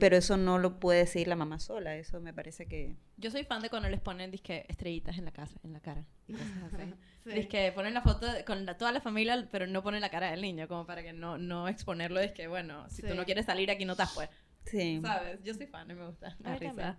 Pero 0.00 0.16
eso 0.16 0.36
no 0.36 0.58
lo 0.58 0.80
puede 0.80 0.98
decir 1.00 1.28
la 1.28 1.36
mamá 1.36 1.60
sola, 1.60 1.94
eso 1.96 2.20
me 2.20 2.32
parece 2.34 2.66
que... 2.66 2.96
Yo 3.18 3.30
soy 3.30 3.44
fan 3.44 3.62
de 3.62 3.70
cuando 3.70 3.88
les 3.88 4.00
ponen 4.00 4.32
disque 4.32 4.66
estrellitas 4.68 5.16
en 5.16 5.24
la 5.24 5.30
casa, 5.30 5.60
en 5.62 5.72
la 5.72 5.78
cara. 5.80 6.04
Y 6.26 6.32
cosas 6.32 6.48
así. 6.74 6.94
Sí. 7.24 7.30
Disque 7.30 7.70
ponen 7.72 7.94
la 7.94 8.02
foto 8.02 8.26
de- 8.32 8.44
con 8.44 8.66
la- 8.66 8.76
toda 8.76 8.90
la 8.90 9.00
familia, 9.00 9.48
pero 9.52 9.68
no 9.68 9.84
ponen 9.84 10.00
la 10.00 10.10
cara 10.10 10.32
del 10.32 10.42
niño, 10.42 10.66
como 10.66 10.84
para 10.86 11.04
que 11.04 11.12
no, 11.12 11.38
no 11.38 11.68
exponerlo. 11.68 12.18
Es 12.18 12.32
que, 12.32 12.48
bueno, 12.48 12.88
si 12.90 13.02
tú 13.02 13.14
no 13.14 13.24
quieres 13.24 13.46
salir 13.46 13.70
aquí, 13.70 13.84
no 13.84 13.92
estás 13.92 14.12
pues. 14.14 14.28
Sí. 14.64 14.98
¿Sabes? 15.02 15.40
Yo 15.44 15.54
soy 15.54 15.66
fan 15.68 15.88
y 15.88 15.94
me 15.94 16.06
gusta. 16.08 16.36
Me 16.40 16.50
da 16.50 16.56
A 16.56 16.58
mí 16.58 16.66
risa. 16.68 16.98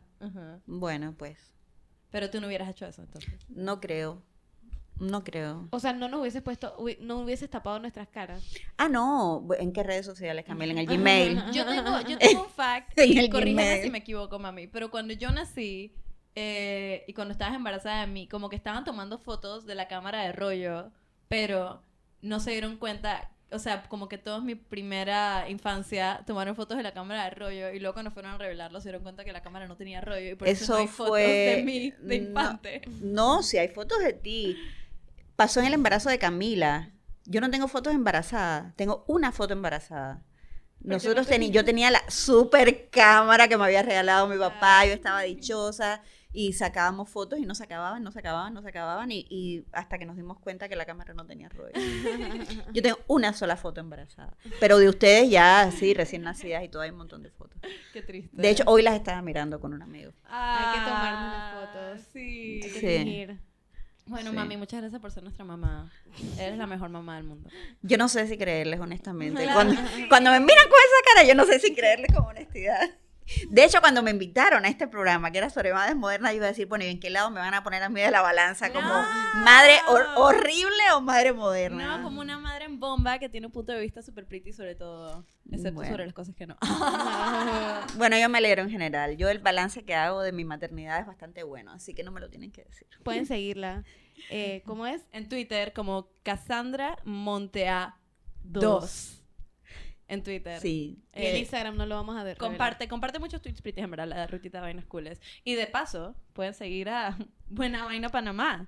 Bueno, 0.66 1.14
pues, 1.18 1.38
Pero 2.12 2.30
tú 2.30 2.40
no 2.40 2.48
hubieras 2.48 2.70
hecho 2.70 2.86
eso, 2.86 3.02
entonces. 3.02 3.34
no 3.50 3.82
creo. 3.82 4.24
No 5.00 5.24
creo. 5.24 5.68
O 5.72 5.80
sea, 5.80 5.92
no 5.94 6.08
nos 6.08 6.22
hubieses 6.22 6.42
puesto, 6.42 6.76
no 7.02 7.20
hubieses 7.20 7.50
tapado 7.50 7.80
nuestras 7.80 8.08
caras. 8.08 8.44
Ah, 8.78 8.88
no. 8.88 9.46
¿En 9.60 9.74
qué 9.74 9.84
redes 9.84 10.06
sociales, 10.06 10.46
Camila? 10.46 10.72
En 10.72 10.78
el 10.78 10.86
Gmail. 10.88 11.44
Yo 11.54 11.66
tengo, 11.66 12.00
yo 12.02 12.18
tengo 12.20 12.44
un 12.44 12.50
fact, 12.50 12.98
y 13.00 13.30
corrígeme 13.30 13.84
si 13.84 13.90
me 13.90 13.98
equivoco, 13.98 14.40
mami, 14.40 14.68
pero 14.68 14.90
cuando 14.90 15.14
yo 15.14 15.32
nací 15.32 15.92
eh, 16.36 17.04
y 17.08 17.14
cuando 17.14 17.34
estabas 17.34 17.56
embarazada 17.56 18.02
de 18.02 18.08
mí, 18.08 18.28
como 18.28 18.50
que 18.50 18.56
estaban 18.56 18.84
tomando 18.86 19.18
fotos 19.18 19.66
de 19.66 19.76
la 19.76 19.88
cámara 19.88 20.24
de 20.24 20.32
rollo, 20.32 20.92
pero 21.28 21.82
no 22.22 22.40
se 22.40 22.52
dieron 22.52 22.78
cuenta, 22.78 23.32
o 23.52 23.60
sea, 23.60 23.84
como 23.84 24.08
que 24.10 24.18
toda 24.18 24.40
mi 24.42 24.56
primera 24.56 25.50
infancia 25.50 26.24
tomaron 26.26 26.56
fotos 26.56 26.78
de 26.78 26.84
la 26.84 26.94
cámara 26.94 27.26
de 27.26 27.30
rollo 27.32 27.72
y 27.72 27.80
luego 27.80 27.94
cuando 27.94 28.12
fueron 28.12 28.32
a 28.32 28.38
revelarlo 28.38 28.80
se 28.82 28.90
dieron 28.90 29.04
cuenta 29.04 29.24
que 29.26 29.32
la 29.34 29.42
cámara 29.42 29.68
no 29.68 29.76
tenía 29.78 30.02
rollo 30.02 30.32
y 30.32 30.36
por 30.36 30.48
eso, 30.48 30.64
Eso 30.64 30.74
no 30.74 30.80
hay 30.80 30.88
fotos 30.88 31.10
fue- 31.10 31.24
de 31.58 31.64
mí, 31.64 31.92
de 32.00 32.20
no. 32.20 32.28
infante. 32.30 32.82
No, 33.02 33.44
si 33.44 33.58
hay 33.58 33.68
fotos 33.70 34.00
de 34.00 34.14
ti. 34.14 34.58
Pasó 35.36 35.60
en 35.60 35.68
el 35.68 35.74
embarazo 35.74 36.10
de 36.10 36.20
Camila. 36.20 36.92
Yo 37.26 37.42
no 37.42 37.50
tengo 37.50 37.68
fotos 37.68 37.94
embarazadas. 37.94 38.76
Tengo 38.76 39.04
una 39.08 39.32
foto 39.32 39.54
embarazada. 39.54 40.24
Nosotros 40.82 41.28
no 41.28 41.34
teni- 41.34 41.50
yo 41.52 41.66
tenía 41.66 41.90
la 41.90 42.02
super 42.10 42.90
cámara 42.92 43.48
que 43.48 43.58
me 43.58 43.64
había 43.66 43.82
regalado 43.82 44.28
mi 44.28 44.38
papá. 44.38 44.86
Yo 44.86 44.94
estaba 44.94 45.22
dichosa 45.22 46.02
y 46.32 46.54
sacábamos 46.54 47.10
fotos 47.10 47.40
y 47.40 47.46
no 47.46 47.56
se 47.56 47.64
acababan, 47.64 48.04
no 48.04 48.12
se 48.12 48.20
acababan, 48.20 48.54
no 48.54 48.62
se 48.62 48.70
acababan 48.70 49.12
y, 49.12 49.26
y 49.30 49.66
hasta 49.72 49.98
que 49.98 50.06
nos 50.06 50.16
dimos 50.18 50.38
cuenta 50.40 50.70
que 50.70 50.76
la 50.76 50.86
cámara 50.86 51.14
no 51.16 51.26
tenía 51.26 51.50
rollo. 51.50 51.72
Yo 52.74 52.82
tengo 52.84 53.00
una 53.08 53.34
sola 53.34 53.56
foto 53.56 53.80
embarazada. 53.82 54.38
Pero 54.60 54.78
de 54.78 54.88
ustedes 54.90 55.30
ya, 55.32 55.72
sí, 55.72 55.94
recién 55.96 56.22
nacidas 56.22 56.64
y 56.64 56.70
todo, 56.70 56.84
hay 56.84 56.92
un 56.92 56.98
montón 56.98 57.24
de 57.24 57.32
fotos. 57.32 57.58
Qué 57.92 58.04
triste. 58.04 58.30
De 58.40 58.50
hecho, 58.50 58.64
hoy 58.68 58.84
las 58.84 58.94
estaba 58.96 59.22
mirando 59.24 59.60
con 59.60 59.74
un 59.74 59.82
amigo. 59.82 60.12
Hay 60.26 60.78
que 60.80 60.86
tomarnos 60.86 61.34
las 61.34 61.54
fotos. 61.56 62.08
Sí. 62.14 62.60
Hay 62.64 62.70
que 62.70 62.80
Sí. 62.80 63.40
Bueno, 64.08 64.30
Sí. 64.30 64.36
mami, 64.36 64.56
muchas 64.58 64.82
gracias 64.82 65.02
por 65.02 65.12
ser 65.12 65.24
nuestra 65.24 65.44
mamá. 65.46 65.92
Eres 66.40 66.58
la 66.58 66.68
mejor 66.68 66.90
mamá 66.90 67.16
del 67.16 67.24
mundo. 67.26 67.50
Yo 67.82 67.98
no 67.98 68.08
sé 68.08 68.28
si 68.28 68.38
creerles 68.38 68.80
honestamente. 68.80 69.42
Claro. 69.44 69.54
Cuando, 69.56 69.82
cuando 70.10 70.32
me 70.32 70.40
miran 70.40 70.66
con 70.70 70.78
esa 70.78 71.14
cara, 71.16 71.28
yo 71.28 71.34
no 71.36 71.46
sé 71.46 71.60
si 71.60 71.74
creerles 71.74 72.14
con 72.14 72.26
honestidad. 72.26 72.90
De 73.50 73.64
hecho, 73.64 73.82
cuando 73.82 74.04
me 74.04 74.12
invitaron 74.12 74.66
a 74.66 74.68
este 74.68 74.88
programa, 74.88 75.32
que 75.32 75.40
era 75.40 75.50
sobre 75.50 75.74
madres 75.74 75.96
modernas, 75.96 76.32
yo 76.32 76.38
iba 76.38 76.46
a 76.46 76.50
decir, 76.50 76.68
bueno, 76.68 76.86
¿y 76.86 76.90
en 76.90 77.00
qué 77.00 77.10
lado 77.10 77.32
me 77.32 77.40
van 77.40 77.54
a 77.56 77.64
poner 77.64 77.82
a 77.82 77.90
mí 77.90 78.00
de 78.00 78.12
la 78.12 78.22
balanza? 78.22 78.72
¿Como 78.72 78.88
No. 78.88 79.04
madre 79.44 79.78
hor- 79.88 80.08
horrible 80.16 80.84
o 80.96 81.02
madre 81.02 81.34
moderna? 81.34 81.98
No, 81.98 82.04
como 82.04 82.22
una 82.22 82.38
madre 82.38 82.66
en 82.66 82.80
bomba 82.80 83.18
que 83.18 83.28
tiene 83.28 83.48
un 83.48 83.52
punto 83.54 83.72
de 83.72 83.82
vista 83.82 84.02
súper 84.04 84.28
pretty 84.28 84.54
sobre 84.54 84.76
todo. 84.76 85.26
Excepto 85.52 85.74
Bueno. 85.76 85.92
sobre 85.92 86.06
las 86.06 86.14
cosas 86.14 86.36
que 86.36 86.46
no. 86.46 86.56
Bueno, 87.98 88.18
yo 88.18 88.30
me 88.30 88.38
alegro 88.38 88.62
en 88.62 88.70
general. 88.70 89.18
Yo 89.18 89.30
el 89.30 89.40
balance 89.40 89.84
que 89.86 89.96
hago 89.96 90.22
de 90.22 90.32
mi 90.32 90.44
maternidad 90.46 91.00
es 91.00 91.08
bastante 91.08 91.44
bueno, 91.44 91.72
así 91.72 91.94
que 91.94 92.04
no 92.04 92.12
me 92.12 92.20
lo 92.20 92.30
tienen 92.30 92.52
que 92.52 92.64
decir. 92.64 92.88
Pueden 93.04 93.26
seguirla. 93.26 93.84
Eh, 94.30 94.62
¿Cómo 94.66 94.86
es? 94.86 95.02
en 95.12 95.28
Twitter 95.30 95.74
como 95.74 96.10
Cassandra 96.24 96.98
Montea 97.04 97.98
2. 98.44 99.24
En 100.08 100.22
Twitter. 100.24 100.60
Sí. 100.60 101.00
Y 101.16 101.26
en 101.26 101.38
Instagram 101.38 101.76
no 101.78 101.86
lo 101.86 101.96
vamos 101.96 102.16
a 102.18 102.24
ver. 102.24 102.38
Comparte, 102.38 102.88
comparte 102.88 103.18
muchos 103.20 103.42
tweets 103.42 103.62
pretty 103.62 103.82
en 103.82 103.90
verdad, 103.90 104.08
la 104.08 104.20
de 104.22 104.28
Rutita 104.28 104.62
Vainas 104.62 104.86
Cooles. 104.86 105.20
Y 105.44 105.56
de 105.56 105.66
paso, 105.68 106.16
pueden 106.34 106.54
seguir 106.54 106.90
a 106.90 107.18
Buena 107.50 107.86
Vaina 107.86 108.10
Panamá. 108.10 108.68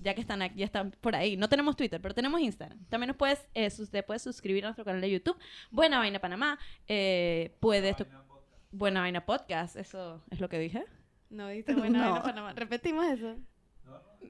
Ya 0.00 0.14
que 0.14 0.20
están 0.20 0.42
aquí, 0.42 0.60
ya 0.60 0.64
están 0.64 0.92
por 1.00 1.16
ahí. 1.16 1.36
No 1.36 1.48
tenemos 1.48 1.76
Twitter, 1.76 2.00
pero 2.00 2.14
tenemos 2.14 2.40
Instagram. 2.40 2.78
También 2.88 3.08
nos 3.08 3.16
puedes, 3.16 3.46
eh, 3.54 3.68
sus- 3.68 3.90
te 3.90 4.02
puedes 4.04 4.22
suscribir 4.22 4.64
a 4.64 4.68
nuestro 4.68 4.84
canal 4.84 5.00
de 5.00 5.10
YouTube, 5.10 5.36
Buena 5.72 5.98
Vaina 5.98 6.20
Panamá. 6.20 6.58
Eh, 6.86 7.56
puedes 7.60 7.96
Buena 8.70 9.00
Vaina 9.00 9.26
Podcast, 9.26 9.76
eso 9.76 10.22
es 10.30 10.40
lo 10.40 10.48
que 10.48 10.58
dije. 10.58 10.84
No, 11.30 11.48
dijiste 11.48 11.74
buena 11.74 11.98
No. 12.04 12.10
vaina 12.12 12.22
Panamá. 12.22 12.52
Repetimos 12.54 13.04
eso. 13.06 13.36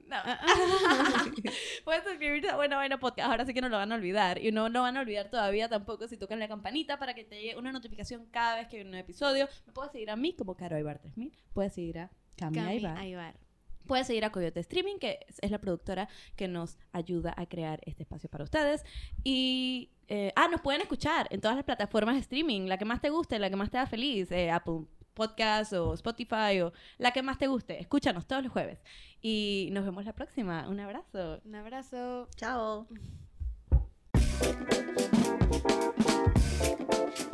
No. 0.09 0.17
Puedes 1.83 2.03
suscribirte 2.03 2.49
a 2.49 2.55
Buena 2.55 2.77
Vaina 2.77 2.99
Podcast. 2.99 3.29
Ahora 3.29 3.45
sí 3.45 3.53
que 3.53 3.61
no 3.61 3.69
lo 3.69 3.77
van 3.77 3.91
a 3.91 3.95
olvidar. 3.95 4.43
Y 4.43 4.51
no 4.51 4.69
lo 4.69 4.81
van 4.81 4.97
a 4.97 5.01
olvidar 5.01 5.29
todavía 5.29 5.69
tampoco 5.69 6.07
si 6.07 6.17
tocan 6.17 6.39
la 6.39 6.47
campanita 6.47 6.97
para 6.97 7.13
que 7.13 7.23
te 7.23 7.35
llegue 7.39 7.57
una 7.57 7.71
notificación 7.71 8.25
cada 8.31 8.55
vez 8.55 8.67
que 8.67 8.77
hay 8.77 8.81
un 8.83 8.89
nuevo 8.91 9.03
episodio. 9.03 9.47
Me 9.67 9.73
puedes 9.73 9.91
seguir 9.91 10.09
a 10.09 10.15
mí 10.15 10.33
como 10.33 10.55
Caro 10.55 10.75
Aybar 10.75 10.99
3000. 10.99 11.31
Puedes 11.53 11.73
seguir 11.73 11.99
a 11.99 12.09
Cami, 12.37 12.59
Aybar. 12.59 12.97
Aybar. 12.97 13.35
Puedes 13.85 14.05
seguir 14.07 14.23
a 14.25 14.31
Coyote 14.31 14.59
Streaming, 14.59 14.97
que 14.99 15.19
es- 15.41 15.49
la 15.49 15.57
productora 15.59 16.09
que 16.35 16.47
nos 16.47 16.77
ayuda 16.91 17.33
a 17.37 17.45
crear 17.47 17.79
este 17.85 18.03
espacio 18.03 18.29
para 18.29 18.43
ustedes. 18.43 18.83
Y. 19.23 19.89
eh, 20.07 20.31
ah, 20.35 20.47
nos 20.47 20.61
pueden 20.61 20.81
escuchar 20.81 21.27
en 21.31 21.39
todas 21.41 21.55
las 21.55 21.65
plataformas 21.65 22.15
de 22.15 22.21
streaming. 22.21 22.61
La 22.67 22.77
que 22.77 22.85
más 22.85 23.01
te 23.01 23.09
guste, 23.09 23.37
la 23.39 23.49
que 23.49 23.55
más 23.55 23.69
te 23.71 23.77
haga 23.77 23.87
feliz. 23.87 24.31
eh, 24.31 24.51
Apple 24.51 24.81
Podcast 25.19 25.73
o 25.73 25.93
Spotify 25.95 26.61
o 26.63 26.71
la 26.97 27.11
que 27.11 27.21
más 27.21 27.37
te 27.37 27.47
guste. 27.47 27.77
Escúchanos 27.77 28.25
todos 28.25 28.41
los 28.41 28.53
jueves. 28.53 28.79
Y 29.21 29.67
nos 29.73 29.83
vemos 29.83 30.05
la 30.05 30.13
próxima. 30.13 30.65
Un 30.69 30.79
abrazo. 30.79 31.41
Un 31.43 31.55
abrazo. 31.55 32.29
Chao. 32.37 32.87